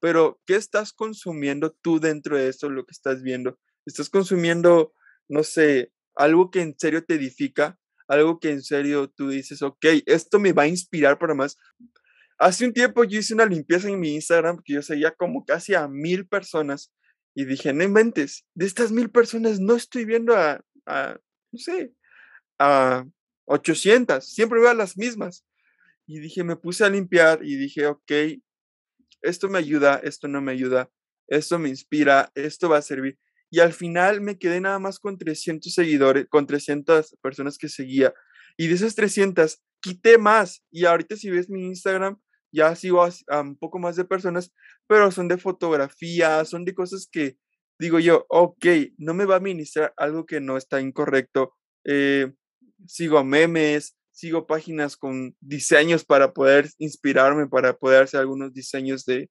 pero 0.00 0.40
¿qué 0.46 0.56
estás 0.56 0.92
consumiendo 0.92 1.76
tú 1.82 2.00
dentro 2.00 2.36
de 2.36 2.48
eso, 2.48 2.70
lo 2.70 2.84
que 2.84 2.92
estás 2.92 3.22
viendo? 3.22 3.58
¿Estás 3.86 4.08
consumiendo, 4.08 4.92
no 5.28 5.42
sé, 5.42 5.92
algo 6.14 6.50
que 6.50 6.60
en 6.62 6.74
serio 6.78 7.04
te 7.04 7.14
edifica? 7.14 7.78
Algo 8.08 8.38
que 8.38 8.50
en 8.50 8.62
serio 8.62 9.08
tú 9.08 9.28
dices, 9.28 9.62
ok, 9.62 9.84
esto 10.06 10.38
me 10.38 10.52
va 10.52 10.64
a 10.64 10.68
inspirar 10.68 11.18
para 11.18 11.34
más. 11.34 11.58
Hace 12.38 12.66
un 12.66 12.72
tiempo 12.72 13.04
yo 13.04 13.20
hice 13.20 13.34
una 13.34 13.46
limpieza 13.46 13.88
en 13.88 14.00
mi 14.00 14.14
Instagram 14.14 14.56
porque 14.56 14.74
yo 14.74 14.82
seguía 14.82 15.12
como 15.12 15.44
casi 15.44 15.74
a 15.74 15.88
mil 15.88 16.26
personas 16.26 16.92
y 17.34 17.44
dije, 17.44 17.72
no 17.72 17.84
inventes, 17.84 18.44
de 18.54 18.66
estas 18.66 18.92
mil 18.92 19.10
personas 19.10 19.60
no 19.60 19.74
estoy 19.74 20.04
viendo 20.04 20.36
a, 20.36 20.64
a 20.86 21.18
no 21.52 21.58
sé, 21.58 21.92
a 22.58 23.04
800, 23.46 24.24
siempre 24.26 24.60
veo 24.60 24.70
a 24.70 24.74
las 24.74 24.96
mismas. 24.96 25.44
Y 26.06 26.20
dije, 26.20 26.44
me 26.44 26.56
puse 26.56 26.84
a 26.84 26.90
limpiar 26.90 27.40
y 27.44 27.56
dije, 27.56 27.86
ok, 27.86 28.12
esto 29.22 29.48
me 29.48 29.58
ayuda, 29.58 30.00
esto 30.02 30.28
no 30.28 30.40
me 30.42 30.52
ayuda, 30.52 30.90
esto 31.28 31.58
me 31.58 31.70
inspira, 31.70 32.30
esto 32.34 32.68
va 32.68 32.78
a 32.78 32.82
servir. 32.82 33.18
Y 33.54 33.60
al 33.60 33.72
final 33.72 34.20
me 34.20 34.36
quedé 34.36 34.60
nada 34.60 34.80
más 34.80 34.98
con 34.98 35.16
300 35.16 35.72
seguidores, 35.72 36.26
con 36.28 36.44
300 36.44 37.16
personas 37.22 37.56
que 37.56 37.68
seguía. 37.68 38.12
Y 38.56 38.66
de 38.66 38.74
esas 38.74 38.96
300, 38.96 39.62
quité 39.80 40.18
más. 40.18 40.64
Y 40.72 40.86
ahorita 40.86 41.14
si 41.14 41.30
ves 41.30 41.48
mi 41.48 41.64
Instagram, 41.66 42.18
ya 42.50 42.74
sigo 42.74 43.04
a, 43.04 43.40
un 43.40 43.56
poco 43.56 43.78
más 43.78 43.94
de 43.94 44.04
personas, 44.04 44.52
pero 44.88 45.08
son 45.12 45.28
de 45.28 45.38
fotografía, 45.38 46.44
son 46.44 46.64
de 46.64 46.74
cosas 46.74 47.08
que 47.08 47.36
digo 47.78 48.00
yo, 48.00 48.26
ok, 48.28 48.66
no 48.98 49.14
me 49.14 49.24
va 49.24 49.36
a 49.36 49.40
ministrar 49.40 49.94
algo 49.96 50.26
que 50.26 50.40
no 50.40 50.56
está 50.56 50.80
incorrecto. 50.80 51.54
Eh, 51.84 52.32
sigo 52.88 53.22
memes, 53.22 53.96
sigo 54.10 54.48
páginas 54.48 54.96
con 54.96 55.36
diseños 55.40 56.04
para 56.04 56.34
poder 56.34 56.70
inspirarme, 56.78 57.46
para 57.46 57.78
poder 57.78 58.02
hacer 58.02 58.18
algunos 58.18 58.52
diseños 58.52 59.04
de, 59.04 59.30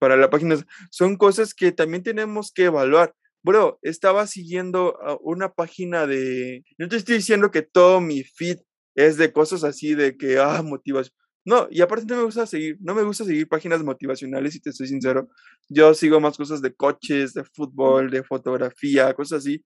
para 0.00 0.16
la 0.16 0.30
página. 0.30 0.56
Son 0.90 1.16
cosas 1.16 1.54
que 1.54 1.70
también 1.70 2.02
tenemos 2.02 2.50
que 2.50 2.64
evaluar. 2.64 3.14
Bro, 3.44 3.80
estaba 3.82 4.26
siguiendo 4.28 4.96
una 5.20 5.52
página 5.52 6.06
de, 6.06 6.64
no 6.78 6.88
te 6.88 6.96
estoy 6.96 7.16
diciendo 7.16 7.50
que 7.50 7.62
todo 7.62 8.00
mi 8.00 8.22
feed 8.22 8.58
es 8.94 9.16
de 9.16 9.32
cosas 9.32 9.64
así 9.64 9.94
de 9.94 10.16
que, 10.16 10.38
ah, 10.38 10.62
motivas. 10.62 11.12
No, 11.44 11.66
y 11.70 11.80
aparte 11.80 12.06
no 12.06 12.18
me 12.18 12.22
gusta 12.22 12.46
seguir, 12.46 12.76
no 12.80 12.94
me 12.94 13.02
gusta 13.02 13.24
seguir 13.24 13.48
páginas 13.48 13.82
motivacionales, 13.82 14.52
si 14.52 14.60
te 14.60 14.72
soy 14.72 14.86
sincero. 14.86 15.28
Yo 15.68 15.92
sigo 15.94 16.20
más 16.20 16.36
cosas 16.36 16.62
de 16.62 16.72
coches, 16.72 17.34
de 17.34 17.42
fútbol, 17.44 18.10
de 18.10 18.22
fotografía, 18.22 19.12
cosas 19.14 19.40
así. 19.40 19.64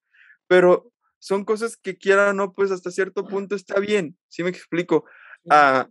Pero 0.49 0.91
son 1.19 1.45
cosas 1.45 1.77
que 1.77 1.99
quiera 1.99 2.31
o 2.31 2.33
no, 2.33 2.53
pues 2.55 2.71
hasta 2.71 2.91
cierto 2.91 3.27
punto 3.27 3.57
está 3.57 3.79
bien, 3.81 4.17
¿sí 4.29 4.43
me 4.43 4.51
explico? 4.51 5.05
Ah, 5.51 5.89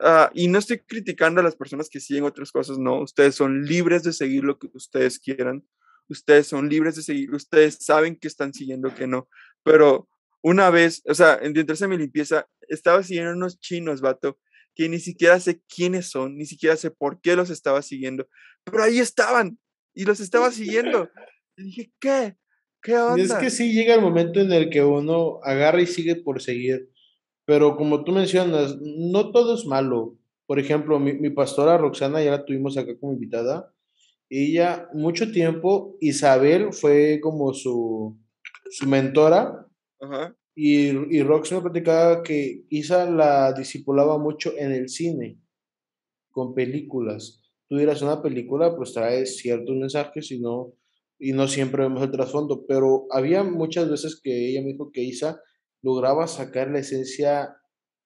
ah, 0.00 0.30
y 0.34 0.48
no 0.48 0.58
estoy 0.58 0.80
criticando 0.80 1.40
a 1.40 1.44
las 1.44 1.56
personas 1.56 1.88
que 1.88 2.00
siguen 2.00 2.24
otras 2.24 2.52
cosas, 2.52 2.78
no, 2.78 3.00
ustedes 3.00 3.34
son 3.34 3.62
libres 3.62 4.02
de 4.02 4.12
seguir 4.12 4.44
lo 4.44 4.58
que 4.58 4.68
ustedes 4.74 5.18
quieran, 5.18 5.64
ustedes 6.08 6.46
son 6.46 6.68
libres 6.68 6.96
de 6.96 7.02
seguir, 7.02 7.34
ustedes 7.34 7.78
saben 7.80 8.16
que 8.16 8.28
están 8.28 8.54
siguiendo 8.54 8.94
que 8.94 9.06
no, 9.06 9.28
pero 9.62 10.08
una 10.42 10.70
vez, 10.70 11.02
o 11.08 11.14
sea, 11.14 11.38
en 11.42 11.52
de 11.52 11.88
mi 11.88 11.98
limpieza, 11.98 12.46
estaba 12.68 13.02
siguiendo 13.02 13.32
unos 13.32 13.58
chinos, 13.58 14.00
vato, 14.00 14.38
que 14.74 14.88
ni 14.88 15.00
siquiera 15.00 15.40
sé 15.40 15.60
quiénes 15.68 16.10
son, 16.10 16.36
ni 16.36 16.46
siquiera 16.46 16.76
sé 16.76 16.90
por 16.90 17.20
qué 17.20 17.34
los 17.34 17.50
estaba 17.50 17.82
siguiendo, 17.82 18.28
pero 18.64 18.82
ahí 18.82 18.98
estaban 18.98 19.58
y 19.94 20.04
los 20.04 20.20
estaba 20.20 20.50
siguiendo. 20.50 21.10
Y 21.56 21.64
dije, 21.64 21.92
¿qué? 21.98 22.36
Es 23.16 23.34
que 23.34 23.50
sí 23.50 23.72
llega 23.72 23.94
el 23.94 24.00
momento 24.00 24.40
en 24.40 24.52
el 24.52 24.70
que 24.70 24.84
uno 24.84 25.40
agarra 25.42 25.80
y 25.80 25.86
sigue 25.86 26.14
por 26.14 26.40
seguir, 26.40 26.88
pero 27.44 27.76
como 27.76 28.04
tú 28.04 28.12
mencionas, 28.12 28.76
no 28.80 29.32
todo 29.32 29.54
es 29.54 29.66
malo. 29.66 30.16
Por 30.46 30.60
ejemplo, 30.60 31.00
mi, 31.00 31.30
pastora 31.30 31.78
Roxana, 31.78 32.22
ya 32.22 32.30
la 32.30 32.44
tuvimos 32.44 32.78
acá 32.78 32.96
como 33.00 33.12
invitada, 33.12 33.74
ella 34.28 34.88
mucho 34.92 35.30
tiempo, 35.30 35.96
Isabel 36.00 36.72
fue 36.72 37.20
como 37.20 37.54
su, 37.54 38.18
su 38.70 38.88
mentora, 38.88 39.66
y, 40.54 41.16
y 41.16 41.22
Roxana 41.22 41.62
platicaba 41.62 42.22
que 42.22 42.64
Isa 42.70 43.10
la 43.10 43.52
discipulaba 43.52 44.18
mucho 44.18 44.52
en 44.56 44.72
el 44.72 44.88
cine, 44.88 45.38
con 46.30 46.54
películas. 46.54 47.42
Tú 47.68 47.76
dirás, 47.76 48.02
una 48.02 48.22
película 48.22 48.76
pues 48.76 48.92
trae 48.92 49.26
ciertos 49.26 49.76
mensajes, 49.76 50.28
si 50.28 50.40
no 50.40 50.74
y 51.18 51.32
no 51.32 51.48
siempre 51.48 51.82
vemos 51.82 52.02
el 52.02 52.10
trasfondo, 52.10 52.66
pero 52.66 53.06
había 53.10 53.42
muchas 53.42 53.90
veces 53.90 54.20
que 54.22 54.50
ella 54.50 54.60
me 54.62 54.72
dijo 54.72 54.90
que 54.92 55.02
Isa 55.02 55.40
lograba 55.82 56.26
sacar 56.26 56.70
la 56.70 56.80
esencia 56.80 57.56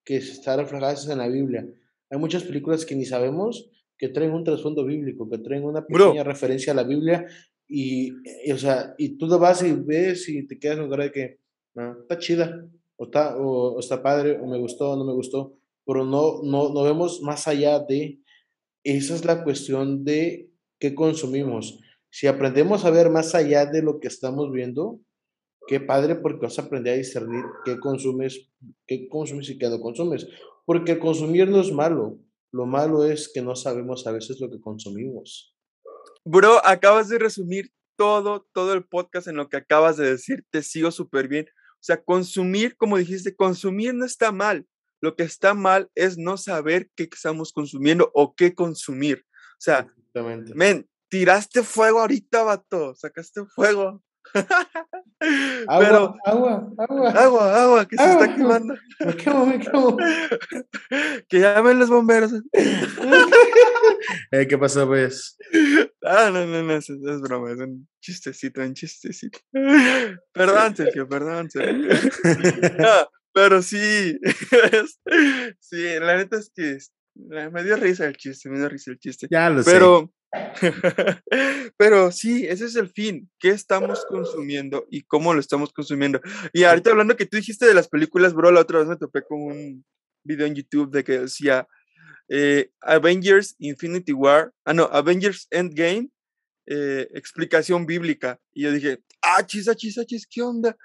que 0.04 0.16
está 0.16 0.56
reflejada 0.56 1.12
en 1.12 1.18
la 1.18 1.28
Biblia. 1.28 1.66
Hay 2.10 2.18
muchas 2.18 2.44
películas 2.44 2.84
que 2.84 2.94
ni 2.94 3.04
sabemos 3.04 3.70
que 4.00 4.08
traen 4.08 4.32
un 4.32 4.42
trasfondo 4.42 4.84
bíblico, 4.84 5.28
que 5.28 5.38
traen 5.38 5.64
una 5.64 5.86
pequeña 5.86 6.24
referencia 6.24 6.72
a 6.72 6.76
la 6.76 6.84
Biblia 6.84 7.26
y, 7.68 8.10
o 8.50 8.56
sea, 8.56 8.94
y 8.96 9.18
tú 9.18 9.28
vas 9.38 9.62
y 9.62 9.72
ves 9.72 10.28
y 10.28 10.46
te 10.46 10.58
quedas 10.58 10.78
con 10.78 10.88
cara 10.88 11.04
de 11.04 11.12
que 11.12 11.38
ah, 11.76 11.94
está 12.00 12.18
chida, 12.18 12.66
o 12.96 13.04
está, 13.04 13.36
o, 13.36 13.78
está 13.78 14.02
padre, 14.02 14.40
o 14.40 14.46
me 14.46 14.58
gustó, 14.58 14.92
o 14.92 14.96
no 14.96 15.04
me 15.04 15.12
gustó, 15.12 15.58
pero 15.84 16.04
no, 16.04 16.40
no, 16.42 16.72
no 16.72 16.82
vemos 16.82 17.20
más 17.20 17.46
allá 17.46 17.78
de, 17.78 18.20
esa 18.82 19.14
es 19.14 19.24
la 19.26 19.44
cuestión 19.44 20.02
de 20.02 20.48
qué 20.78 20.94
consumimos 20.94 21.78
si 22.10 22.26
aprendemos 22.26 22.84
a 22.84 22.90
ver 22.90 23.08
más 23.08 23.34
allá 23.34 23.66
de 23.66 23.82
lo 23.82 24.00
que 24.00 24.08
estamos 24.08 24.52
viendo, 24.52 25.00
qué 25.68 25.80
padre 25.80 26.16
porque 26.16 26.46
vas 26.46 26.58
a 26.58 26.62
aprender 26.62 26.94
a 26.94 26.96
discernir 26.96 27.44
qué 27.64 27.78
consumes, 27.78 28.50
qué 28.86 29.08
consumes 29.08 29.48
y 29.48 29.58
qué 29.58 29.68
no 29.68 29.80
consumes. 29.80 30.26
Porque 30.66 30.98
consumir 30.98 31.48
no 31.48 31.60
es 31.60 31.72
malo. 31.72 32.18
Lo 32.52 32.66
malo 32.66 33.04
es 33.04 33.30
que 33.32 33.42
no 33.42 33.54
sabemos 33.54 34.06
a 34.06 34.12
veces 34.12 34.40
lo 34.40 34.50
que 34.50 34.60
consumimos. 34.60 35.56
Bro, 36.24 36.64
acabas 36.66 37.08
de 37.08 37.18
resumir 37.18 37.72
todo, 37.96 38.46
todo 38.52 38.72
el 38.72 38.84
podcast 38.84 39.28
en 39.28 39.36
lo 39.36 39.48
que 39.48 39.56
acabas 39.56 39.96
de 39.96 40.10
decir. 40.10 40.44
Te 40.50 40.62
sigo 40.62 40.90
súper 40.90 41.28
bien. 41.28 41.46
O 41.46 41.82
sea, 41.82 42.02
consumir, 42.02 42.76
como 42.76 42.98
dijiste, 42.98 43.34
consumir 43.34 43.94
no 43.94 44.04
está 44.04 44.32
mal. 44.32 44.66
Lo 45.00 45.16
que 45.16 45.22
está 45.22 45.54
mal 45.54 45.90
es 45.94 46.18
no 46.18 46.36
saber 46.36 46.90
qué 46.94 47.08
estamos 47.10 47.52
consumiendo 47.52 48.10
o 48.14 48.34
qué 48.34 48.54
consumir. 48.54 49.24
O 49.52 49.62
sea, 49.62 49.86
men, 50.54 50.88
tiraste 51.08 51.62
fuego 51.62 52.00
ahorita, 52.00 52.42
vato, 52.42 52.94
sacaste 52.94 53.46
fuego. 53.46 54.02
agua, 55.68 55.78
Pero, 55.78 56.16
agua, 56.24 56.72
agua. 56.78 57.10
Agua, 57.10 57.62
agua, 57.62 57.88
que 57.88 57.96
se 57.96 58.04
está 58.04 58.34
quemando. 58.34 58.74
Me 59.00 59.16
quemo, 59.16 59.46
me 59.46 59.58
quemo. 59.58 59.96
que 61.28 61.40
llamen 61.40 61.78
los 61.78 61.90
bomberos. 61.90 62.32
eh, 64.32 64.46
¿Qué 64.48 64.58
pasó, 64.58 64.86
pues? 64.86 65.36
Ah, 66.02 66.30
no, 66.32 66.46
no, 66.46 66.62
no, 66.62 66.74
es, 66.74 66.88
es, 66.90 67.20
broma, 67.20 67.52
es 67.52 67.58
un 67.58 67.88
chistecito, 68.00 68.60
un 68.60 68.74
chistecito. 68.74 69.38
Perdón, 70.32 70.76
Sergio, 70.76 71.08
perdón, 71.08 71.50
Sergio. 71.50 71.88
no, 72.78 73.08
pero 73.32 73.62
sí, 73.62 74.18
sí, 75.60 75.84
la 76.00 76.16
neta 76.16 76.38
es 76.38 76.50
que 76.54 76.78
me 77.14 77.62
dio 77.62 77.76
risa 77.76 78.06
el 78.06 78.16
chiste, 78.16 78.48
me 78.48 78.58
dio 78.58 78.68
risa 78.68 78.90
el 78.90 78.98
chiste. 78.98 79.28
Ya 79.30 79.50
lo 79.50 79.62
pero, 79.62 79.64
sé. 79.64 79.72
Pero 79.72 80.12
sí, 82.12 82.46
ese 82.46 82.64
es 82.66 82.76
el 82.76 82.88
fin. 82.88 83.30
¿Qué 83.38 83.50
estamos 83.50 84.04
consumiendo 84.06 84.86
y 84.90 85.02
cómo 85.02 85.34
lo 85.34 85.40
estamos 85.40 85.72
consumiendo? 85.72 86.20
Y 86.52 86.64
ahorita 86.64 86.90
hablando 86.90 87.16
que 87.16 87.26
tú 87.26 87.36
dijiste 87.36 87.66
de 87.66 87.74
las 87.74 87.88
películas, 87.88 88.34
bro, 88.34 88.50
la 88.50 88.60
otra 88.60 88.80
vez 88.80 88.88
me 88.88 88.96
topé 88.96 89.22
con 89.22 89.42
un 89.42 89.84
video 90.24 90.46
en 90.46 90.54
YouTube 90.54 90.90
de 90.90 91.04
que 91.04 91.20
decía 91.20 91.66
eh, 92.28 92.70
Avengers 92.80 93.56
Infinity 93.58 94.12
War, 94.12 94.52
ah, 94.64 94.72
no, 94.72 94.84
Avengers 94.84 95.48
Endgame, 95.50 96.10
eh, 96.66 97.08
explicación 97.14 97.86
bíblica. 97.86 98.38
Y 98.52 98.62
yo 98.62 98.72
dije, 98.72 99.02
ah, 99.22 99.44
chis, 99.44 99.68
ah, 99.68 99.74
chis, 99.74 99.98
ah, 99.98 100.04
chis, 100.04 100.26
¿qué 100.26 100.42
onda? 100.42 100.76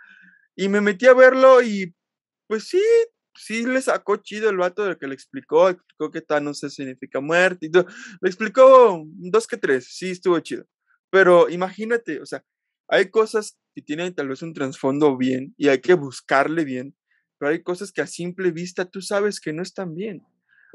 Y 0.56 0.70
me 0.70 0.82
metí 0.82 1.06
a 1.06 1.14
verlo 1.14 1.62
y 1.62 1.93
pues 2.48 2.68
sí, 2.68 2.82
sí 3.38 3.65
le 3.65 3.81
sacó 3.81 4.17
chido 4.17 4.49
el 4.49 4.57
vato 4.57 4.86
de 4.86 4.97
que 4.97 5.07
le 5.07 5.13
explicó, 5.13 5.69
explicó 5.69 6.11
que 6.11 6.21
Thanos 6.21 6.59
significa 6.59 7.19
muerte 7.19 7.67
y 7.67 7.71
todo. 7.71 7.88
Le 8.21 8.29
explicó 8.29 9.03
dos 9.05 9.47
que 9.47 9.57
tres, 9.57 9.88
sí 9.89 10.11
estuvo 10.11 10.39
chido. 10.39 10.65
Pero 11.09 11.49
imagínate, 11.49 12.21
o 12.21 12.25
sea, 12.25 12.43
hay 12.88 13.09
cosas 13.09 13.57
que 13.73 13.81
tienen 13.81 14.13
tal 14.13 14.29
vez 14.29 14.41
un 14.41 14.53
trasfondo 14.53 15.17
bien 15.17 15.53
y 15.57 15.69
hay 15.69 15.79
que 15.79 15.93
buscarle 15.93 16.63
bien, 16.63 16.95
pero 17.38 17.51
hay 17.51 17.61
cosas 17.63 17.91
que 17.91 18.01
a 18.01 18.07
simple 18.07 18.51
vista 18.51 18.86
tú 18.86 19.01
sabes 19.01 19.39
que 19.39 19.53
no 19.53 19.61
están 19.61 19.95
bien. 19.95 20.23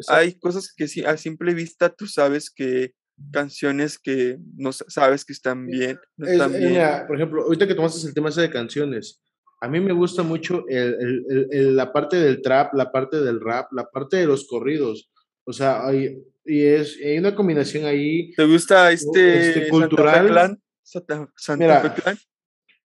Hay 0.08 0.38
cosas 0.38 0.72
que 0.74 0.84
a 1.06 1.16
simple 1.16 1.54
vista 1.54 1.90
tú 1.90 2.06
sabes 2.06 2.50
que 2.50 2.94
canciones 3.32 3.98
que 3.98 4.38
no 4.56 4.72
sabes 4.72 5.24
que 5.24 5.32
están 5.32 5.66
bien. 5.66 5.98
No 6.16 6.26
están 6.26 6.52
bien. 6.52 7.06
por 7.06 7.16
ejemplo, 7.16 7.42
ahorita 7.42 7.66
que 7.66 7.74
tomaste 7.74 8.06
el 8.06 8.14
tema 8.14 8.30
ese 8.30 8.42
de 8.42 8.50
canciones, 8.50 9.20
a 9.60 9.68
mí 9.68 9.80
me 9.80 9.92
gusta 9.92 10.22
mucho 10.22 10.64
el, 10.68 11.26
el, 11.50 11.76
la 11.76 11.92
parte 11.92 12.16
del 12.16 12.40
trap, 12.40 12.72
la 12.74 12.90
parte 12.90 13.20
del 13.20 13.40
rap, 13.40 13.72
la 13.72 13.90
parte 13.90 14.16
de 14.16 14.26
los 14.26 14.46
corridos. 14.46 15.10
O 15.44 15.52
sea, 15.52 15.86
hay, 15.86 16.18
y 16.44 16.62
es, 16.62 16.98
hay 17.04 17.18
una 17.18 17.34
combinación 17.34 17.84
ahí. 17.84 18.32
¿Te 18.32 18.46
gusta 18.46 18.90
este, 18.90 19.48
este 19.48 19.68
cultural? 19.68 20.58
Santa 20.82 21.28
Mira, 21.56 21.94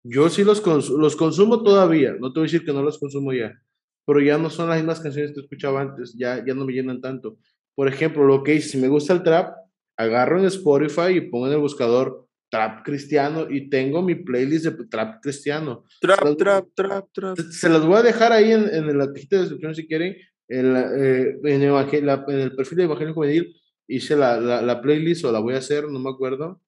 Yo 0.04 0.30
sí 0.30 0.44
los, 0.44 0.64
los 0.90 1.16
consumo 1.16 1.62
todavía, 1.62 2.14
no 2.18 2.32
te 2.32 2.40
voy 2.40 2.48
a 2.48 2.50
decir 2.50 2.64
que 2.64 2.72
no 2.72 2.82
los 2.82 2.98
consumo 2.98 3.32
ya, 3.32 3.52
pero 4.06 4.20
ya 4.20 4.38
no 4.38 4.48
son 4.48 4.70
las 4.70 4.78
mismas 4.78 5.00
canciones 5.00 5.32
que 5.34 5.40
escuchaba 5.40 5.82
antes, 5.82 6.14
ya, 6.16 6.42
ya 6.46 6.54
no 6.54 6.64
me 6.64 6.72
llenan 6.72 7.00
tanto. 7.00 7.36
Por 7.74 7.88
ejemplo, 7.88 8.24
lo 8.24 8.42
que 8.42 8.54
hice, 8.54 8.70
si 8.70 8.78
me 8.78 8.88
gusta 8.88 9.12
el 9.12 9.22
trap, 9.22 9.54
agarro 9.98 10.38
en 10.38 10.46
Spotify 10.46 11.16
y 11.16 11.20
pongo 11.20 11.48
en 11.48 11.52
el 11.52 11.58
buscador 11.58 12.26
trap 12.51 12.84
cristiano 12.84 13.46
y 13.48 13.70
tengo 13.70 14.03
mi 14.03 14.16
playlist 14.16 14.66
de 14.66 14.86
trap 14.86 15.22
cristiano. 15.22 15.84
Trap, 16.01 16.36
trap, 16.36 16.66
trap, 16.74 17.07
trap. 17.12 17.38
Se, 17.38 17.68
las 17.68 17.84
voy 17.84 17.98
a 17.98 18.03
dejar 18.03 18.32
ahí 18.32 18.53
en, 18.53 18.68
en 18.74 18.98
la 18.98 19.12
cajita 19.12 19.36
de 19.36 19.42
descripción 19.42 19.74
si 19.74 19.86
quieren, 19.86 20.16
en, 20.48 20.76
eh, 20.76 21.36
en, 21.44 21.62
el 21.62 22.57
perfil 22.57 22.78
de 22.78 22.84
Evangelio 22.84 23.14
Juvenil 23.14 23.57
hice 23.86 24.16
la, 24.16 24.40
la, 24.40 24.62
la, 24.62 24.80
playlist 24.80 25.24
o 25.24 25.32
la 25.32 25.40
voy 25.40 25.55
a 25.55 25.59
hacer, 25.59 25.88
no 25.88 25.98
me 25.98 26.11
acuerdo. 26.11 26.61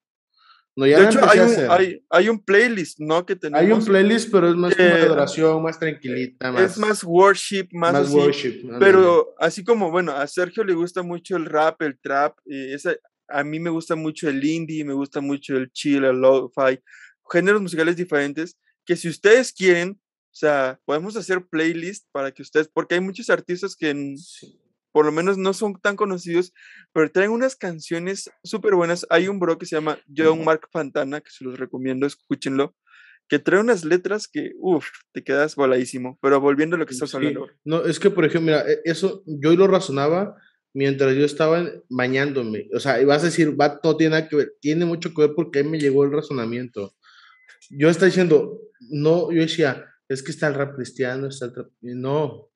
No, 0.75 0.87
ya 0.87 1.01
de 1.01 1.07
hecho, 1.07 1.21
hay 1.29 1.39
un, 1.39 1.71
hay, 1.71 2.05
hay 2.09 2.29
un, 2.31 2.43
playlist, 2.43 2.99
¿no? 2.99 3.27
Que 3.27 3.37
tenemos, 3.37 3.63
hay 3.63 3.73
un 3.73 3.85
playlist, 3.85 4.33
pero 4.33 4.49
es 4.49 4.57
más 4.57 4.75
como 4.75 4.89
de 4.89 5.03
adoración, 5.03 5.63
más 5.63 5.79
tranquilita. 5.79 6.51
Más, 6.51 6.63
es 6.63 6.79
más 6.79 7.05
worship, 7.05 7.69
más, 7.73 7.93
más 7.93 8.11
worship. 8.11 8.63
Pero 8.79 9.35
así 9.39 9.63
como, 9.63 9.91
bueno, 9.91 10.13
a 10.13 10.27
Sergio 10.27 10.65
le 10.65 10.73
gusta 10.73 11.03
mucho 11.03 11.37
el 11.37 11.45
rap, 11.45 11.83
el 11.83 11.99
trap, 11.99 12.39
y 12.47 12.73
esa, 12.73 12.97
a 13.29 13.45
mí 13.45 13.61
me 13.61 13.71
gusta 13.71 13.97
mucho 13.97 14.29
el 14.29 14.45
indie, 14.45 14.85
me 14.85 14.95
gusta 14.95 15.21
mucho 15.21 15.57
el 15.57 15.71
chill, 15.73 16.05
el 16.05 16.17
lo-fi, 16.17 16.81
géneros 17.31 17.63
musicales 17.63 17.97
diferentes, 17.97 18.59
que 18.85 18.97
si 18.97 19.09
ustedes 19.09 19.53
quieren, 19.53 20.01
o 20.01 20.35
sea, 20.35 20.81
podemos 20.85 21.17
hacer 21.17 21.47
playlist 21.47 22.07
para 22.13 22.33
que 22.33 22.43
ustedes, 22.43 22.69
porque 22.69 22.95
hay 22.95 23.01
muchos 23.01 23.31
artistas 23.31 23.77
que 23.77 23.95
por 24.93 25.07
lo 25.07 25.13
menos 25.13 25.39
no 25.39 25.53
son 25.55 25.81
tan 25.81 25.97
conocidos, 25.97 26.53
pero 26.93 27.11
traen 27.11 27.31
unas 27.31 27.57
canciones 27.57 28.31
súper 28.45 28.75
buenas. 28.75 29.07
Hay 29.11 29.27
un 29.27 29.41
bro 29.41 29.59
que 29.59 29.67
se 29.67 29.77
llama 29.77 29.99
John 30.15 30.45
Mark 30.45 30.69
Fantana, 30.71 31.21
que 31.21 31.31
se 31.31 31.45
los 31.45 31.59
recomiendo, 31.59 32.07
escúchenlo, 32.07 32.77
que 33.29 33.39
trae 33.39 33.61
unas 33.61 33.85
letras 33.85 34.29
que, 34.29 34.53
uff, 34.59 34.87
te 35.13 35.25
quedas 35.25 35.57
voladísimo. 35.57 36.19
Pero 36.21 36.41
volviendo 36.41 36.77
a 36.77 36.79
lo 36.79 36.87
que 36.87 36.93
estás 36.93 37.15
hablando. 37.15 37.49
No, 37.65 37.85
es 37.85 37.99
que, 37.99 38.11
por 38.11 38.27
ejemplo, 38.27 38.53
mira, 38.53 38.71
e, 38.71 38.81
eso 38.85 39.23
yo 39.27 39.57
lo 39.57 39.67
razonaba 39.67 40.37
mientras 40.75 41.15
yo 41.15 41.25
estaba 41.25 41.71
bañándome. 41.89 42.69
O 42.75 42.81
sea, 42.81 43.01
y 43.01 43.05
vas 43.05 43.23
a 43.23 43.27
decir, 43.27 43.61
va, 43.61 43.81
no 43.83 43.97
tiene 43.97 44.17
nada 44.17 44.29
que 44.29 44.37
ver, 44.37 44.55
tiene 44.61 44.85
mucho 44.85 45.13
que 45.15 45.23
ver 45.23 45.33
porque 45.35 45.61
ahí 45.61 45.65
me 45.65 45.79
llegó 45.79 46.05
el 46.05 46.13
razonamiento. 46.13 46.95
Yo 47.71 47.89
estaba 47.89 48.07
diciendo, 48.07 48.61
no, 48.81 49.31
yo 49.33 49.43
decía, 49.43 49.87
es 50.09 50.23
que 50.23 50.31
está 50.31 50.49
el 50.49 50.55
rap 50.55 50.77
cristiano, 50.77 51.29
está 51.29 51.47
el 51.47 51.53
trap. 51.53 51.69
No, 51.81 52.51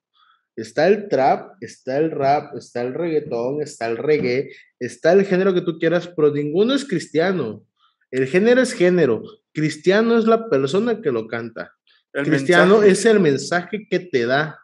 está 0.57 0.89
el 0.89 1.09
trap, 1.09 1.55
está 1.61 1.99
el 1.99 2.11
rap, 2.11 2.57
está 2.57 2.83
el 2.83 2.95
reggaetón, 2.95 3.62
está 3.62 3.87
el 3.87 3.97
reggae, 3.97 4.51
está 4.79 5.12
el 5.12 5.25
género 5.25 5.55
que 5.55 5.62
tú 5.62 5.79
quieras, 5.79 6.09
pero 6.09 6.33
ninguno 6.33 6.75
es 6.75 6.85
cristiano. 6.85 7.67
El 8.11 8.27
género 8.27 8.61
es 8.61 8.73
género. 8.73 9.23
Cristiano 9.53 10.19
es 10.19 10.27
la 10.27 10.49
persona 10.49 11.01
que 11.01 11.11
lo 11.11 11.27
canta. 11.27 11.73
El 12.12 12.25
cristiano 12.25 12.83
es 12.83 13.05
el 13.05 13.21
mensaje 13.21 13.87
que 13.91 14.01
te 14.01 14.25
da. 14.25 14.59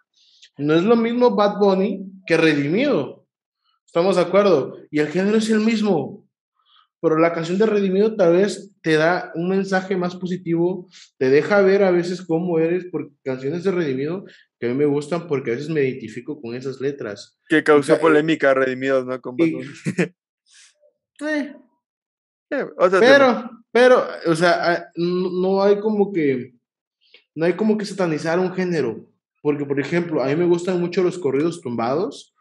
No 0.56 0.74
es 0.74 0.82
lo 0.82 0.96
mismo 0.96 1.34
Bad 1.34 1.58
Bunny 1.58 2.02
que 2.26 2.36
Redimido. 2.36 3.21
Estamos 3.92 4.16
de 4.16 4.22
acuerdo. 4.22 4.78
Y 4.90 5.00
el 5.00 5.08
género 5.08 5.36
es 5.36 5.50
el 5.50 5.60
mismo. 5.60 6.26
Pero 7.02 7.18
la 7.18 7.34
canción 7.34 7.58
de 7.58 7.66
Redimido 7.66 8.16
tal 8.16 8.32
vez 8.32 8.72
te 8.80 8.94
da 8.94 9.32
un 9.34 9.50
mensaje 9.50 9.98
más 9.98 10.16
positivo, 10.16 10.88
te 11.18 11.28
deja 11.28 11.60
ver 11.60 11.82
a 11.82 11.90
veces 11.90 12.22
cómo 12.22 12.58
eres, 12.58 12.86
porque 12.90 13.12
canciones 13.22 13.64
de 13.64 13.70
Redimido 13.70 14.24
que 14.58 14.66
a 14.66 14.70
mí 14.70 14.76
me 14.76 14.86
gustan 14.86 15.28
porque 15.28 15.50
a 15.50 15.54
veces 15.54 15.68
me 15.68 15.82
identifico 15.82 16.40
con 16.40 16.54
esas 16.54 16.80
letras. 16.80 17.38
Que 17.48 17.62
causó 17.62 18.00
polémica 18.00 18.54
Redimido, 18.54 19.04
¿no? 19.04 19.20
Con 19.20 19.36
eh, 19.40 20.14
eh, 21.20 22.66
pero, 22.98 23.50
pero, 23.70 24.06
o 24.24 24.34
sea, 24.34 24.90
no 24.96 25.62
hay 25.62 25.80
como 25.80 26.12
que, 26.14 26.54
no 27.34 27.44
hay 27.44 27.52
como 27.52 27.76
que 27.76 27.84
satanizar 27.84 28.38
un 28.38 28.54
género, 28.54 29.06
porque 29.42 29.66
por 29.66 29.78
ejemplo, 29.78 30.22
a 30.22 30.28
mí 30.28 30.36
me 30.36 30.46
gustan 30.46 30.80
mucho 30.80 31.02
los 31.02 31.18
corridos 31.18 31.60
tumbados, 31.60 32.31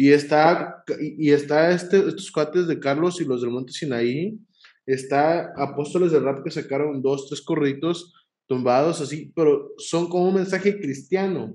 y 0.00 0.12
está, 0.14 0.82
y 0.98 1.30
está 1.30 1.72
este, 1.72 1.98
estos 1.98 2.30
cuates 2.32 2.66
de 2.66 2.80
Carlos 2.80 3.20
y 3.20 3.26
los 3.26 3.42
del 3.42 3.50
Monte 3.50 3.74
Sinaí. 3.74 4.38
Está 4.86 5.52
Apóstoles 5.58 6.10
del 6.10 6.24
Rap 6.24 6.42
que 6.42 6.50
sacaron 6.50 7.02
dos, 7.02 7.28
tres 7.28 7.42
corritos 7.42 8.14
tumbados 8.48 9.02
así, 9.02 9.30
pero 9.36 9.74
son 9.76 10.08
como 10.08 10.28
un 10.28 10.36
mensaje 10.36 10.80
cristiano. 10.80 11.54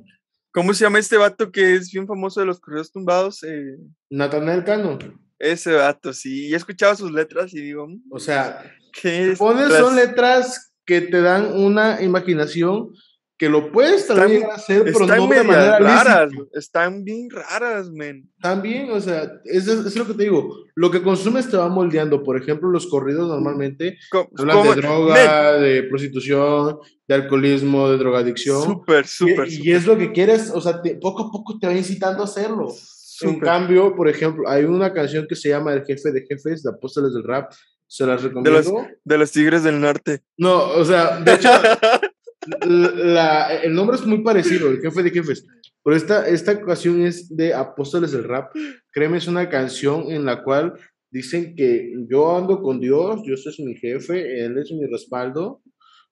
¿Cómo 0.53 0.75
se 0.75 0.83
llama 0.83 0.99
este 0.99 1.17
vato 1.17 1.51
que 1.51 1.73
es 1.73 1.91
bien 1.91 2.05
famoso 2.05 2.39
de 2.39 2.45
los 2.45 2.59
corridos 2.59 2.91
tumbados? 2.91 3.41
Eh, 3.41 3.79
Natanael 4.11 4.63
Cano. 4.63 4.99
Ese 5.39 5.73
vato, 5.73 6.13
sí. 6.13 6.49
Y 6.49 6.53
he 6.53 6.57
escuchado 6.57 6.95
sus 6.95 7.11
letras 7.11 7.51
y 7.51 7.61
digo. 7.61 7.87
O 8.11 8.19
sea, 8.19 8.63
¿qué 9.01 9.33
pones 9.39 9.73
son 9.73 9.95
letras 9.95 10.71
que 10.85 11.01
te 11.01 11.19
dan 11.19 11.51
una 11.51 11.99
imaginación 12.03 12.93
que 13.37 13.49
lo 13.49 13.71
puedes 13.71 14.07
también 14.07 14.45
hacer, 14.49 14.83
pero 14.85 14.99
no 14.99 15.27
de 15.27 15.43
manera 15.43 15.79
raras, 15.79 16.31
Están 16.53 17.03
bien 17.03 17.29
raras, 17.29 17.91
men. 17.91 18.29
También, 18.41 18.89
o 18.91 18.99
sea, 19.01 19.29
es, 19.43 19.67
es, 19.67 19.95
lo 19.95 20.07
que 20.07 20.13
te 20.13 20.23
digo. 20.23 20.55
Lo 20.75 20.89
que 20.89 21.01
consumes 21.01 21.49
te 21.49 21.57
va 21.57 21.67
moldeando. 21.67 22.23
Por 22.23 22.37
ejemplo, 22.37 22.69
los 22.69 22.87
corridos 22.87 23.27
normalmente 23.27 23.97
hablan 24.37 24.63
de 24.63 24.81
droga, 24.81 25.53
de 25.53 25.83
prostitución, 25.83 26.77
de 27.07 27.15
alcoholismo, 27.15 27.89
de 27.89 27.97
drogadicción. 27.97 28.63
Súper, 28.63 29.05
súper. 29.05 29.51
Y, 29.51 29.71
es 29.71 29.85
lo 29.85 29.97
que 29.97 30.13
quieres, 30.13 30.51
o 30.53 30.61
sea, 30.61 30.81
poco 31.01 31.23
a 31.23 31.31
poco 31.31 31.59
te 31.59 31.67
va 31.67 31.73
incitando 31.73 32.21
a 32.21 32.25
hacerlo. 32.25 32.73
En 33.21 33.39
cambio, 33.39 33.95
por 33.95 34.07
ejemplo, 34.07 34.47
hay 34.47 34.63
una 34.63 34.93
canción 34.93 35.25
que 35.27 35.35
se 35.35 35.49
llama 35.49 35.73
El 35.73 35.85
jefe 35.85 36.11
de 36.11 36.25
jefes, 36.25 36.63
de 36.63 36.69
Apóstoles 36.69 37.13
del 37.13 37.23
Rap. 37.23 37.51
Se 37.87 38.05
las 38.05 38.23
recomiendo. 38.23 38.51
De 38.51 38.63
los, 38.63 38.87
de 39.03 39.17
los 39.17 39.31
Tigres 39.31 39.63
del 39.63 39.79
Norte. 39.79 40.21
No, 40.37 40.69
o 40.69 40.83
sea, 40.83 41.19
de 41.19 41.33
hecho, 41.33 41.49
el 42.61 43.73
nombre 43.73 43.95
es 43.95 44.05
muy 44.05 44.23
parecido, 44.23 44.69
el 44.69 44.81
jefe 44.81 45.03
de 45.03 45.11
jefes, 45.11 45.45
pero 45.83 45.95
esta, 45.95 46.27
esta 46.27 46.53
ocasión 46.53 47.05
es 47.05 47.35
de 47.35 47.53
Apóstoles 47.53 48.11
del 48.11 48.23
Rap. 48.23 48.51
Créeme, 48.91 49.19
es 49.19 49.27
una 49.27 49.47
canción 49.49 50.11
en 50.11 50.25
la 50.25 50.43
cual 50.43 50.73
dicen 51.11 51.55
que 51.55 51.93
yo 52.09 52.35
ando 52.35 52.61
con 52.61 52.79
Dios, 52.79 53.21
Dios 53.23 53.45
es 53.45 53.59
mi 53.59 53.75
jefe, 53.75 54.43
Él 54.43 54.57
es 54.57 54.71
mi 54.71 54.87
respaldo. 54.87 55.61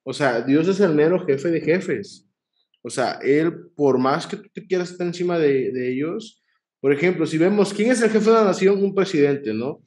O 0.03 0.13
sea, 0.13 0.41
Dios 0.41 0.67
es 0.67 0.79
el 0.79 0.93
mero 0.93 1.25
jefe 1.25 1.49
de 1.49 1.61
jefes. 1.61 2.27
O 2.83 2.89
sea, 2.91 3.17
Él, 3.23 3.71
por 3.75 3.97
más 3.97 4.27
que 4.27 4.37
tú 4.37 4.49
te 4.53 4.67
quieras 4.67 4.91
estar 4.91 5.07
encima 5.07 5.39
de, 5.39 5.71
de 5.71 5.91
ellos, 5.91 6.43
por 6.79 6.93
ejemplo, 6.93 7.25
si 7.25 7.39
vemos 7.39 7.73
quién 7.73 7.89
es 7.89 8.01
el 8.01 8.11
jefe 8.11 8.29
de 8.29 8.35
la 8.35 8.43
nación, 8.43 8.83
un 8.83 8.93
presidente, 8.93 9.53
¿no? 9.53 9.81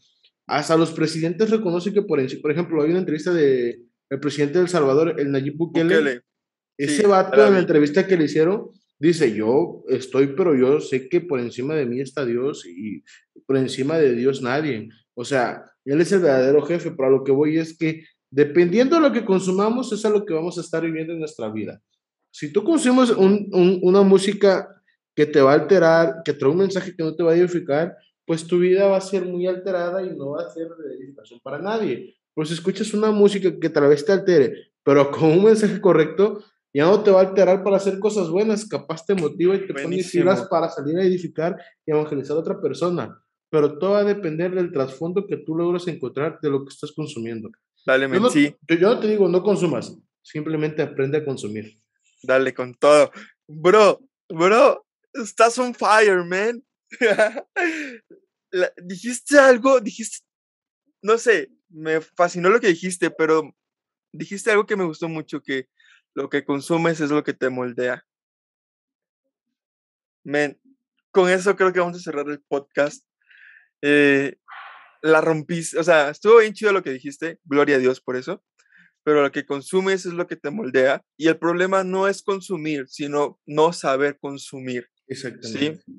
Hasta 0.48 0.76
los 0.76 0.90
presidentes 0.90 1.50
reconocen 1.50 1.92
que, 1.92 2.02
por, 2.02 2.18
por 2.40 2.50
ejemplo, 2.50 2.82
hay 2.82 2.90
una 2.90 3.00
entrevista 3.00 3.32
de 3.32 3.82
el 4.08 4.20
presidente 4.20 4.58
de 4.58 4.64
El 4.64 4.68
Salvador, 4.68 5.14
el 5.20 5.30
Nayib 5.30 5.56
Bukele, 5.56 6.22
ese 6.78 7.06
vato 7.06 7.46
en 7.46 7.54
la 7.54 7.58
entrevista 7.58 8.06
que 8.06 8.16
le 8.16 8.24
hicieron 8.24 8.70
dice, 8.98 9.34
yo 9.34 9.84
estoy, 9.88 10.28
pero 10.28 10.54
yo 10.54 10.80
sé 10.80 11.08
que 11.08 11.20
por 11.20 11.40
encima 11.40 11.74
de 11.74 11.86
mí 11.86 12.00
está 12.00 12.24
Dios 12.24 12.66
y 12.66 13.02
por 13.46 13.56
encima 13.56 13.98
de 13.98 14.14
Dios 14.14 14.42
nadie. 14.42 14.88
O 15.14 15.24
sea, 15.24 15.64
Él 15.84 16.00
es 16.00 16.12
el 16.12 16.20
verdadero 16.20 16.62
jefe, 16.62 16.90
pero 16.90 17.08
a 17.08 17.10
lo 17.10 17.24
que 17.24 17.32
voy 17.32 17.58
es 17.58 17.76
que 17.76 18.04
dependiendo 18.30 18.96
de 18.96 19.02
lo 19.02 19.12
que 19.12 19.24
consumamos, 19.24 19.92
es 19.92 20.04
a 20.04 20.10
lo 20.10 20.24
que 20.24 20.34
vamos 20.34 20.58
a 20.58 20.60
estar 20.60 20.82
viviendo 20.82 21.12
en 21.12 21.20
nuestra 21.20 21.50
vida. 21.50 21.80
Si 22.30 22.52
tú 22.52 22.64
consumes 22.64 23.10
una 23.10 24.02
música 24.02 24.68
que 25.14 25.24
te 25.24 25.40
va 25.40 25.52
a 25.52 25.54
alterar, 25.54 26.22
que 26.24 26.34
trae 26.34 26.50
un 26.50 26.58
mensaje 26.58 26.94
que 26.94 27.02
no 27.02 27.14
te 27.14 27.22
va 27.22 27.32
a 27.32 27.36
edificar, 27.36 27.96
pues 28.26 28.46
tu 28.46 28.58
vida 28.58 28.86
va 28.86 28.98
a 28.98 29.00
ser 29.00 29.24
muy 29.24 29.46
alterada 29.46 30.02
y 30.02 30.10
no 30.14 30.30
va 30.30 30.42
a 30.42 30.50
ser 30.50 30.68
de 30.68 30.94
edificación 30.96 31.40
para 31.42 31.58
nadie. 31.58 32.16
Pues 32.34 32.50
escuchas 32.50 32.92
una 32.92 33.10
música 33.10 33.58
que 33.58 33.70
tal 33.70 33.88
vez 33.88 34.04
te 34.04 34.12
altere, 34.12 34.72
pero 34.82 35.10
con 35.10 35.30
un 35.30 35.44
mensaje 35.44 35.80
correcto, 35.80 36.44
ya 36.76 36.84
no 36.84 37.02
te 37.02 37.10
va 37.10 37.22
a 37.22 37.28
alterar 37.28 37.64
para 37.64 37.78
hacer 37.78 37.98
cosas 37.98 38.28
buenas, 38.28 38.68
capaz 38.68 39.06
te 39.06 39.14
motiva 39.14 39.56
y 39.56 39.66
te 39.66 39.72
pone 39.72 40.02
filas 40.02 40.46
para 40.46 40.68
salir 40.68 40.98
a 40.98 41.04
edificar 41.04 41.56
y 41.86 41.90
evangelizar 41.90 42.36
a 42.36 42.40
otra 42.40 42.60
persona. 42.60 43.18
Pero 43.48 43.78
todo 43.78 43.92
va 43.92 44.00
a 44.00 44.04
depender 44.04 44.54
del 44.54 44.70
trasfondo 44.70 45.26
que 45.26 45.38
tú 45.38 45.56
logras 45.56 45.88
encontrar 45.88 46.38
de 46.42 46.50
lo 46.50 46.66
que 46.66 46.74
estás 46.74 46.92
consumiendo. 46.92 47.48
Dale, 47.86 48.06
yo 48.12 48.20
no, 48.20 48.28
sí. 48.28 48.54
yo, 48.68 48.76
no 48.78 49.00
te 49.00 49.06
digo 49.08 49.26
no 49.26 49.42
consumas, 49.42 49.96
simplemente 50.20 50.82
aprende 50.82 51.16
a 51.16 51.24
consumir. 51.24 51.80
Dale 52.22 52.52
con 52.52 52.74
todo. 52.74 53.10
Bro, 53.48 54.02
bro, 54.28 54.84
estás 55.14 55.58
on 55.58 55.72
fire, 55.72 56.24
man. 56.24 56.62
dijiste 58.84 59.38
algo, 59.38 59.80
dijiste, 59.80 60.26
no 61.00 61.16
sé, 61.16 61.50
me 61.70 62.02
fascinó 62.02 62.50
lo 62.50 62.60
que 62.60 62.68
dijiste, 62.68 63.10
pero 63.10 63.50
dijiste 64.12 64.50
algo 64.50 64.66
que 64.66 64.76
me 64.76 64.84
gustó 64.84 65.08
mucho, 65.08 65.40
que 65.40 65.68
lo 66.16 66.30
que 66.30 66.44
consumes 66.44 67.00
es 67.00 67.10
lo 67.10 67.22
que 67.22 67.34
te 67.34 67.50
moldea. 67.50 68.04
Men, 70.24 70.58
con 71.12 71.30
eso 71.30 71.54
creo 71.56 71.72
que 71.72 71.80
vamos 71.80 71.98
a 71.98 72.00
cerrar 72.00 72.26
el 72.28 72.40
podcast. 72.40 73.04
Eh, 73.82 74.36
la 75.02 75.20
rompiste, 75.20 75.78
o 75.78 75.84
sea, 75.84 76.08
estuvo 76.08 76.38
bien 76.38 76.54
chido 76.54 76.72
lo 76.72 76.82
que 76.82 76.90
dijiste, 76.90 77.38
gloria 77.44 77.76
a 77.76 77.78
Dios 77.78 78.00
por 78.00 78.16
eso, 78.16 78.42
pero 79.04 79.22
lo 79.22 79.30
que 79.30 79.44
consumes 79.44 80.06
es 80.06 80.14
lo 80.14 80.26
que 80.26 80.36
te 80.36 80.50
moldea 80.50 81.04
y 81.18 81.28
el 81.28 81.38
problema 81.38 81.84
no 81.84 82.08
es 82.08 82.22
consumir, 82.22 82.88
sino 82.88 83.38
no 83.44 83.74
saber 83.74 84.18
consumir. 84.18 84.88
Exactamente. 85.06 85.82
¿sí? 85.84 85.94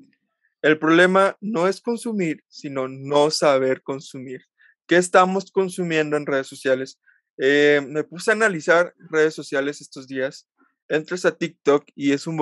El 0.62 0.80
problema 0.80 1.36
no 1.40 1.68
es 1.68 1.80
consumir, 1.80 2.42
sino 2.48 2.88
no 2.88 3.30
saber 3.30 3.82
consumir. 3.82 4.42
¿Qué 4.88 4.96
estamos 4.96 5.52
consumiendo 5.52 6.16
en 6.16 6.26
redes 6.26 6.48
sociales? 6.48 7.00
Eh, 7.40 7.80
me 7.86 8.04
puse 8.04 8.30
a 8.30 8.34
analizar 8.34 8.94
redes 9.10 9.34
sociales 9.34 9.80
estos 9.80 10.06
días. 10.06 10.48
Entras 10.88 11.24
a 11.24 11.36
TikTok 11.36 11.84
y 11.94 12.12
es 12.12 12.26
un 12.26 12.36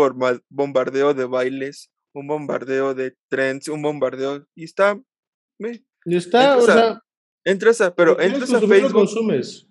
bombardeo 0.49 1.15
de 1.15 1.25
bailes, 1.25 1.93
un 2.15 2.27
bombardeo 2.27 2.95
de 2.95 3.17
trends, 3.29 3.69
un 3.69 3.83
bombardeo 3.83 4.47
y 4.55 4.65
está. 4.65 5.01
y 6.05 6.17
está, 6.17 6.57
o 6.57 6.63
sea. 6.63 7.03
Entras 7.45 7.81
a, 7.81 7.95
pero 7.95 8.21
entras 8.21 8.53
a 8.53 8.61
Facebook. 8.61 8.93
Consumes. 8.93 9.67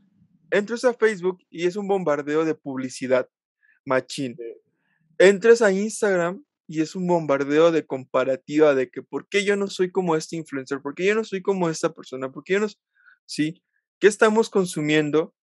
Entras 0.52 0.86
a 0.86 0.94
Facebook 0.94 1.40
y 1.50 1.66
es 1.66 1.76
un 1.76 1.88
bombardeo 1.88 2.46
de 2.46 2.56
publicidad, 2.56 3.28
machín. 3.86 4.38
Entras 5.18 5.62
a 5.62 5.72
Instagram 5.72 6.44
y 6.68 6.82
es 6.82 6.96
un 6.96 7.08
bombardeo 7.08 7.72
de 7.72 7.86
comparativa 7.86 8.76
de 8.76 8.90
que 8.90 9.02
por 9.02 9.28
qué 9.28 9.44
yo 9.44 9.56
no 9.56 9.68
soy 9.68 9.92
como 9.92 10.16
este 10.16 10.36
influencer, 10.36 10.82
por 10.82 10.96
qué 10.96 11.06
yo 11.06 11.16
no 11.16 11.24
soy 11.24 11.42
como 11.42 11.70
esta 11.70 11.94
persona, 11.94 12.32
por 12.32 12.44
qué 12.44 12.54
yo 12.54 12.60
no, 12.62 12.68
sí, 13.26 13.62
qué 14.00 14.08
estamos 14.08 14.50
consumiendo 14.50 15.34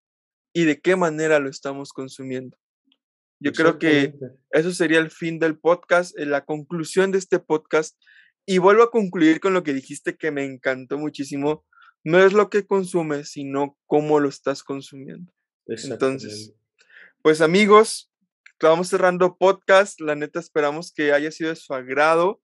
y 0.53 0.65
de 0.65 0.81
qué 0.81 0.97
manera 0.97 1.39
lo 1.39 1.49
estamos 1.49 1.93
consumiendo. 1.93 2.57
Yo 3.41 3.53
creo 3.53 3.79
que 3.79 4.15
eso 4.51 4.73
sería 4.73 5.01
el 5.01 5.11
fin 5.11 5.39
del 5.39 5.59
podcast, 5.59 6.17
eh, 6.19 6.27
la 6.27 6.45
conclusión 6.45 7.11
de 7.11 7.19
este 7.19 7.41
podcast. 7.41 7.97
Y 8.47 8.59
vuelvo 8.59 8.85
a 8.85 8.91
concluir 8.91 9.41
con 9.41 9.53
lo 9.53 9.63
que 9.63 9.73
dijiste 9.73 10.17
que 10.17 10.31
me 10.31 10.45
encantó 10.45 10.97
muchísimo. 10.99 11.65
No 12.05 12.25
es 12.25 12.33
lo 12.33 12.51
que 12.51 12.67
consumes, 12.67 13.31
sino 13.31 13.77
cómo 13.87 14.21
lo 14.21 14.29
estás 14.29 14.63
consumiendo. 14.63 15.33
Entonces, 15.67 16.55
pues 17.23 17.41
amigos, 17.41 18.13
Estamos 18.63 18.91
cerrando 18.91 19.37
podcast. 19.39 20.01
La 20.01 20.15
neta, 20.15 20.39
esperamos 20.39 20.93
que 20.93 21.13
haya 21.13 21.33
sido 21.33 21.51
de 21.51 21.57
su 21.57 21.75
agrado. 21.75 22.41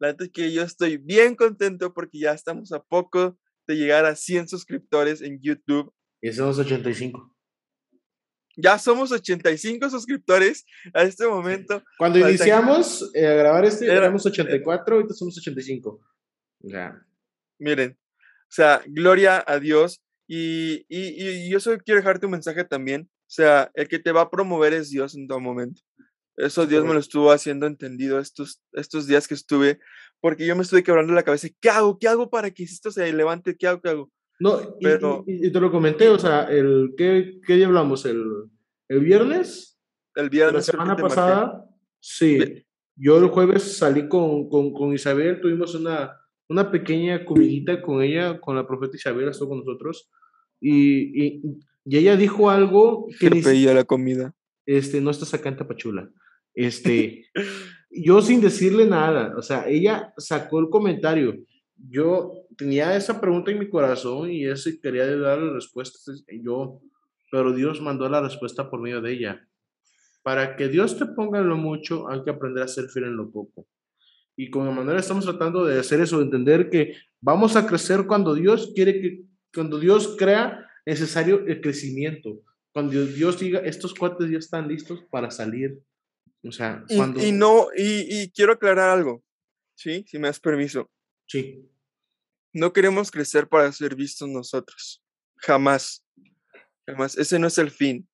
La 0.00 0.08
neta 0.08 0.24
es 0.24 0.30
que 0.32 0.52
yo 0.52 0.64
estoy 0.64 0.96
bien 0.96 1.36
contento 1.36 1.94
porque 1.94 2.18
ya 2.18 2.32
estamos 2.32 2.72
a 2.72 2.82
poco 2.82 3.38
de 3.66 3.76
llegar 3.76 4.04
a 4.04 4.16
100 4.16 4.48
suscriptores 4.48 5.22
en 5.22 5.40
YouTube. 5.40 5.92
Y 6.20 6.32
somos 6.32 6.58
85. 6.58 7.32
Ya 8.56 8.78
somos 8.78 9.10
85 9.12 9.88
suscriptores 9.88 10.66
a 10.92 11.02
este 11.02 11.26
momento. 11.26 11.82
Cuando 11.96 12.18
iniciamos 12.18 13.10
eh, 13.14 13.26
a 13.26 13.34
grabar 13.34 13.64
este, 13.64 13.86
éramos 13.86 14.26
84, 14.26 14.96
ahorita 14.96 15.14
somos 15.14 15.38
85. 15.38 16.00
Ya. 16.60 17.02
Miren, 17.58 17.98
o 18.20 18.54
sea, 18.54 18.82
gloria 18.86 19.42
a 19.46 19.58
Dios. 19.58 20.02
Y, 20.28 20.84
y, 20.88 21.46
y 21.46 21.50
yo 21.50 21.60
solo 21.60 21.78
quiero 21.78 22.00
dejarte 22.00 22.26
un 22.26 22.32
mensaje 22.32 22.64
también. 22.64 23.08
O 23.10 23.34
sea, 23.34 23.70
el 23.74 23.88
que 23.88 23.98
te 23.98 24.12
va 24.12 24.22
a 24.22 24.30
promover 24.30 24.74
es 24.74 24.90
Dios 24.90 25.14
en 25.14 25.26
todo 25.26 25.40
momento. 25.40 25.80
Eso 26.36 26.66
Dios 26.66 26.84
me 26.84 26.94
lo 26.94 27.00
estuvo 27.00 27.30
haciendo 27.30 27.66
entendido 27.66 28.18
estos, 28.18 28.62
estos 28.72 29.06
días 29.06 29.28
que 29.28 29.34
estuve, 29.34 29.80
porque 30.20 30.46
yo 30.46 30.56
me 30.56 30.62
estuve 30.62 30.82
quebrando 30.82 31.12
la 31.12 31.22
cabeza. 31.22 31.48
¿Qué 31.60 31.68
hago? 31.68 31.98
¿Qué 31.98 32.08
hago 32.08 32.30
para 32.30 32.50
que 32.50 32.64
esto 32.64 32.90
se 32.90 33.12
levante? 33.12 33.56
¿Qué 33.56 33.66
hago? 33.66 33.80
¿Qué 33.80 33.88
hago? 33.90 34.10
No, 34.40 34.76
Pero, 34.80 35.24
y, 35.26 35.52
te 35.52 35.60
lo 35.60 35.70
comenté, 35.70 36.08
o 36.08 36.18
sea, 36.18 36.44
el, 36.44 36.94
¿qué, 36.96 37.38
qué 37.46 37.54
día 37.54 37.66
hablamos? 37.66 38.04
¿El, 38.06 38.24
¿El 38.88 39.00
viernes? 39.00 39.78
El 40.16 40.30
viernes. 40.30 40.54
La 40.54 40.72
semana 40.72 40.96
pasada, 40.96 41.64
sí. 42.00 42.64
Yo 42.96 43.18
el 43.18 43.28
jueves 43.28 43.76
salí 43.76 44.08
con, 44.08 44.48
con, 44.48 44.72
con, 44.72 44.92
Isabel, 44.92 45.40
tuvimos 45.40 45.74
una, 45.74 46.16
una 46.48 46.70
pequeña 46.70 47.24
comidita 47.24 47.80
con 47.80 48.02
ella, 48.02 48.40
con 48.40 48.56
la 48.56 48.66
profeta 48.66 48.96
Isabel, 48.96 49.28
estuvo 49.28 49.50
con 49.50 49.58
nosotros. 49.58 50.10
Y, 50.60 51.24
y, 51.24 51.42
y 51.84 51.96
ella 51.96 52.16
dijo 52.16 52.50
algo 52.50 53.06
que... 53.20 53.30
pedía 53.30 53.74
la 53.74 53.84
comida. 53.84 54.34
Este, 54.66 55.00
no 55.00 55.10
estás 55.10 55.34
acá 55.34 55.50
en 55.50 55.56
Tapachula. 55.56 56.10
Este, 56.54 57.26
yo 57.90 58.22
sin 58.22 58.40
decirle 58.40 58.86
nada, 58.86 59.34
o 59.36 59.42
sea, 59.42 59.68
ella 59.68 60.12
sacó 60.16 60.60
el 60.60 60.68
comentario. 60.68 61.36
Yo 61.76 62.32
tenía 62.56 62.96
esa 62.96 63.20
pregunta 63.20 63.50
en 63.50 63.58
mi 63.58 63.68
corazón 63.68 64.30
y 64.30 64.46
ese 64.46 64.80
quería 64.80 65.06
darle 65.16 65.52
respuesta. 65.52 65.98
Yo, 66.42 66.80
pero 67.30 67.52
Dios 67.52 67.80
mandó 67.80 68.08
la 68.08 68.20
respuesta 68.20 68.70
por 68.70 68.80
medio 68.80 69.00
de 69.00 69.12
ella. 69.12 69.48
Para 70.22 70.56
que 70.56 70.68
Dios 70.68 70.96
te 70.98 71.06
ponga 71.06 71.40
en 71.40 71.48
lo 71.48 71.56
mucho, 71.56 72.08
hay 72.08 72.22
que 72.22 72.30
aprender 72.30 72.62
a 72.62 72.68
ser 72.68 72.88
fiel 72.88 73.06
en 73.06 73.16
lo 73.16 73.30
poco. 73.30 73.66
Y 74.36 74.50
con 74.50 74.68
Emanuel 74.68 74.98
estamos 74.98 75.24
tratando 75.24 75.64
de 75.64 75.78
hacer 75.78 76.00
eso, 76.00 76.18
de 76.18 76.24
entender 76.24 76.70
que 76.70 76.94
vamos 77.20 77.56
a 77.56 77.66
crecer 77.66 78.06
cuando 78.06 78.34
Dios 78.34 78.72
quiere 78.74 79.00
que, 79.00 79.24
cuando 79.52 79.78
Dios 79.78 80.16
crea 80.18 80.66
necesario 80.86 81.44
el 81.46 81.60
crecimiento. 81.60 82.40
Cuando 82.72 83.04
Dios 83.04 83.38
diga, 83.38 83.60
estos 83.60 83.92
cuates 83.92 84.30
ya 84.30 84.38
están 84.38 84.68
listos 84.68 85.04
para 85.10 85.30
salir. 85.30 85.78
O 86.44 86.52
sea, 86.52 86.84
cuando... 86.94 87.24
Y, 87.24 87.32
no, 87.32 87.68
y, 87.76 88.30
quiero 88.30 88.52
aclarar 88.52 88.90
algo, 88.90 89.22
¿sí? 89.74 90.04
Si 90.08 90.18
me 90.18 90.28
das 90.28 90.40
permiso. 90.40 90.90
Sí. 91.26 91.68
No 92.52 92.72
queremos 92.72 93.10
crecer 93.10 93.48
para 93.48 93.70
ser 93.72 93.94
vistos 93.94 94.28
nosotros. 94.28 95.02
Jamás. 95.36 96.04
Jamás. 96.86 97.16
Ese 97.16 97.38
no 97.38 97.46
es 97.46 97.58
el 97.58 97.70
fin. 97.70 98.08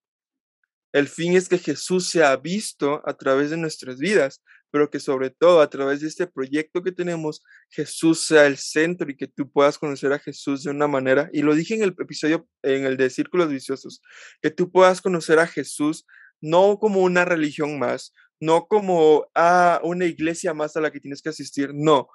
El 0.93 1.09
fin 1.09 1.37
es 1.37 1.49
que 1.49 1.59
Jesús 1.59 2.09
sea 2.09 2.37
visto 2.37 3.03
a 3.05 3.17
través 3.17 3.51
de 3.51 3.57
nuestras 3.57 3.99
vidas 3.99 4.43
pero 4.71 4.91
que 4.91 5.01
sobre 5.01 5.31
todo 5.31 5.61
a 5.61 5.71
través 5.71 6.01
de 6.01 6.09
este 6.09 6.27
proyecto 6.27 6.83
que 6.83 6.93
tenemos, 6.93 7.43
Jesús 7.71 8.21
sea 8.21 8.47
el 8.47 8.57
centro 8.57 9.11
y 9.11 9.17
que 9.17 9.27
tú 9.27 9.51
puedas 9.51 9.79
conocer 9.79 10.13
a 10.13 10.19
Jesús 10.19 10.65
de 10.65 10.71
una 10.71 10.87
manera, 10.87 11.31
y 11.33 11.43
lo 11.43 11.55
dije 11.55 11.75
en 11.75 11.83
el 11.83 11.95
episodio, 11.99 12.49
en 12.63 12.85
el 12.85 12.97
de 12.97 13.11
Círculos 13.11 13.49
Viciosos, 13.49 14.03
que 14.43 14.51
tú 14.51 14.71
puedas 14.71 15.01
conocer 15.01 15.39
a 15.39 15.47
Jesús 15.47 16.07
no 16.41 16.79
como 16.79 17.03
una 17.03 17.25
religión 17.25 17.79
más, 17.79 18.13
no 18.41 18.67
como 18.67 19.27
a 19.35 19.81
una 19.83 20.07
iglesia 20.07 20.55
más 20.55 20.77
a 20.77 20.81
la 20.81 20.91
que 20.91 21.01
tienes 21.01 21.23
que 21.23 21.31
asistir, 21.31 21.71
no. 21.75 22.09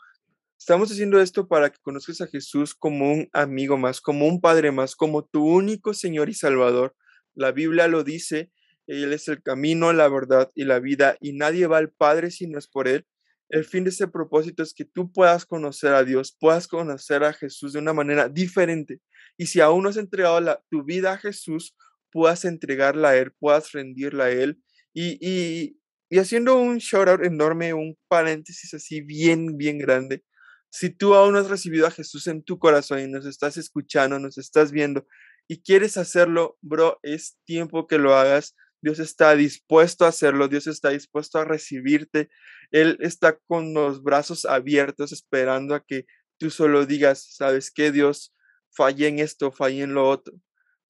Estamos 0.58 0.92
haciendo 0.92 1.20
esto 1.20 1.48
para 1.48 1.70
que 1.72 1.80
conozcas 1.82 2.22
a 2.22 2.28
Jesús 2.28 2.74
como 2.74 3.12
un 3.12 3.30
amigo 3.34 3.78
más, 3.78 4.00
como 4.00 4.28
un 4.28 4.40
padre 4.40 4.72
más, 4.72 4.96
como 4.96 5.26
tu 5.26 5.46
único 5.46 5.94
Señor 5.94 6.30
y 6.30 6.34
Salvador. 6.34 6.96
La 7.34 7.52
Biblia 7.52 7.88
lo 7.88 8.04
dice 8.04 8.52
él 8.88 9.14
es 9.14 9.28
el 9.28 9.42
camino, 9.42 9.94
la 9.94 10.10
verdad 10.10 10.52
y 10.56 10.66
la 10.66 10.80
vida, 10.80 11.18
y 11.22 11.34
nadie 11.34 11.68
va 11.68 11.78
al 11.78 11.92
Padre 11.92 12.32
si 12.32 12.48
no 12.48 12.60
es 12.60 12.68
por 12.68 12.88
Él. 12.88 13.06
El 13.50 13.66
fin 13.66 13.84
de 13.84 13.92
ese 13.92 14.08
propósito 14.08 14.64
es 14.64 14.74
que 14.74 14.84
tú 14.84 15.12
puedas 15.12 15.46
conocer 15.46 15.94
a 15.94 16.04
Dios, 16.04 16.36
puedas 16.38 16.68
conocer 16.68 17.24
a 17.24 17.34
Jesús 17.34 17.74
de 17.74 17.80
una 17.80 17.94
manera 17.94 18.28
diferente. 18.28 19.00
Y 19.38 19.48
si 19.48 19.62
aún 19.62 19.84
no 19.84 19.90
has 19.90 19.98
entregado 19.98 20.40
la, 20.42 20.62
tu 20.70 20.84
vida 20.84 21.14
a 21.14 21.18
Jesús, 21.18 21.76
puedas 22.14 22.46
entregarla 22.46 23.10
a 23.10 23.18
Él, 23.18 23.34
puedas 23.40 23.72
rendirla 23.74 24.26
a 24.26 24.30
Él. 24.32 24.62
Y, 24.94 25.18
y, 25.20 25.80
y 26.10 26.20
haciendo 26.20 26.58
un 26.58 26.78
shout 26.78 27.10
out 27.10 27.26
enorme, 27.26 27.74
un 27.74 27.98
paréntesis 28.08 28.74
así 28.74 29.02
bien, 29.02 29.58
bien 29.58 29.80
grande. 29.80 30.24
Si 30.70 30.90
tú 30.90 31.16
aún 31.16 31.34
no 31.34 31.40
has 31.40 31.50
recibido 31.50 31.88
a 31.88 31.92
Jesús 31.92 32.28
en 32.28 32.44
tu 32.44 32.60
corazón 32.60 33.00
y 33.00 33.08
nos 33.08 33.26
estás 33.26 33.58
escuchando, 33.58 34.20
nos 34.20 34.38
estás 34.38 34.72
viendo 34.72 35.06
y 35.48 35.62
quieres 35.62 35.98
hacerlo, 35.98 36.58
bro, 36.62 37.00
es 37.04 37.38
tiempo 37.46 37.88
que 37.88 37.98
lo 37.98 38.16
hagas 38.16 38.56
Dios 38.84 39.00
está 39.00 39.34
dispuesto 39.34 40.04
a 40.04 40.10
hacerlo, 40.10 40.50
Dios 40.50 40.68
está 40.68 40.90
dispuesto 40.90 41.40
a 41.40 41.46
recibirte, 41.46 42.30
Él 42.70 42.98
está 43.00 43.40
con 43.48 43.74
los 43.74 44.04
brazos 44.04 44.44
abiertos 44.44 45.14
esperando 45.14 45.74
a 45.74 45.86
que 45.86 46.06
tú 46.38 46.50
solo 46.50 46.86
digas, 46.86 47.26
¿sabes 47.34 47.72
qué, 47.72 47.94
Dios? 47.94 48.36
Fallé 48.76 49.08
en 49.08 49.20
esto, 49.20 49.54
fallé 49.54 49.84
en 49.84 49.94
lo 49.94 50.10
otro, 50.10 50.34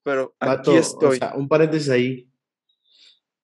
pero 0.04 0.36
aquí 0.40 0.72
estoy. 0.72 1.20
un 1.36 1.48
paréntesis 1.48 1.90
ahí. 1.90 2.30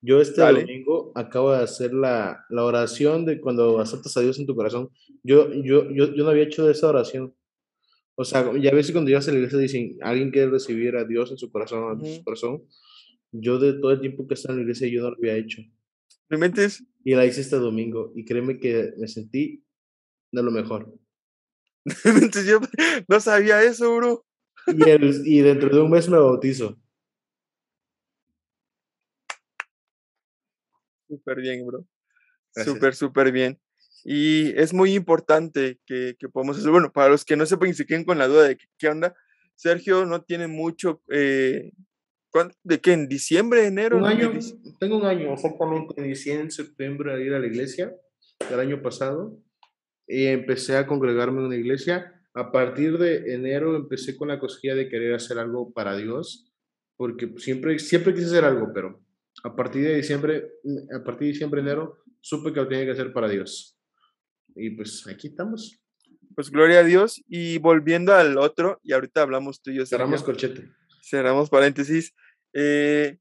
Yo 0.02 0.22
este 0.22 0.42
domingo 0.42 1.12
acabo 1.16 1.52
de 1.52 1.64
hacer 1.64 1.94
la, 1.94 2.46
oración 2.50 3.26
de 3.26 3.42
cuando 3.42 3.80
aceptas 3.80 4.16
a 4.16 4.22
Dios 4.22 4.40
en 4.40 4.46
tu 4.46 4.56
corazón. 4.56 4.90
Yo, 5.24 5.52
yo, 5.54 5.90
yo, 5.92 6.14
yo 6.14 6.24
no 6.24 6.30
había 6.30 6.44
hecho 6.44 6.70
esa 6.70 6.88
oración. 6.88 7.36
O 8.16 8.26
sea, 8.26 8.52
ya 8.58 8.72
ves 8.72 8.92
cuando 8.92 9.10
llegas 9.10 9.28
a 9.28 9.32
la 9.32 9.38
iglesia 9.38 9.60
dicen, 9.60 9.98
alguien 10.02 10.32
quiere 10.32 10.52
recibir 10.52 10.96
a 10.96 11.06
Dios 11.06 11.32
en 11.32 11.38
su 11.38 11.52
corazón, 11.52 12.06
en 12.06 12.16
su 12.16 12.24
corazón. 12.24 12.64
Yo 13.32 13.60
de 13.60 13.74
todo 13.74 13.92
el 13.92 14.02
tiempo 14.02 14.28
que 14.28 14.34
estaba 14.34 14.54
en 14.54 14.60
la 14.60 14.64
iglesia 14.64 14.88
yo 14.88 15.04
no 15.04 15.12
lo 15.12 15.18
había 15.18 15.36
hecho. 15.36 15.62
¿Me 16.30 16.52
Y 17.04 17.16
la 17.16 17.26
hice 17.26 17.42
este 17.42 17.56
domingo 17.56 18.12
y 18.16 18.26
créeme 18.26 18.60
que 18.60 18.92
me 18.98 19.08
sentí 19.08 19.64
de 20.32 20.44
lo 20.44 20.52
mejor. 20.52 20.94
yo 22.46 22.60
no 23.08 23.20
sabía 23.20 23.64
eso, 23.64 23.96
bro. 23.96 24.26
Y, 24.76 24.90
el, 24.90 25.22
y 25.26 25.42
dentro 25.42 25.70
de 25.70 25.82
un 25.82 25.92
mes 25.92 26.10
me 26.10 26.18
bautizo. 26.18 26.78
Súper 31.08 31.42
bien, 31.42 31.66
bro. 31.66 31.86
Súper, 32.56 32.96
súper 32.96 33.32
bien. 33.32 33.60
Y 34.04 34.58
es 34.60 34.74
muy 34.74 34.94
importante 34.94 35.80
que, 35.86 36.16
que 36.20 36.30
podamos 36.30 36.58
hacer. 36.58 36.72
Bueno, 36.72 36.92
para 36.92 37.10
los 37.10 37.26
que 37.26 37.36
no 37.36 37.46
sepan 37.46 37.70
y 37.70 37.74
se 37.74 37.86
queden 37.86 38.06
con 38.06 38.18
la 38.18 38.28
duda 38.28 38.48
de 38.48 38.58
qué 38.78 38.88
onda, 38.88 39.16
Sergio 39.56 40.06
no 40.06 40.22
tiene 40.22 40.48
mucho. 40.48 41.02
Eh, 41.12 41.72
¿De 42.64 42.80
qué? 42.80 42.94
¿En 42.94 43.08
diciembre, 43.08 43.66
enero? 43.66 43.98
Un 43.98 44.06
año, 44.06 44.32
tengo 44.80 44.98
un 44.98 45.06
año, 45.06 45.34
exactamente. 45.34 45.96
Inicié 45.98 46.40
en 46.40 46.52
septiembre 46.52 47.14
a 47.14 47.20
ir 47.20 47.34
a 47.34 47.40
la 47.40 47.48
iglesia 47.48 47.94
del 48.50 48.60
año 48.60 48.82
pasado 48.82 49.42
y 50.08 50.28
empecé 50.28 50.78
a 50.78 50.86
congregarme 50.86 51.40
en 51.40 51.48
una 51.48 51.56
iglesia. 51.56 52.19
A 52.34 52.52
partir 52.52 52.98
de 52.98 53.34
enero 53.34 53.76
empecé 53.76 54.16
con 54.16 54.28
la 54.28 54.40
cosquilla 54.40 54.76
de 54.76 54.88
querer 54.88 55.16
hacer 55.16 55.40
algo 55.40 55.74
para 55.74 55.98
Dios, 55.98 56.52
porque 56.96 57.34
siempre, 57.38 57.80
siempre 57.80 58.14
quise 58.14 58.28
hacer 58.28 58.46
algo, 58.46 58.72
pero 58.74 59.02
a 59.44 59.56
partir 59.56 59.84
de 59.84 59.96
diciembre, 59.96 60.50
a 60.94 61.04
partir 61.04 61.28
de 61.28 61.34
diciembre, 61.34 61.62
enero, 61.62 62.04
supe 62.22 62.54
que 62.54 62.60
lo 62.60 62.68
tenía 62.68 62.86
que 62.86 62.92
hacer 62.92 63.14
para 63.14 63.30
Dios. 63.30 63.78
Y 64.56 64.72
pues 64.72 65.08
aquí 65.08 65.28
estamos. 65.28 65.82
Pues 66.36 66.50
gloria 66.52 66.80
a 66.80 66.84
Dios. 66.84 67.24
Y 67.28 67.58
volviendo 67.58 68.14
al 68.14 68.38
otro, 68.38 68.80
y 68.84 68.94
ahorita 68.94 69.22
hablamos 69.22 69.62
tú 69.62 69.72
y 69.72 69.76
yo. 69.76 69.86
Cerramos 69.86 70.24
corchete. 70.24 70.70
Cerramos 71.02 71.50
paréntesis. 71.50 72.14
Eh, 72.54 73.18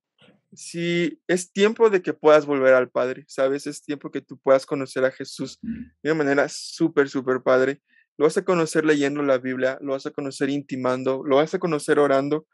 si 0.52 1.20
es 1.26 1.52
tiempo 1.52 1.90
de 1.90 2.02
que 2.02 2.14
puedas 2.14 2.46
volver 2.46 2.74
al 2.74 2.90
Padre, 2.90 3.24
¿sabes? 3.28 3.66
Es 3.66 3.82
tiempo 3.82 4.10
que 4.10 4.22
tú 4.22 4.38
puedas 4.38 4.66
conocer 4.66 5.04
a 5.04 5.10
Jesús 5.10 5.58
de 5.62 6.10
una 6.10 6.14
manera 6.14 6.48
súper, 6.48 7.08
súper 7.08 7.42
padre. 7.42 7.82
Lo 8.18 8.26
vas 8.26 8.36
a 8.36 8.44
conocer 8.44 8.84
leyendo 8.84 9.22
la 9.22 9.38
Biblia, 9.38 9.78
lo 9.80 9.92
vas 9.92 10.04
a 10.06 10.10
conocer 10.10 10.50
intimando, 10.50 11.22
lo 11.24 11.36
vas 11.36 11.54
a 11.54 11.60
conocer 11.60 12.00
orando. 12.00 12.46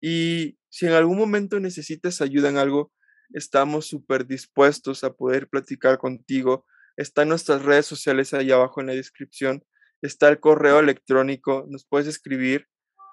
Y 0.00 0.58
si 0.68 0.86
en 0.86 0.92
algún 0.92 1.16
momento 1.16 1.58
necesitas 1.58 2.20
ayuda 2.20 2.50
en 2.50 2.58
algo, 2.58 2.92
estamos 3.32 3.86
súper 3.86 4.26
dispuestos 4.26 5.04
a 5.04 5.14
poder 5.14 5.48
platicar 5.48 5.96
contigo. 5.96 6.66
Están 6.98 7.30
nuestras 7.30 7.62
redes 7.64 7.86
sociales 7.86 8.34
ahí 8.34 8.52
abajo 8.52 8.82
en 8.82 8.88
la 8.88 8.92
descripción. 8.92 9.64
Está 10.02 10.28
el 10.28 10.38
correo 10.38 10.80
electrónico, 10.80 11.66
nos 11.68 11.86
puedes 11.86 12.06
escribir. 12.06 12.66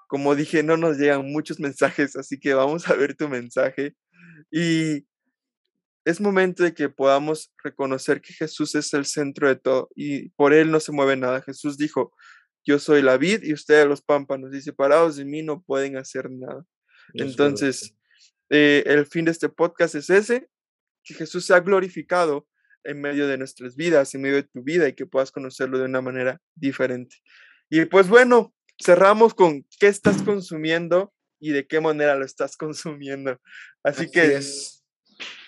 Como 0.06 0.34
dije, 0.34 0.62
no 0.62 0.76
nos 0.76 0.98
llegan 0.98 1.32
muchos 1.32 1.58
mensajes, 1.60 2.16
así 2.16 2.38
que 2.38 2.52
vamos 2.52 2.88
a 2.88 2.94
ver 2.94 3.16
tu 3.16 3.30
mensaje. 3.30 3.96
Y 4.50 5.06
es 6.04 6.20
momento 6.20 6.62
de 6.62 6.74
que 6.74 6.88
podamos 6.88 7.52
reconocer 7.62 8.20
que 8.20 8.34
Jesús 8.34 8.74
es 8.74 8.92
el 8.92 9.06
centro 9.06 9.48
de 9.48 9.56
todo 9.56 9.88
y 9.94 10.28
por 10.30 10.52
Él 10.52 10.70
no 10.70 10.80
se 10.80 10.92
mueve 10.92 11.16
nada. 11.16 11.40
Jesús 11.42 11.78
dijo, 11.78 12.12
yo 12.64 12.78
soy 12.78 13.02
la 13.02 13.16
vid 13.16 13.42
y 13.42 13.52
ustedes 13.52 13.86
los 13.86 14.02
pámpanos 14.02 14.54
y 14.54 14.60
separados 14.60 15.16
de 15.16 15.24
mí 15.24 15.42
no 15.42 15.62
pueden 15.62 15.96
hacer 15.96 16.30
nada. 16.30 16.64
Entonces, 17.14 17.96
eh, 18.50 18.82
el 18.86 19.06
fin 19.06 19.24
de 19.24 19.30
este 19.30 19.48
podcast 19.48 19.94
es 19.94 20.10
ese, 20.10 20.48
que 21.02 21.14
Jesús 21.14 21.46
sea 21.46 21.60
glorificado 21.60 22.46
en 22.82 23.00
medio 23.00 23.26
de 23.26 23.38
nuestras 23.38 23.76
vidas, 23.76 24.14
en 24.14 24.22
medio 24.22 24.36
de 24.36 24.42
tu 24.44 24.62
vida 24.62 24.88
y 24.88 24.94
que 24.94 25.06
puedas 25.06 25.30
conocerlo 25.30 25.78
de 25.78 25.84
una 25.84 26.02
manera 26.02 26.40
diferente. 26.54 27.16
Y 27.70 27.86
pues 27.86 28.08
bueno, 28.08 28.54
cerramos 28.82 29.34
con 29.34 29.66
qué 29.80 29.88
estás 29.88 30.22
consumiendo 30.22 31.14
y 31.40 31.52
de 31.52 31.66
qué 31.66 31.80
manera 31.80 32.14
lo 32.14 32.24
estás 32.24 32.56
consumiendo. 32.58 33.40
Así, 33.82 34.10
que... 34.10 34.36
Es. 34.36 34.83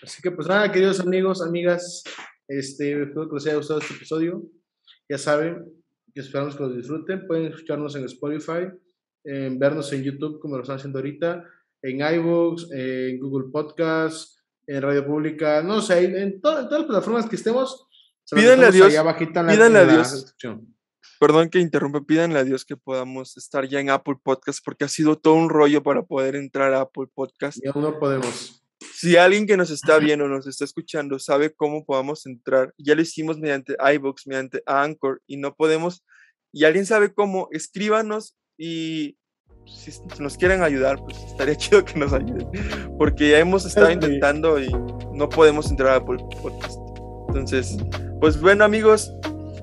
Así 0.03 0.23
que 0.23 0.31
pues 0.31 0.49
nada, 0.49 0.71
queridos 0.71 1.01
amigos, 1.01 1.43
amigas, 1.43 2.03
este, 2.49 3.03
espero 3.03 3.29
que 3.29 3.35
les 3.35 3.47
haya 3.47 3.57
gustado 3.57 3.81
este 3.81 3.95
episodio. 3.95 4.43
Ya 5.09 5.19
saben 5.19 5.65
que 6.15 6.21
esperamos 6.21 6.57
que 6.57 6.63
lo 6.63 6.73
disfruten. 6.73 7.27
Pueden 7.27 7.47
escucharnos 7.47 7.95
en 7.97 8.05
Spotify, 8.05 8.69
vernos 9.25 9.93
en 9.93 10.03
YouTube 10.03 10.41
como 10.41 10.57
lo 10.57 10.63
están 10.63 10.77
haciendo 10.77 10.99
ahorita, 10.99 11.45
en 11.83 12.01
iVoox, 12.01 12.71
en 12.73 13.19
Google 13.19 13.51
Podcast, 13.53 14.39
en 14.67 14.83
Radio 14.83 15.07
Pública, 15.07 15.63
no 15.63 15.81
sé, 15.81 16.05
en, 16.05 16.41
todas 16.41 16.71
las 16.71 16.85
plataformas 16.85 17.29
que 17.29 17.37
estemos. 17.37 17.87
Pídanle 18.31 18.67
a 18.67 18.71
Dios. 18.71 18.89
Pídanle 18.89 19.79
a 19.79 19.85
Dios. 19.85 20.35
Perdón 21.19 21.49
que 21.49 21.61
interrumpa, 21.61 22.03
pídanle 22.03 22.39
a 22.39 22.45
Dios 22.45 22.65
que 22.65 22.77
podamos 22.77 23.37
estar 23.37 23.67
ya 23.67 23.81
en 23.81 23.91
Apple 23.91 24.17
Podcast 24.23 24.61
porque 24.65 24.85
ha 24.85 24.89
sido 24.89 25.17
todo 25.17 25.35
un 25.35 25.49
rollo 25.49 25.83
para 25.83 26.03
poder 26.03 26.37
entrar 26.37 26.75
a 26.75 26.83
Apple 26.83 27.07
Podcast. 27.15 27.59
Y 27.63 27.69
aún 27.69 27.83
no 27.83 27.99
podemos. 27.99 28.66
Si 28.99 29.15
alguien 29.19 29.47
que 29.47 29.59
nos 29.59 29.69
está 29.69 29.99
viendo, 29.99 30.27
nos 30.27 30.47
está 30.47 30.65
escuchando, 30.65 31.19
sabe 31.19 31.53
cómo 31.53 31.85
podamos 31.85 32.25
entrar, 32.25 32.73
ya 32.79 32.95
lo 32.95 33.03
hicimos 33.03 33.39
mediante 33.39 33.77
iBox, 33.95 34.27
mediante 34.27 34.63
Anchor 34.65 35.21
y 35.27 35.37
no 35.37 35.55
podemos, 35.55 36.03
y 36.51 36.65
alguien 36.65 36.87
sabe 36.87 37.13
cómo, 37.13 37.49
escríbanos 37.51 38.39
y 38.57 39.19
si 39.67 40.01
nos 40.19 40.39
quieren 40.39 40.63
ayudar, 40.63 40.97
pues 41.05 41.19
estaría 41.25 41.55
chido 41.59 41.85
que 41.85 41.99
nos 41.99 42.15
ayuden, 42.15 42.49
porque 42.97 43.33
ya 43.33 43.39
hemos 43.39 43.67
estado 43.67 43.91
intentando 43.91 44.59
y 44.59 44.71
no 45.13 45.29
podemos 45.29 45.71
entrar 45.71 45.91
a 45.91 45.97
Apple 45.97 46.25
Podcast. 46.41 46.79
Entonces, 47.29 47.77
pues 48.19 48.41
bueno 48.41 48.65
amigos, 48.65 49.13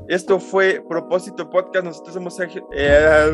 esto 0.10 0.40
fue 0.40 0.80
Propósito 0.88 1.50
Podcast. 1.50 1.86
Nosotros 1.86 2.14
somos 2.14 2.40
eh, 2.76 3.26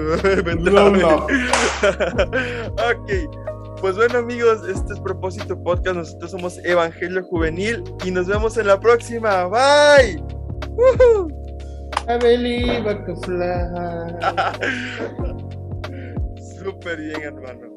ok. 2.71 3.58
Pues 3.81 3.95
bueno 3.95 4.19
amigos, 4.19 4.67
este 4.67 4.93
es 4.93 4.99
Propósito 4.99 5.57
Podcast, 5.63 5.95
nosotros 5.95 6.31
somos 6.31 6.57
Evangelio 6.65 7.23
Juvenil 7.23 7.81
y 8.05 8.11
nos 8.11 8.27
vemos 8.27 8.57
en 8.57 8.67
la 8.67 8.77
próxima. 8.77 9.45
Bye. 9.45 10.21
¡Woohoo! 10.75 11.29
I 12.09 12.17
believe 12.17 12.83
Súper 16.57 16.97
bien 16.97 17.21
hermano. 17.21 17.69